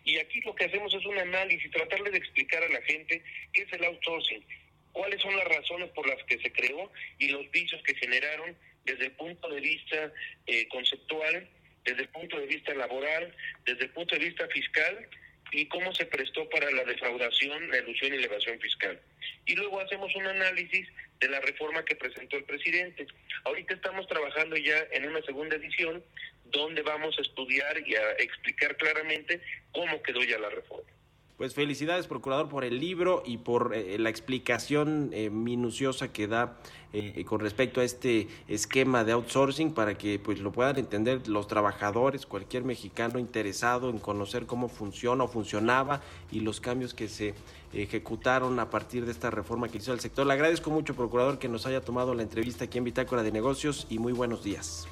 Y 0.03 0.17
aquí 0.17 0.39
lo 0.41 0.53
que 0.53 0.65
hacemos 0.65 0.93
es 0.93 1.03
un 1.05 1.17
análisis, 1.17 1.71
tratarle 1.71 2.11
de 2.11 2.19
explicar 2.19 2.63
a 2.63 2.69
la 2.69 2.81
gente 2.83 3.23
qué 3.53 3.63
es 3.63 3.73
el 3.73 3.83
outsourcing, 3.85 4.45
cuáles 4.91 5.19
son 5.19 5.35
las 5.35 5.45
razones 5.45 5.89
por 5.89 6.07
las 6.07 6.21
que 6.25 6.37
se 6.37 6.51
creó 6.51 6.91
y 7.17 7.29
los 7.29 7.49
vicios 7.49 7.81
que 7.81 7.95
generaron 7.95 8.55
desde 8.85 9.05
el 9.05 9.11
punto 9.13 9.49
de 9.49 9.61
vista 9.61 10.13
eh, 10.45 10.67
conceptual 10.67 11.49
desde 11.85 12.01
el 12.01 12.09
punto 12.09 12.39
de 12.39 12.47
vista 12.47 12.73
laboral, 12.73 13.33
desde 13.65 13.85
el 13.85 13.91
punto 13.91 14.15
de 14.15 14.25
vista 14.25 14.47
fiscal 14.47 15.07
y 15.51 15.67
cómo 15.67 15.93
se 15.93 16.05
prestó 16.05 16.49
para 16.49 16.69
la 16.71 16.83
defraudación, 16.83 17.69
la 17.69 17.77
ilusión 17.77 18.13
y 18.13 18.17
elevación 18.17 18.59
fiscal. 18.59 18.99
Y 19.45 19.55
luego 19.55 19.79
hacemos 19.79 20.13
un 20.15 20.25
análisis 20.25 20.87
de 21.19 21.29
la 21.29 21.39
reforma 21.39 21.85
que 21.85 21.95
presentó 21.95 22.35
el 22.35 22.43
presidente. 22.43 23.07
Ahorita 23.45 23.75
estamos 23.75 24.07
trabajando 24.07 24.57
ya 24.57 24.77
en 24.91 25.07
una 25.07 25.21
segunda 25.21 25.55
edición 25.55 26.03
donde 26.45 26.81
vamos 26.81 27.17
a 27.17 27.21
estudiar 27.21 27.81
y 27.85 27.95
a 27.95 28.11
explicar 28.13 28.75
claramente 28.77 29.41
cómo 29.71 30.01
quedó 30.01 30.23
ya 30.23 30.39
la 30.39 30.49
reforma. 30.49 30.89
Pues 31.37 31.53
felicidades, 31.53 32.07
procurador, 32.07 32.47
por 32.47 32.63
el 32.63 32.79
libro 32.79 33.21
y 33.25 33.37
por 33.39 33.75
eh, 33.75 33.97
la 33.99 34.09
explicación 34.09 35.09
eh, 35.11 35.29
minuciosa 35.29 36.13
que 36.13 36.27
da 36.27 36.57
eh, 36.97 37.25
con 37.25 37.41
respecto 37.41 37.81
a 37.81 37.83
este 37.83 38.29
esquema 38.47 39.03
de 39.03 39.11
outsourcing 39.11 39.73
para 39.73 39.97
que 39.97 40.17
pues 40.17 40.39
lo 40.39 40.53
puedan 40.53 40.77
entender 40.77 41.27
los 41.27 41.45
trabajadores, 41.45 42.25
cualquier 42.25 42.63
mexicano 42.63 43.19
interesado 43.19 43.89
en 43.89 43.99
conocer 43.99 44.45
cómo 44.45 44.69
funciona 44.69 45.25
o 45.25 45.27
funcionaba 45.27 46.01
y 46.31 46.39
los 46.39 46.61
cambios 46.61 46.93
que 46.93 47.09
se 47.09 47.33
ejecutaron 47.73 48.57
a 48.61 48.69
partir 48.69 49.05
de 49.05 49.11
esta 49.11 49.29
reforma 49.29 49.67
que 49.67 49.79
hizo 49.79 49.91
el 49.91 49.99
sector. 49.99 50.25
Le 50.25 50.31
agradezco 50.31 50.69
mucho, 50.69 50.95
procurador, 50.95 51.37
que 51.37 51.49
nos 51.49 51.65
haya 51.65 51.81
tomado 51.81 52.15
la 52.15 52.23
entrevista 52.23 52.63
aquí 52.63 52.77
en 52.77 52.85
Bitácora 52.85 53.23
de 53.23 53.31
Negocios 53.33 53.87
y 53.89 53.99
muy 53.99 54.13
buenos 54.13 54.41
días. 54.41 54.87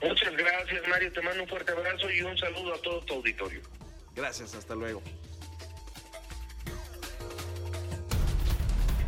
Muchas 0.00 0.32
gracias, 0.36 0.86
Mario. 0.88 1.12
Te 1.12 1.22
mando 1.22 1.42
un 1.42 1.48
fuerte 1.48 1.72
abrazo 1.72 2.08
y 2.08 2.22
un 2.22 2.38
saludo 2.38 2.72
a 2.74 2.78
todo 2.78 3.00
tu 3.00 3.14
auditorio. 3.14 3.62
Gracias, 4.14 4.54
hasta 4.54 4.76
luego. 4.76 5.02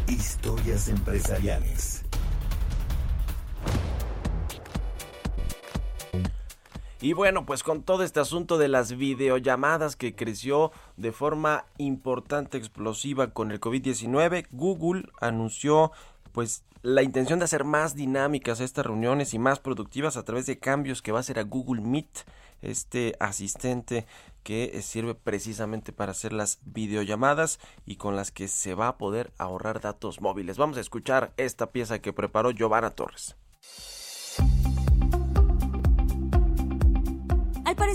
Historias 0.08 0.88
empresariales. 0.88 1.97
Y 7.00 7.12
bueno, 7.12 7.46
pues 7.46 7.62
con 7.62 7.84
todo 7.84 8.02
este 8.02 8.18
asunto 8.18 8.58
de 8.58 8.66
las 8.66 8.96
videollamadas 8.96 9.94
que 9.94 10.16
creció 10.16 10.72
de 10.96 11.12
forma 11.12 11.64
importante, 11.78 12.58
explosiva 12.58 13.32
con 13.32 13.52
el 13.52 13.60
COVID-19, 13.60 14.48
Google 14.50 15.08
anunció 15.20 15.92
pues 16.32 16.64
la 16.82 17.02
intención 17.02 17.38
de 17.38 17.44
hacer 17.44 17.62
más 17.62 17.94
dinámicas 17.94 18.60
estas 18.60 18.86
reuniones 18.86 19.32
y 19.32 19.38
más 19.38 19.60
productivas 19.60 20.16
a 20.16 20.24
través 20.24 20.46
de 20.46 20.58
cambios 20.58 21.00
que 21.00 21.12
va 21.12 21.18
a 21.18 21.20
hacer 21.20 21.38
a 21.38 21.44
Google 21.44 21.82
Meet, 21.82 22.24
este 22.62 23.14
asistente 23.20 24.06
que 24.42 24.80
sirve 24.82 25.14
precisamente 25.14 25.92
para 25.92 26.12
hacer 26.12 26.32
las 26.32 26.58
videollamadas 26.64 27.60
y 27.86 27.96
con 27.96 28.16
las 28.16 28.32
que 28.32 28.48
se 28.48 28.74
va 28.74 28.88
a 28.88 28.98
poder 28.98 29.32
ahorrar 29.38 29.80
datos 29.80 30.20
móviles. 30.20 30.58
Vamos 30.58 30.78
a 30.78 30.80
escuchar 30.80 31.32
esta 31.36 31.70
pieza 31.70 32.00
que 32.00 32.12
preparó 32.12 32.50
Giovanna 32.50 32.90
Torres. 32.90 33.36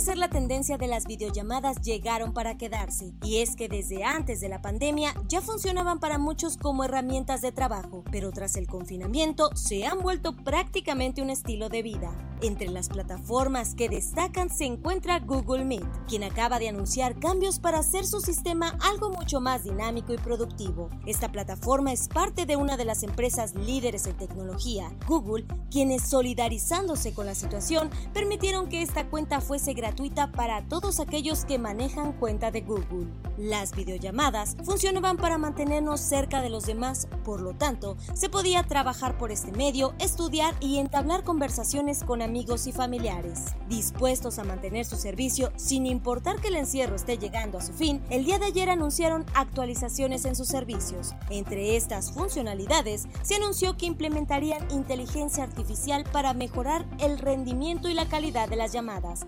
Parecer 0.04 0.18
la 0.18 0.28
tendencia 0.28 0.78
de 0.78 0.88
las 0.88 1.06
videollamadas 1.06 1.80
llegaron 1.80 2.34
para 2.34 2.58
quedarse, 2.58 3.14
y 3.24 3.38
es 3.38 3.56
que 3.56 3.70
desde 3.70 4.04
antes 4.04 4.42
de 4.42 4.50
la 4.50 4.62
pandemia 4.62 5.14
ya 5.30 5.40
funcionaban 5.40 6.02
para 6.02 6.18
muchos 6.18 6.58
como 6.58 6.84
herramientas 6.84 7.42
de 7.42 7.54
trabajo, 7.54 8.04
pero 8.12 8.32
tras 8.32 8.58
el 8.58 8.68
confinamiento 8.68 9.50
se 9.56 9.86
han 9.86 10.02
vuelto 10.02 10.36
prácticamente 10.36 11.22
un 11.22 11.30
estilo 11.30 11.70
de 11.70 11.84
vida. 11.84 12.12
Entre 12.42 12.68
las 12.68 12.90
plataformas 12.90 13.74
que 13.76 13.88
destacan 13.88 14.50
se 14.50 14.66
encuentra 14.66 15.22
Google 15.22 15.64
Meet, 15.64 15.88
quien 16.10 16.26
acaba 16.26 16.60
de 16.60 16.68
anunciar 16.68 17.18
cambios 17.18 17.60
para 17.60 17.80
hacer 17.80 18.06
su 18.06 18.20
sistema 18.20 18.78
algo 18.82 19.10
mucho 19.10 19.40
más 19.40 19.64
dinámico 19.64 20.14
y 20.14 20.18
productivo. 20.18 20.90
Esta 21.06 21.32
plataforma 21.32 21.94
es 21.94 22.10
parte 22.10 22.46
de 22.46 22.58
una 22.58 22.76
de 22.76 22.84
las 22.84 23.04
empresas 23.04 23.56
líderes 23.56 24.06
en 24.08 24.18
tecnología, 24.18 24.92
Google, 25.08 25.46
quienes 25.72 26.10
solidarizándose 26.10 27.14
con 27.14 27.26
la 27.26 27.36
situación 27.36 27.90
permitieron 28.14 28.68
que 28.68 28.82
esta 28.82 29.10
cuenta 29.10 29.40
fuese 29.40 29.74
gratuita 29.74 29.93
para 30.36 30.62
todos 30.68 31.00
aquellos 31.00 31.46
que 31.46 31.60
manejan 31.60 32.14
cuenta 32.14 32.52
de 32.52 32.62
Google. 32.62 33.08
Las 33.38 33.76
videollamadas 33.76 34.56
funcionaban 34.64 35.18
para 35.18 35.38
mantenernos 35.38 36.00
cerca 36.00 36.42
de 36.42 36.50
los 36.50 36.66
demás, 36.66 37.08
por 37.24 37.42
lo 37.42 37.54
tanto, 37.54 37.96
se 38.14 38.30
podía 38.30 38.64
trabajar 38.64 39.18
por 39.18 39.32
este 39.32 39.52
medio, 39.52 39.94
estudiar 40.00 40.56
y 40.60 40.78
entablar 40.78 41.24
conversaciones 41.24 42.04
con 42.04 42.22
amigos 42.22 42.68
y 42.68 42.72
familiares. 42.72 43.56
Dispuestos 43.70 44.40
a 44.40 44.44
mantener 44.44 44.86
su 44.86 44.98
servicio 44.98 45.52
sin 45.56 45.86
importar 45.86 46.42
que 46.42 46.48
el 46.48 46.56
encierro 46.56 46.96
esté 46.96 47.18
llegando 47.18 47.58
a 47.58 47.62
su 47.62 47.74
fin, 47.74 48.02
el 48.10 48.26
día 48.26 48.40
de 48.40 48.46
ayer 48.46 48.70
anunciaron 48.70 49.26
actualizaciones 49.36 50.26
en 50.26 50.36
sus 50.36 50.48
servicios. 50.48 51.14
Entre 51.30 51.76
estas 51.76 52.12
funcionalidades, 52.12 53.08
se 53.22 53.36
anunció 53.36 53.78
que 53.78 53.86
implementarían 53.86 54.70
inteligencia 54.72 55.44
artificial 55.44 56.04
para 56.12 56.34
mejorar 56.34 56.86
el 57.00 57.20
rendimiento 57.20 57.90
y 57.90 57.94
la 57.94 58.08
calidad 58.08 58.50
de 58.50 58.56
las 58.56 58.74
llamadas, 58.74 59.26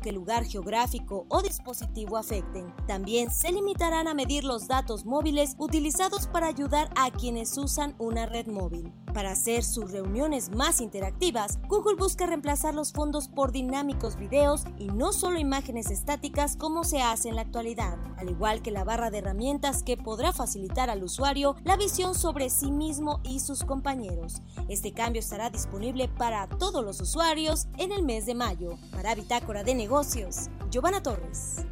que 0.00 0.10
lugar 0.10 0.44
geográfico 0.44 1.24
o 1.28 1.40
dispositivo 1.40 2.16
afecten. 2.16 2.74
También 2.88 3.30
se 3.30 3.52
limitarán 3.52 4.08
a 4.08 4.14
medir 4.14 4.42
los 4.42 4.66
datos 4.66 5.04
móviles 5.04 5.54
utilizados 5.56 6.26
para 6.26 6.48
ayudar 6.48 6.90
a 6.96 7.12
quienes 7.12 7.56
usan 7.56 7.94
una 7.98 8.26
red 8.26 8.48
móvil. 8.48 8.92
Para 9.12 9.32
hacer 9.32 9.64
sus 9.64 9.90
reuniones 9.90 10.50
más 10.50 10.80
interactivas, 10.80 11.58
Google 11.66 11.96
busca 11.96 12.26
reemplazar 12.26 12.74
los 12.74 12.92
fondos 12.92 13.28
por 13.28 13.52
dinámicos 13.52 14.16
videos 14.16 14.64
y 14.78 14.86
no 14.88 15.12
solo 15.12 15.38
imágenes 15.38 15.90
estáticas 15.90 16.56
como 16.56 16.84
se 16.84 17.00
hace 17.00 17.28
en 17.28 17.36
la 17.36 17.42
actualidad, 17.42 17.98
al 18.16 18.28
igual 18.28 18.62
que 18.62 18.70
la 18.70 18.84
barra 18.84 19.10
de 19.10 19.18
herramientas 19.18 19.82
que 19.82 19.96
podrá 19.96 20.32
facilitar 20.32 20.90
al 20.90 21.02
usuario 21.02 21.56
la 21.64 21.76
visión 21.76 22.14
sobre 22.14 22.50
sí 22.50 22.70
mismo 22.70 23.20
y 23.24 23.40
sus 23.40 23.64
compañeros. 23.64 24.42
Este 24.68 24.92
cambio 24.92 25.20
estará 25.20 25.50
disponible 25.50 26.08
para 26.08 26.46
todos 26.48 26.84
los 26.84 27.00
usuarios 27.00 27.66
en 27.78 27.92
el 27.92 28.02
mes 28.02 28.26
de 28.26 28.34
mayo. 28.34 28.78
Para 28.92 29.14
Bitácora 29.14 29.64
de 29.64 29.74
Negocios, 29.74 30.48
Giovanna 30.70 31.02
Torres. 31.02 31.64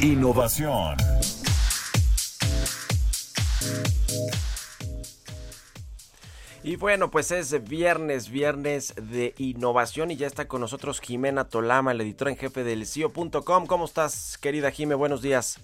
Innovación. 0.00 0.96
Y 6.62 6.76
bueno, 6.76 7.10
pues 7.10 7.30
es 7.30 7.64
viernes, 7.64 8.28
viernes 8.28 8.94
de 8.96 9.34
innovación 9.38 10.10
y 10.10 10.16
ya 10.16 10.26
está 10.26 10.46
con 10.46 10.60
nosotros 10.60 11.00
Jimena 11.00 11.48
Tolama, 11.48 11.94
la 11.94 12.02
editora 12.02 12.30
en 12.30 12.36
jefe 12.36 12.64
del 12.64 12.86
CIO.com. 12.86 13.66
¿Cómo 13.66 13.86
estás, 13.86 14.36
querida 14.36 14.70
Jime? 14.70 14.94
Buenos 14.94 15.22
días. 15.22 15.58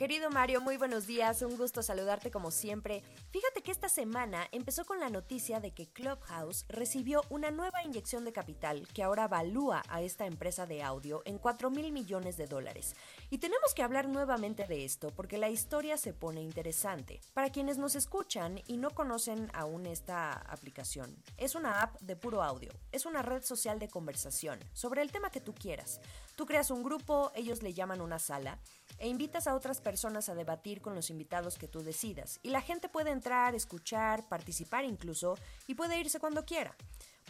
Querido 0.00 0.30
Mario, 0.30 0.62
muy 0.62 0.78
buenos 0.78 1.06
días, 1.06 1.42
un 1.42 1.58
gusto 1.58 1.82
saludarte 1.82 2.30
como 2.30 2.50
siempre. 2.50 3.02
Fíjate 3.32 3.60
que 3.60 3.70
esta 3.70 3.90
semana 3.90 4.48
empezó 4.50 4.86
con 4.86 4.98
la 4.98 5.10
noticia 5.10 5.60
de 5.60 5.72
que 5.72 5.92
Clubhouse 5.92 6.64
recibió 6.70 7.22
una 7.28 7.50
nueva 7.50 7.82
inyección 7.84 8.24
de 8.24 8.32
capital 8.32 8.88
que 8.94 9.02
ahora 9.02 9.28
valúa 9.28 9.82
a 9.90 10.00
esta 10.00 10.24
empresa 10.24 10.64
de 10.64 10.82
audio 10.82 11.20
en 11.26 11.36
4 11.36 11.68
mil 11.68 11.92
millones 11.92 12.38
de 12.38 12.46
dólares. 12.46 12.94
Y 13.32 13.38
tenemos 13.38 13.74
que 13.74 13.84
hablar 13.84 14.08
nuevamente 14.08 14.66
de 14.66 14.84
esto 14.84 15.12
porque 15.14 15.38
la 15.38 15.48
historia 15.48 15.96
se 15.96 16.12
pone 16.12 16.42
interesante. 16.42 17.20
Para 17.32 17.50
quienes 17.50 17.78
nos 17.78 17.94
escuchan 17.94 18.60
y 18.66 18.76
no 18.76 18.90
conocen 18.90 19.48
aún 19.54 19.86
esta 19.86 20.32
aplicación, 20.32 21.16
es 21.36 21.54
una 21.54 21.80
app 21.80 22.00
de 22.00 22.16
puro 22.16 22.42
audio, 22.42 22.72
es 22.90 23.06
una 23.06 23.22
red 23.22 23.44
social 23.44 23.78
de 23.78 23.88
conversación 23.88 24.58
sobre 24.72 25.02
el 25.02 25.12
tema 25.12 25.30
que 25.30 25.40
tú 25.40 25.54
quieras. 25.54 26.00
Tú 26.34 26.44
creas 26.44 26.72
un 26.72 26.82
grupo, 26.82 27.30
ellos 27.36 27.62
le 27.62 27.72
llaman 27.72 28.00
una 28.00 28.18
sala 28.18 28.58
e 28.98 29.06
invitas 29.06 29.46
a 29.46 29.54
otras 29.54 29.80
personas 29.80 30.28
a 30.28 30.34
debatir 30.34 30.80
con 30.80 30.96
los 30.96 31.08
invitados 31.08 31.56
que 31.56 31.68
tú 31.68 31.84
decidas. 31.84 32.40
Y 32.42 32.50
la 32.50 32.62
gente 32.62 32.88
puede 32.88 33.10
entrar, 33.10 33.54
escuchar, 33.54 34.28
participar 34.28 34.84
incluso 34.84 35.36
y 35.68 35.76
puede 35.76 36.00
irse 36.00 36.18
cuando 36.18 36.44
quiera. 36.44 36.74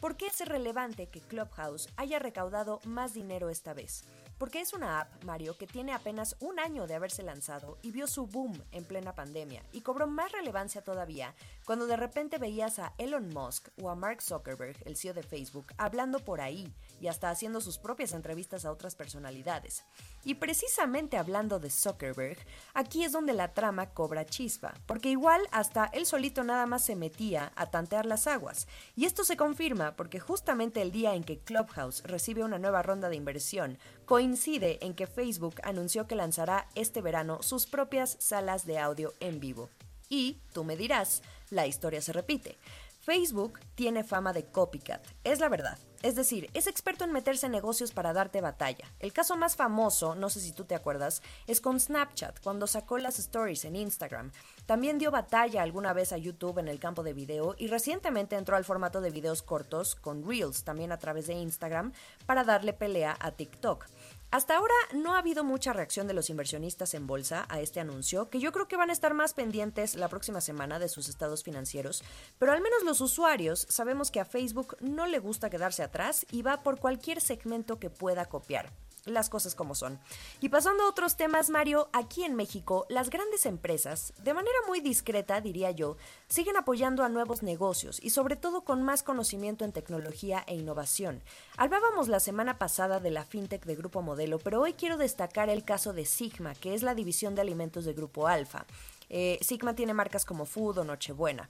¿Por 0.01 0.17
qué 0.17 0.29
es 0.29 0.49
relevante 0.49 1.11
que 1.11 1.21
Clubhouse 1.21 1.91
haya 1.99 2.19
recaudado 2.19 2.81
más 2.87 3.13
dinero 3.13 3.51
esta 3.51 3.75
vez? 3.75 4.05
Porque 4.41 4.63
es 4.63 4.73
una 4.73 5.01
app, 5.01 5.23
Mario, 5.25 5.59
que 5.59 5.67
tiene 5.67 5.93
apenas 5.93 6.35
un 6.41 6.59
año 6.59 6.87
de 6.87 6.95
haberse 6.95 7.23
lanzado 7.23 7.77
y 7.83 7.91
vio 7.91 8.07
su 8.07 8.27
boom 8.27 8.59
en 8.73 8.87
plena 8.87 9.15
pandemia 9.15 9.63
y 9.71 9.83
cobró 9.83 10.07
más 10.07 10.33
relevancia 10.33 10.81
todavía 10.81 11.35
cuando 11.71 11.87
de 11.87 11.97
repente 11.97 12.39
veías 12.39 12.81
a 12.81 12.95
Elon 12.99 13.29
Musk 13.29 13.69
o 13.81 13.91
a 13.91 13.95
Mark 13.95 14.23
Zuckerberg, 14.23 14.77
el 14.87 14.97
CEO 14.97 15.15
de 15.15 15.23
Facebook, 15.23 15.67
hablando 15.79 16.19
por 16.19 16.41
ahí 16.41 16.75
y 17.01 17.07
hasta 17.07 17.31
haciendo 17.31 17.61
sus 17.61 17.79
propias 17.79 18.13
entrevistas 18.13 18.65
a 18.65 18.73
otras 18.73 18.97
personalidades. 18.97 19.85
Y 20.25 20.35
precisamente 20.35 21.17
hablando 21.17 21.61
de 21.61 21.71
Zuckerberg, 21.71 22.39
aquí 22.75 23.05
es 23.05 23.13
donde 23.13 23.35
la 23.35 23.55
trama 23.55 23.91
cobra 23.91 24.27
chispa, 24.27 24.75
porque 24.85 25.11
igual 25.11 25.43
hasta 25.53 25.85
él 25.93 26.07
solito 26.07 26.43
nada 26.43 26.67
más 26.67 26.85
se 26.85 26.97
metía 26.97 27.53
a 27.55 27.67
tantear 27.67 28.05
las 28.05 28.27
aguas. 28.27 28.67
Y 28.97 29.05
esto 29.05 29.23
se 29.23 29.37
confirma 29.37 29.95
porque 29.95 30.19
justamente 30.19 30.83
el 30.83 30.91
día 30.91 31.15
en 31.15 31.23
que 31.23 31.39
Clubhouse 31.39 32.03
recibe 32.03 32.43
una 32.43 32.59
nueva 32.59 32.83
ronda 32.83 33.09
de 33.09 33.15
inversión, 33.15 33.79
coincide 34.07 34.85
en 34.85 34.95
que 34.95 35.07
Facebook 35.07 35.61
anunció 35.63 36.09
que 36.09 36.17
lanzará 36.17 36.67
este 36.75 37.01
verano 37.01 37.45
sus 37.45 37.69
propias 37.69 38.17
salas 38.19 38.67
de 38.67 38.81
audio 38.81 39.15
en 39.21 39.39
vivo. 39.39 39.71
Y, 40.13 40.41
tú 40.53 40.65
me 40.65 40.77
dirás, 40.77 41.23
la 41.51 41.67
historia 41.67 42.01
se 42.01 42.13
repite. 42.13 42.59
Facebook 43.01 43.61
tiene 43.75 44.05
fama 44.05 44.33
de 44.33 44.45
copycat, 44.45 45.07
es 45.25 45.41
la 45.41 45.49
verdad. 45.49 45.79
Es 46.03 46.15
decir, 46.15 46.49
es 46.55 46.67
experto 46.67 47.05
en 47.05 47.13
meterse 47.13 47.47
en 47.47 47.53
negocios 47.53 47.93
para 47.93 48.15
darte 48.15 48.41
batalla. 48.41 48.87
El 49.01 49.13
caso 49.13 49.37
más 49.37 49.55
famoso, 49.57 50.15
no 50.15 50.31
sé 50.31 50.41
si 50.41 50.53
tú 50.53 50.65
te 50.65 50.75
acuerdas, 50.75 51.23
es 51.47 51.61
con 51.61 51.79
Snapchat, 51.79 52.41
cuando 52.41 52.67
sacó 52.67 52.97
las 52.97 53.19
stories 53.19 53.67
en 53.67 53.77
Instagram. 53.77 54.33
También 54.65 54.99
dio 54.99 55.11
batalla 55.11 55.63
alguna 55.63 55.93
vez 55.93 56.13
a 56.13 56.19
YouTube 56.19 56.59
en 56.59 56.69
el 56.69 56.79
campo 56.79 57.03
de 57.03 57.13
video 57.13 57.55
y 57.59 57.69
recientemente 57.69 58.37
entró 58.37 58.57
al 58.57 58.65
formato 58.65 59.03
de 59.03 59.11
videos 59.11 59.43
cortos 59.43 59.95
con 59.95 60.27
Reels, 60.27 60.65
también 60.65 60.91
a 60.91 60.99
través 60.99 61.27
de 61.27 61.35
Instagram, 61.35 61.93
para 62.25 62.45
darle 62.45 62.73
pelea 62.73 63.17
a 63.21 63.33
TikTok. 63.33 63.87
Hasta 64.33 64.57
ahora 64.57 64.75
no 64.95 65.15
ha 65.15 65.19
habido 65.19 65.43
mucha 65.43 65.73
reacción 65.73 66.07
de 66.07 66.15
los 66.15 66.31
inversionistas 66.31 66.95
en 66.95 67.09
bolsa 67.09 67.47
a 67.49 67.61
este 67.61 67.81
anuncio, 67.81 68.31
que 68.31 68.39
yo 68.39 68.53
creo 68.53 68.69
que 68.69 68.77
van 68.77 68.91
a 68.91 68.93
estar 68.93 69.13
más 69.13 69.35
pendientes 69.35 69.97
la 69.97 70.09
próxima 70.09 70.41
semana 70.41 70.79
de 70.79 70.89
sus 70.89 71.09
estados 71.09 71.43
financieros, 71.43 72.05
pero 72.39 72.53
al 72.53 72.61
menos 72.61 72.85
los 72.85 73.01
usuarios 73.01 73.67
sabemos 73.69 74.13
que 74.13 74.21
a 74.21 74.25
Facebook 74.25 74.77
no 74.79 75.09
le 75.09 75.19
gusta 75.19 75.51
quedarse 75.51 75.83
atrás 75.83 76.27
y 76.31 76.43
va 76.43 76.63
por 76.63 76.79
cualquier 76.79 77.21
segmento 77.21 77.81
que 77.81 77.91
pueda 77.91 78.27
copiar 78.27 78.71
las 79.05 79.31
cosas 79.31 79.55
como 79.55 79.75
son. 79.75 79.99
Y 80.41 80.49
pasando 80.49 80.85
a 80.85 80.89
otros 80.89 81.17
temas, 81.17 81.51
Mario, 81.51 81.89
aquí 81.93 82.25
en 82.25 82.35
México, 82.35 82.87
las 82.89 83.11
grandes 83.11 83.47
empresas, 83.47 84.13
de 84.23 84.35
manera 84.35 84.57
muy 84.67 84.81
discreta, 84.81 85.41
diría 85.41 85.71
yo, 85.71 85.97
siguen 86.29 86.57
apoyando 86.57 87.05
a 87.05 87.09
nuevos 87.09 87.43
negocios 87.43 87.99
y 88.03 88.11
sobre 88.11 88.37
todo 88.37 88.63
con 88.63 88.83
más 88.83 89.03
conocimiento 89.03 89.65
en 89.65 89.73
tecnología 89.73 90.45
e 90.47 90.55
innovación. 90.55 91.23
Hablábamos 91.57 92.09
la 92.09 92.21
semana 92.21 92.59
pasada 92.59 93.01
de 93.01 93.11
la 93.11 93.25
fintech 93.25 93.65
de 93.65 93.77
Grupo 93.77 94.03
Modelo, 94.03 94.39
pero 94.39 94.61
hoy 94.61 94.75
quiero 94.75 94.97
destacar 94.97 95.49
el 95.49 95.65
caso 95.65 95.93
de 95.93 96.05
Sigma, 96.05 96.55
que 96.55 96.75
es 96.75 96.83
la 96.83 96.95
división 96.95 97.35
de 97.35 97.43
alimentos 97.43 97.85
de 97.85 97.95
Grupo 97.95 98.27
Alfa. 98.27 98.67
Eh, 99.09 99.39
Sigma 99.43 99.75
tiene 99.75 99.93
marcas 99.93 100.25
como 100.25 100.47
Food 100.47 100.79
o 100.79 100.85
Nochebuena. 100.85 101.49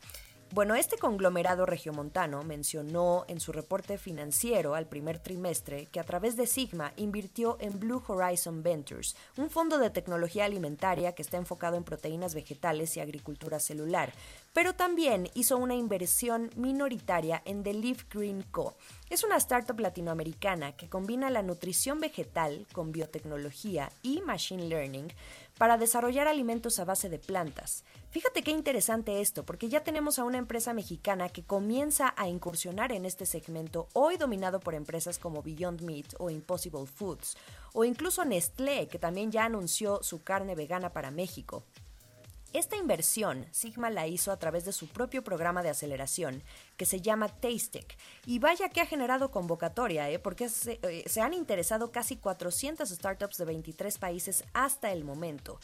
Bueno, 0.52 0.74
este 0.74 0.98
conglomerado 0.98 1.64
regiomontano 1.64 2.42
mencionó 2.42 3.24
en 3.28 3.38
su 3.38 3.52
reporte 3.52 3.98
financiero 3.98 4.74
al 4.74 4.88
primer 4.88 5.20
trimestre 5.20 5.86
que 5.86 6.00
a 6.00 6.04
través 6.04 6.36
de 6.36 6.48
Sigma 6.48 6.92
invirtió 6.96 7.56
en 7.60 7.78
Blue 7.78 8.02
Horizon 8.08 8.64
Ventures, 8.64 9.14
un 9.36 9.48
fondo 9.48 9.78
de 9.78 9.90
tecnología 9.90 10.46
alimentaria 10.46 11.12
que 11.12 11.22
está 11.22 11.36
enfocado 11.36 11.76
en 11.76 11.84
proteínas 11.84 12.34
vegetales 12.34 12.96
y 12.96 13.00
agricultura 13.00 13.60
celular, 13.60 14.12
pero 14.52 14.74
también 14.74 15.30
hizo 15.34 15.56
una 15.56 15.76
inversión 15.76 16.50
minoritaria 16.56 17.42
en 17.44 17.62
The 17.62 17.74
Leaf 17.74 18.06
Green 18.12 18.42
Co. 18.50 18.74
Es 19.08 19.22
una 19.22 19.36
startup 19.36 19.78
latinoamericana 19.78 20.72
que 20.72 20.88
combina 20.88 21.30
la 21.30 21.42
nutrición 21.42 22.00
vegetal 22.00 22.66
con 22.72 22.90
biotecnología 22.90 23.92
y 24.02 24.20
machine 24.22 24.68
learning 24.68 25.12
para 25.60 25.76
desarrollar 25.76 26.26
alimentos 26.26 26.78
a 26.78 26.86
base 26.86 27.10
de 27.10 27.18
plantas. 27.18 27.84
Fíjate 28.08 28.42
qué 28.42 28.50
interesante 28.50 29.20
esto, 29.20 29.44
porque 29.44 29.68
ya 29.68 29.84
tenemos 29.84 30.18
a 30.18 30.24
una 30.24 30.38
empresa 30.38 30.72
mexicana 30.72 31.28
que 31.28 31.42
comienza 31.42 32.14
a 32.16 32.28
incursionar 32.28 32.92
en 32.92 33.04
este 33.04 33.26
segmento, 33.26 33.86
hoy 33.92 34.16
dominado 34.16 34.58
por 34.58 34.74
empresas 34.74 35.18
como 35.18 35.42
Beyond 35.42 35.82
Meat 35.82 36.14
o 36.18 36.30
Impossible 36.30 36.86
Foods, 36.86 37.36
o 37.74 37.84
incluso 37.84 38.24
Nestlé, 38.24 38.88
que 38.88 38.98
también 38.98 39.30
ya 39.30 39.44
anunció 39.44 40.02
su 40.02 40.22
carne 40.22 40.54
vegana 40.54 40.94
para 40.94 41.10
México. 41.10 41.62
Esta 42.52 42.76
inversión 42.76 43.46
Sigma 43.52 43.90
la 43.90 44.08
hizo 44.08 44.32
a 44.32 44.38
través 44.38 44.64
de 44.64 44.72
su 44.72 44.88
propio 44.88 45.22
programa 45.22 45.62
de 45.62 45.70
aceleración 45.70 46.42
que 46.76 46.84
se 46.84 47.00
llama 47.00 47.28
Tastec. 47.28 47.96
Y 48.26 48.40
vaya 48.40 48.68
que 48.68 48.80
ha 48.80 48.86
generado 48.86 49.30
convocatoria, 49.30 50.10
¿eh? 50.10 50.18
porque 50.18 50.48
se, 50.48 50.80
eh, 50.82 51.04
se 51.06 51.20
han 51.20 51.32
interesado 51.32 51.92
casi 51.92 52.16
400 52.16 52.88
startups 52.88 53.36
de 53.36 53.44
23 53.44 53.98
países 53.98 54.44
hasta 54.52 54.90
el 54.90 55.04
momento. 55.04 55.60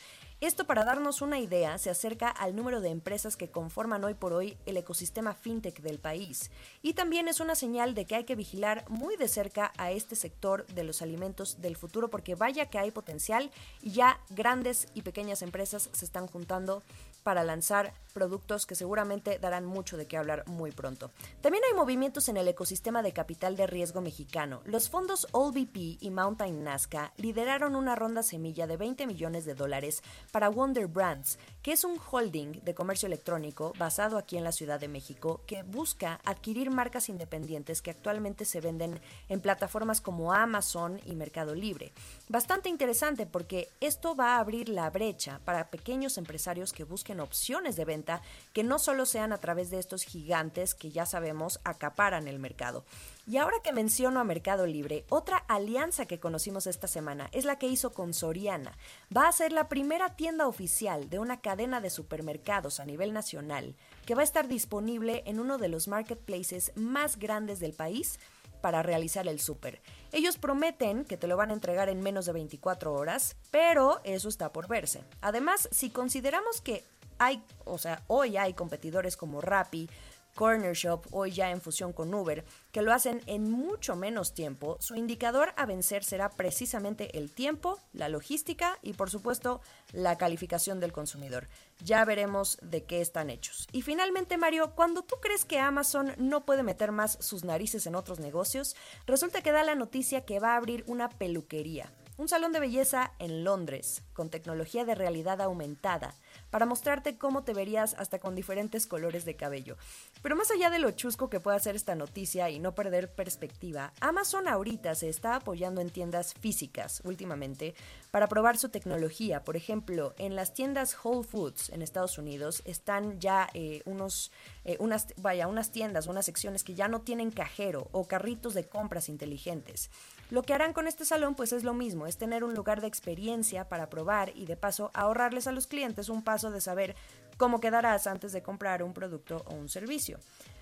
Esto 0.46 0.64
para 0.64 0.84
darnos 0.84 1.22
una 1.22 1.40
idea 1.40 1.76
se 1.76 1.90
acerca 1.90 2.28
al 2.28 2.54
número 2.54 2.80
de 2.80 2.90
empresas 2.90 3.36
que 3.36 3.50
conforman 3.50 4.04
hoy 4.04 4.14
por 4.14 4.32
hoy 4.32 4.56
el 4.64 4.76
ecosistema 4.76 5.34
fintech 5.34 5.80
del 5.80 5.98
país. 5.98 6.52
Y 6.82 6.92
también 6.92 7.26
es 7.26 7.40
una 7.40 7.56
señal 7.56 7.96
de 7.96 8.04
que 8.04 8.14
hay 8.14 8.22
que 8.22 8.36
vigilar 8.36 8.84
muy 8.88 9.16
de 9.16 9.26
cerca 9.26 9.72
a 9.76 9.90
este 9.90 10.14
sector 10.14 10.64
de 10.68 10.84
los 10.84 11.02
alimentos 11.02 11.60
del 11.60 11.76
futuro 11.76 12.10
porque 12.10 12.36
vaya 12.36 12.66
que 12.66 12.78
hay 12.78 12.92
potencial 12.92 13.50
y 13.82 13.90
ya 13.90 14.20
grandes 14.30 14.86
y 14.94 15.02
pequeñas 15.02 15.42
empresas 15.42 15.90
se 15.90 16.04
están 16.04 16.28
juntando 16.28 16.84
para 17.26 17.42
lanzar 17.42 17.92
productos 18.14 18.66
que 18.66 18.76
seguramente 18.76 19.40
darán 19.40 19.66
mucho 19.66 19.96
de 19.96 20.06
qué 20.06 20.16
hablar 20.16 20.44
muy 20.46 20.70
pronto. 20.70 21.10
También 21.40 21.64
hay 21.68 21.76
movimientos 21.76 22.28
en 22.28 22.36
el 22.36 22.46
ecosistema 22.46 23.02
de 23.02 23.12
capital 23.12 23.56
de 23.56 23.66
riesgo 23.66 24.00
mexicano. 24.00 24.62
Los 24.64 24.88
fondos 24.88 25.26
AllVP 25.34 25.98
y 26.00 26.10
Mountain 26.10 26.62
Nazca 26.62 27.12
lideraron 27.16 27.74
una 27.74 27.96
ronda 27.96 28.22
semilla 28.22 28.68
de 28.68 28.76
20 28.76 29.08
millones 29.08 29.44
de 29.44 29.56
dólares 29.56 30.02
para 30.30 30.48
Wonder 30.48 30.86
Brands, 30.86 31.40
que 31.62 31.72
es 31.72 31.82
un 31.82 31.98
holding 31.98 32.62
de 32.62 32.74
comercio 32.76 33.06
electrónico 33.06 33.72
basado 33.76 34.18
aquí 34.18 34.36
en 34.36 34.44
la 34.44 34.52
Ciudad 34.52 34.78
de 34.78 34.86
México 34.86 35.40
que 35.46 35.64
busca 35.64 36.20
adquirir 36.24 36.70
marcas 36.70 37.08
independientes 37.08 37.82
que 37.82 37.90
actualmente 37.90 38.44
se 38.44 38.60
venden 38.60 39.00
en 39.28 39.40
plataformas 39.40 40.00
como 40.00 40.32
Amazon 40.32 41.00
y 41.04 41.16
Mercado 41.16 41.56
Libre. 41.56 41.92
Bastante 42.28 42.68
interesante 42.68 43.26
porque 43.26 43.68
esto 43.80 44.14
va 44.14 44.36
a 44.36 44.38
abrir 44.38 44.68
la 44.68 44.88
brecha 44.90 45.40
para 45.44 45.70
pequeños 45.70 46.18
empresarios 46.18 46.72
que 46.72 46.84
busquen 46.84 47.15
opciones 47.20 47.76
de 47.76 47.84
venta 47.84 48.22
que 48.52 48.64
no 48.64 48.78
solo 48.78 49.06
sean 49.06 49.32
a 49.32 49.38
través 49.38 49.70
de 49.70 49.78
estos 49.78 50.04
gigantes 50.04 50.74
que 50.74 50.90
ya 50.90 51.06
sabemos 51.06 51.60
acaparan 51.64 52.28
el 52.28 52.38
mercado. 52.38 52.84
Y 53.28 53.38
ahora 53.38 53.56
que 53.62 53.72
menciono 53.72 54.20
a 54.20 54.24
Mercado 54.24 54.66
Libre, 54.66 55.04
otra 55.08 55.38
alianza 55.48 56.06
que 56.06 56.20
conocimos 56.20 56.68
esta 56.68 56.86
semana 56.86 57.28
es 57.32 57.44
la 57.44 57.58
que 57.58 57.66
hizo 57.66 57.92
con 57.92 58.14
Soriana. 58.14 58.78
Va 59.14 59.26
a 59.26 59.32
ser 59.32 59.52
la 59.52 59.68
primera 59.68 60.14
tienda 60.14 60.46
oficial 60.46 61.10
de 61.10 61.18
una 61.18 61.40
cadena 61.40 61.80
de 61.80 61.90
supermercados 61.90 62.78
a 62.78 62.84
nivel 62.84 63.12
nacional 63.12 63.74
que 64.04 64.14
va 64.14 64.20
a 64.20 64.24
estar 64.24 64.46
disponible 64.46 65.24
en 65.26 65.40
uno 65.40 65.58
de 65.58 65.68
los 65.68 65.88
marketplaces 65.88 66.70
más 66.76 67.18
grandes 67.18 67.58
del 67.58 67.72
país 67.72 68.20
para 68.60 68.82
realizar 68.82 69.28
el 69.28 69.40
súper. 69.40 69.80
Ellos 70.12 70.38
prometen 70.38 71.04
que 71.04 71.16
te 71.16 71.26
lo 71.26 71.36
van 71.36 71.50
a 71.50 71.54
entregar 71.54 71.88
en 71.88 72.00
menos 72.00 72.26
de 72.26 72.32
24 72.32 72.92
horas, 72.92 73.36
pero 73.50 74.00
eso 74.04 74.28
está 74.28 74.52
por 74.52 74.68
verse. 74.68 75.04
Además, 75.20 75.68
si 75.70 75.90
consideramos 75.90 76.60
que 76.60 76.84
hay, 77.18 77.42
o 77.64 77.78
sea, 77.78 78.02
hoy 78.06 78.36
hay 78.36 78.54
competidores 78.54 79.16
como 79.16 79.40
Rappi, 79.40 79.88
Corner 80.36 80.74
Shop, 80.74 81.06
hoy 81.12 81.32
ya 81.32 81.50
en 81.50 81.62
fusión 81.62 81.92
con 81.94 82.12
Uber, 82.14 82.44
que 82.70 82.82
lo 82.82 82.92
hacen 82.92 83.22
en 83.26 83.50
mucho 83.50 83.96
menos 83.96 84.34
tiempo, 84.34 84.76
su 84.80 84.94
indicador 84.94 85.54
a 85.56 85.64
vencer 85.64 86.04
será 86.04 86.28
precisamente 86.28 87.18
el 87.18 87.32
tiempo, 87.32 87.80
la 87.94 88.10
logística 88.10 88.78
y 88.82 88.92
por 88.92 89.10
supuesto 89.10 89.62
la 89.92 90.18
calificación 90.18 90.78
del 90.78 90.92
consumidor. 90.92 91.48
Ya 91.82 92.04
veremos 92.04 92.58
de 92.60 92.84
qué 92.84 93.00
están 93.00 93.30
hechos. 93.30 93.66
Y 93.72 93.80
finalmente, 93.80 94.36
Mario, 94.36 94.74
cuando 94.74 95.02
tú 95.02 95.16
crees 95.22 95.46
que 95.46 95.58
Amazon 95.58 96.12
no 96.18 96.44
puede 96.44 96.62
meter 96.62 96.92
más 96.92 97.16
sus 97.20 97.42
narices 97.42 97.86
en 97.86 97.94
otros 97.94 98.20
negocios, 98.20 98.76
resulta 99.06 99.40
que 99.40 99.52
da 99.52 99.64
la 99.64 99.74
noticia 99.74 100.26
que 100.26 100.38
va 100.38 100.52
a 100.52 100.56
abrir 100.56 100.84
una 100.86 101.08
peluquería. 101.08 101.90
Un 102.18 102.28
salón 102.28 102.52
de 102.52 102.60
belleza 102.60 103.12
en 103.18 103.44
Londres, 103.44 104.02
con 104.14 104.30
tecnología 104.30 104.86
de 104.86 104.94
realidad 104.94 105.42
aumentada, 105.42 106.14
para 106.50 106.66
mostrarte 106.66 107.18
cómo 107.18 107.42
te 107.42 107.54
verías 107.54 107.94
hasta 107.94 108.18
con 108.18 108.34
diferentes 108.34 108.86
colores 108.86 109.24
de 109.24 109.36
cabello. 109.36 109.76
Pero 110.22 110.36
más 110.36 110.50
allá 110.50 110.70
de 110.70 110.78
lo 110.78 110.90
chusco 110.92 111.30
que 111.30 111.40
pueda 111.40 111.58
ser 111.58 111.76
esta 111.76 111.94
noticia 111.94 112.50
y 112.50 112.58
no 112.58 112.74
perder 112.74 113.12
perspectiva, 113.12 113.92
Amazon 114.00 114.48
ahorita 114.48 114.94
se 114.94 115.08
está 115.08 115.36
apoyando 115.36 115.80
en 115.80 115.90
tiendas 115.90 116.34
físicas 116.34 117.00
últimamente 117.04 117.74
para 118.10 118.28
probar 118.28 118.58
su 118.58 118.68
tecnología. 118.68 119.44
Por 119.44 119.56
ejemplo, 119.56 120.14
en 120.18 120.36
las 120.36 120.54
tiendas 120.54 120.96
Whole 121.02 121.26
Foods 121.26 121.70
en 121.70 121.82
Estados 121.82 122.18
Unidos 122.18 122.62
están 122.64 123.20
ya 123.20 123.48
eh, 123.54 123.82
unos, 123.84 124.32
eh, 124.64 124.76
unas, 124.80 125.08
vaya, 125.18 125.48
unas 125.48 125.70
tiendas, 125.70 126.06
unas 126.06 126.26
secciones 126.26 126.64
que 126.64 126.74
ya 126.74 126.88
no 126.88 127.02
tienen 127.02 127.30
cajero 127.30 127.88
o 127.92 128.04
carritos 128.04 128.54
de 128.54 128.68
compras 128.68 129.08
inteligentes. 129.08 129.90
Lo 130.28 130.42
que 130.42 130.54
harán 130.54 130.72
con 130.72 130.88
este 130.88 131.04
salón 131.04 131.36
pues 131.36 131.52
es 131.52 131.62
lo 131.62 131.72
mismo, 131.72 132.06
es 132.06 132.16
tener 132.16 132.42
un 132.42 132.54
lugar 132.54 132.80
de 132.80 132.88
experiencia 132.88 133.68
para 133.68 133.88
probar 133.88 134.32
y 134.34 134.46
de 134.46 134.56
paso 134.56 134.90
ahorrarles 134.92 135.46
a 135.46 135.52
los 135.52 135.68
clientes 135.68 136.08
un 136.08 136.22
paso 136.26 136.50
de 136.50 136.60
saber 136.60 136.96
cómo 137.38 137.60
quedarás 137.60 138.06
antes 138.06 138.32
de 138.32 138.42
comprar 138.42 138.82
un 138.82 138.92
producto 138.92 139.44
o 139.46 139.54
un 139.54 139.68
servicio. 139.68 140.18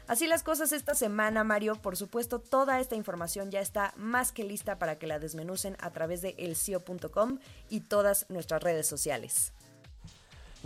Así 0.06 0.26
las 0.26 0.42
cosas 0.42 0.72
esta 0.72 0.94
semana, 0.94 1.44
Mario. 1.44 1.76
Por 1.76 1.96
supuesto, 1.96 2.38
toda 2.38 2.78
esta 2.78 2.94
información 2.94 3.50
ya 3.50 3.60
está 3.60 3.94
más 3.96 4.32
que 4.32 4.44
lista 4.44 4.78
para 4.78 4.98
que 4.98 5.06
la 5.06 5.18
desmenucen 5.18 5.78
a 5.80 5.90
través 5.90 6.20
de 6.20 6.34
elcio.com 6.36 7.38
y 7.70 7.80
todas 7.80 8.26
nuestras 8.28 8.62
redes 8.62 8.86
sociales. 8.86 9.54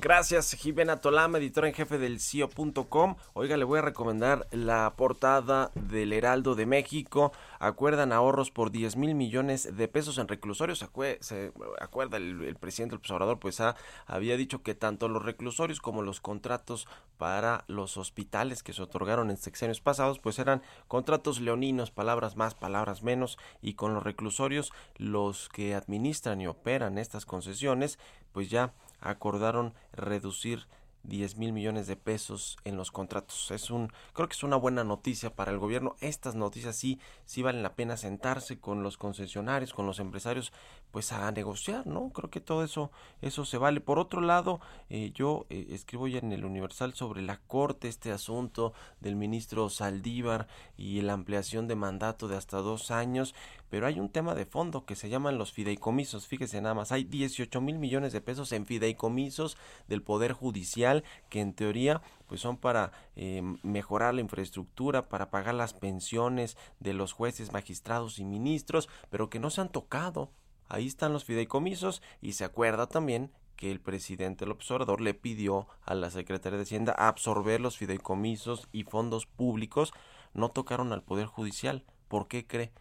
Gracias, 0.00 0.54
Jimena 0.54 1.00
Tolama, 1.00 1.38
editora 1.38 1.66
en 1.66 1.74
jefe 1.74 1.98
del 1.98 2.20
CIO.com. 2.20 3.16
Oiga, 3.32 3.56
le 3.56 3.64
voy 3.64 3.80
a 3.80 3.82
recomendar 3.82 4.46
la 4.52 4.94
portada 4.96 5.72
del 5.74 6.12
Heraldo 6.12 6.54
de 6.54 6.66
México. 6.66 7.32
Acuerdan 7.58 8.12
ahorros 8.12 8.52
por 8.52 8.70
10 8.70 8.94
mil 8.94 9.16
millones 9.16 9.76
de 9.76 9.88
pesos 9.88 10.18
en 10.18 10.28
reclusorios. 10.28 10.86
se 11.18 11.52
acuerda 11.80 12.16
el, 12.16 12.56
presidente 12.60 12.92
del 12.92 13.00
observador, 13.00 13.40
pues 13.40 13.60
había 14.06 14.36
dicho 14.36 14.62
que 14.62 14.76
tanto 14.76 15.08
los 15.08 15.24
reclusorios 15.24 15.80
como 15.80 16.02
los 16.02 16.20
contratos 16.20 16.86
para 17.16 17.64
los 17.66 17.96
hospitales 17.96 18.62
que 18.62 18.72
se 18.72 18.82
otorgaron 18.82 19.30
en 19.30 19.36
sexenios 19.36 19.80
pasados, 19.80 20.20
pues 20.20 20.38
eran 20.38 20.62
contratos 20.86 21.40
leoninos, 21.40 21.90
palabras 21.90 22.36
más, 22.36 22.54
palabras 22.54 23.02
menos. 23.02 23.36
Y 23.62 23.74
con 23.74 23.94
los 23.94 24.04
reclusorios, 24.04 24.72
los 24.96 25.48
que 25.48 25.74
administran 25.74 26.40
y 26.40 26.46
operan 26.46 26.98
estas 26.98 27.26
concesiones, 27.26 27.98
pues 28.30 28.48
ya 28.48 28.74
acordaron 29.00 29.74
reducir 29.92 30.66
10 31.04 31.36
mil 31.36 31.52
millones 31.52 31.86
de 31.86 31.96
pesos 31.96 32.56
en 32.64 32.76
los 32.76 32.90
contratos. 32.90 33.50
Es 33.50 33.70
un, 33.70 33.92
creo 34.12 34.28
que 34.28 34.34
es 34.34 34.42
una 34.42 34.56
buena 34.56 34.84
noticia 34.84 35.34
para 35.34 35.50
el 35.50 35.58
gobierno. 35.58 35.96
Estas 36.00 36.34
noticias 36.34 36.76
sí, 36.76 37.00
sí 37.24 37.42
valen 37.42 37.62
la 37.62 37.74
pena 37.74 37.96
sentarse 37.96 38.58
con 38.58 38.82
los 38.82 38.96
concesionarios, 38.96 39.72
con 39.72 39.86
los 39.86 40.00
empresarios, 40.00 40.52
pues 40.90 41.12
a 41.12 41.30
negociar, 41.30 41.86
¿no? 41.86 42.10
Creo 42.10 42.30
que 42.30 42.40
todo 42.40 42.64
eso, 42.64 42.90
eso 43.22 43.44
se 43.44 43.58
vale. 43.58 43.80
Por 43.80 43.98
otro 43.98 44.20
lado, 44.20 44.60
eh, 44.90 45.12
yo 45.14 45.46
eh, 45.50 45.68
escribo 45.70 46.08
ya 46.08 46.18
en 46.18 46.32
el 46.32 46.44
Universal 46.44 46.94
sobre 46.94 47.22
la 47.22 47.38
corte, 47.38 47.88
este 47.88 48.12
asunto 48.12 48.72
del 49.00 49.16
ministro 49.16 49.68
Saldívar 49.70 50.48
y 50.76 51.00
la 51.02 51.12
ampliación 51.12 51.68
de 51.68 51.76
mandato 51.76 52.28
de 52.28 52.36
hasta 52.36 52.58
dos 52.58 52.90
años 52.90 53.34
pero 53.70 53.86
hay 53.86 54.00
un 54.00 54.08
tema 54.08 54.34
de 54.34 54.46
fondo 54.46 54.84
que 54.84 54.96
se 54.96 55.08
llaman 55.08 55.38
los 55.38 55.52
fideicomisos. 55.52 56.26
Fíjese 56.26 56.60
nada 56.60 56.74
más, 56.74 56.92
hay 56.92 57.04
18 57.04 57.60
mil 57.60 57.78
millones 57.78 58.12
de 58.12 58.20
pesos 58.20 58.52
en 58.52 58.66
fideicomisos 58.66 59.56
del 59.88 60.02
Poder 60.02 60.32
Judicial 60.32 61.04
que 61.28 61.40
en 61.40 61.52
teoría 61.52 62.02
pues 62.26 62.40
son 62.40 62.56
para 62.58 62.92
eh, 63.16 63.42
mejorar 63.62 64.14
la 64.14 64.20
infraestructura, 64.20 65.08
para 65.08 65.30
pagar 65.30 65.54
las 65.54 65.72
pensiones 65.72 66.56
de 66.78 66.92
los 66.92 67.12
jueces, 67.12 67.52
magistrados 67.52 68.18
y 68.18 68.24
ministros, 68.24 68.88
pero 69.10 69.30
que 69.30 69.38
no 69.38 69.50
se 69.50 69.62
han 69.62 69.70
tocado. 69.70 70.30
Ahí 70.68 70.86
están 70.86 71.12
los 71.12 71.24
fideicomisos 71.24 72.02
y 72.20 72.32
se 72.32 72.44
acuerda 72.44 72.86
también 72.86 73.30
que 73.56 73.72
el 73.72 73.80
presidente 73.80 74.44
del 74.44 74.52
observador 74.52 75.00
le 75.00 75.14
pidió 75.14 75.66
a 75.84 75.94
la 75.94 76.10
Secretaría 76.10 76.58
de 76.58 76.62
Hacienda 76.62 76.92
absorber 76.92 77.60
los 77.60 77.76
fideicomisos 77.76 78.68
y 78.72 78.84
fondos 78.84 79.26
públicos. 79.26 79.92
No 80.32 80.50
tocaron 80.50 80.92
al 80.92 81.02
Poder 81.02 81.26
Judicial. 81.26 81.84
¿Por 82.08 82.28
qué 82.28 82.46
cree? 82.46 82.72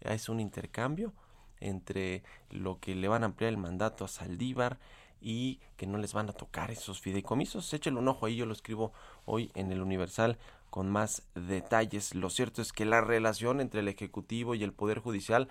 es 0.00 0.28
un 0.28 0.40
intercambio 0.40 1.12
entre 1.58 2.22
lo 2.50 2.78
que 2.80 2.94
le 2.94 3.08
van 3.08 3.22
a 3.22 3.26
ampliar 3.26 3.50
el 3.50 3.58
mandato 3.58 4.04
a 4.04 4.08
Saldívar 4.08 4.78
y 5.20 5.60
que 5.76 5.86
no 5.86 5.98
les 5.98 6.12
van 6.12 6.28
a 6.28 6.34
tocar 6.34 6.70
esos 6.70 7.00
fideicomisos. 7.00 7.72
Échale 7.72 7.98
un 7.98 8.08
ojo 8.08 8.26
ahí, 8.26 8.36
yo 8.36 8.46
lo 8.46 8.52
escribo 8.52 8.92
hoy 9.24 9.50
en 9.54 9.72
el 9.72 9.80
Universal 9.80 10.38
con 10.70 10.90
más 10.90 11.22
detalles. 11.34 12.14
Lo 12.14 12.28
cierto 12.28 12.60
es 12.60 12.72
que 12.72 12.84
la 12.84 13.00
relación 13.00 13.60
entre 13.60 13.80
el 13.80 13.88
Ejecutivo 13.88 14.54
y 14.54 14.62
el 14.62 14.72
Poder 14.72 14.98
Judicial, 14.98 15.48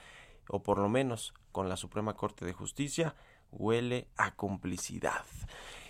o 0.48 0.62
por 0.62 0.78
lo 0.78 0.90
menos 0.90 1.34
con 1.56 1.70
la 1.70 1.78
Suprema 1.78 2.16
Corte 2.16 2.44
de 2.44 2.52
Justicia, 2.52 3.16
huele 3.50 4.10
a 4.18 4.36
complicidad. 4.36 5.24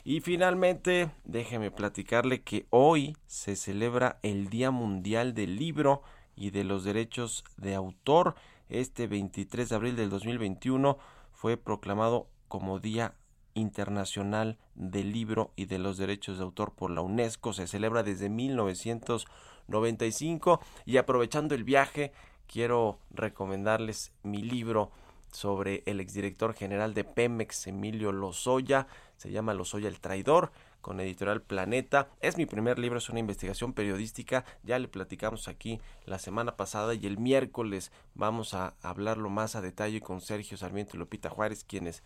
Y 0.04 0.22
finalmente, 0.22 1.10
déjeme 1.24 1.72
platicarle 1.72 2.44
que 2.44 2.68
hoy 2.70 3.18
se 3.26 3.56
celebra 3.56 4.20
el 4.22 4.52
Día 4.52 4.70
Mundial 4.70 5.34
del 5.34 5.56
Libro 5.56 6.04
y 6.36 6.52
de 6.52 6.66
los 6.66 6.84
Derechos 6.84 7.44
de 7.58 7.74
Autor. 7.74 8.36
Este 8.70 9.08
23 9.08 9.68
de 9.68 9.76
abril 9.76 9.96
del 9.96 10.12
2021 10.12 11.00
fue 11.32 11.58
proclamado 11.58 12.30
como 12.48 12.78
Día 12.78 13.16
Internacional 13.56 14.60
del 14.76 15.14
Libro 15.14 15.52
y 15.56 15.66
de 15.66 15.80
los 15.80 15.98
Derechos 15.98 16.38
de 16.38 16.44
Autor 16.44 16.76
por 16.76 16.92
la 16.92 17.02
UNESCO. 17.02 17.54
Se 17.54 17.66
celebra 17.66 18.04
desde 18.04 18.30
1995 18.30 20.60
y 20.86 20.98
aprovechando 20.98 21.56
el 21.56 21.64
viaje 21.64 22.12
quiero 22.46 23.00
recomendarles 23.10 24.14
mi 24.22 24.44
libro 24.44 24.92
sobre 25.36 25.84
el 25.86 26.00
exdirector 26.00 26.54
general 26.54 26.94
de 26.94 27.04
Pemex, 27.04 27.68
Emilio 27.68 28.12
Lozoya. 28.12 28.88
Se 29.18 29.32
llama 29.32 29.54
Lozoya 29.54 29.88
el 29.88 30.00
Traidor 30.00 30.52
con 30.82 31.00
Editorial 31.00 31.42
Planeta. 31.42 32.10
Es 32.22 32.38
mi 32.38 32.46
primer 32.46 32.80
libro, 32.80 33.00
es 33.00 33.10
una 33.10 33.20
investigación 33.20 33.74
periodística. 33.74 34.46
Ya 34.64 34.80
le 34.80 34.88
platicamos 34.88 35.48
aquí 35.48 35.82
la 36.06 36.20
semana 36.20 36.56
pasada 36.56 36.94
y 36.94 37.06
el 37.06 37.18
miércoles 37.18 37.92
vamos 38.14 38.54
a 38.54 38.76
hablarlo 38.82 39.30
más 39.30 39.56
a 39.56 39.62
detalle 39.62 40.00
con 40.02 40.22
Sergio 40.22 40.58
Sarmiento 40.58 40.96
y 40.96 41.00
Lupita 41.00 41.30
Juárez, 41.30 41.64
quienes 41.64 42.02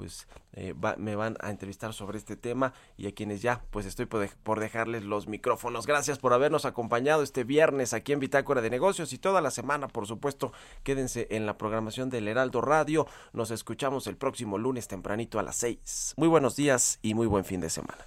pues 0.00 0.26
eh, 0.54 0.72
me 0.96 1.14
van 1.14 1.36
a 1.40 1.50
entrevistar 1.50 1.92
sobre 1.92 2.16
este 2.16 2.34
tema 2.34 2.72
y 2.96 3.06
a 3.06 3.12
quienes 3.12 3.42
ya 3.42 3.62
pues 3.70 3.84
estoy 3.84 4.06
por, 4.06 4.58
dejarles 4.58 5.04
los 5.04 5.28
micrófonos. 5.28 5.86
Gracias 5.86 6.18
por 6.18 6.32
habernos 6.32 6.64
acompañado 6.64 7.22
este 7.22 7.44
viernes 7.44 7.92
aquí 7.92 8.12
en 8.12 8.18
Bitácora 8.18 8.62
de 8.62 8.70
Negocios 8.70 9.12
y 9.12 9.18
toda 9.18 9.42
la 9.42 9.50
semana, 9.50 9.88
por 9.88 10.06
supuesto, 10.06 10.54
quédense 10.84 11.26
en 11.32 11.44
la 11.44 11.58
programación 11.58 12.08
del 12.08 12.28
Heraldo 12.28 12.62
Radio. 12.62 13.06
Nos 13.34 13.50
escuchamos 13.50 14.06
el 14.06 14.16
próximo 14.16 14.56
lunes 14.56 14.88
tempranito 14.88 15.38
a 15.38 15.42
las 15.42 15.56
6. 15.56 16.14
Muy 16.16 16.28
buenos 16.28 16.56
días 16.56 16.98
y 17.02 17.12
muy 17.12 17.26
buen 17.26 17.44
fin 17.44 17.60
de 17.60 17.68
semana. 17.68 18.06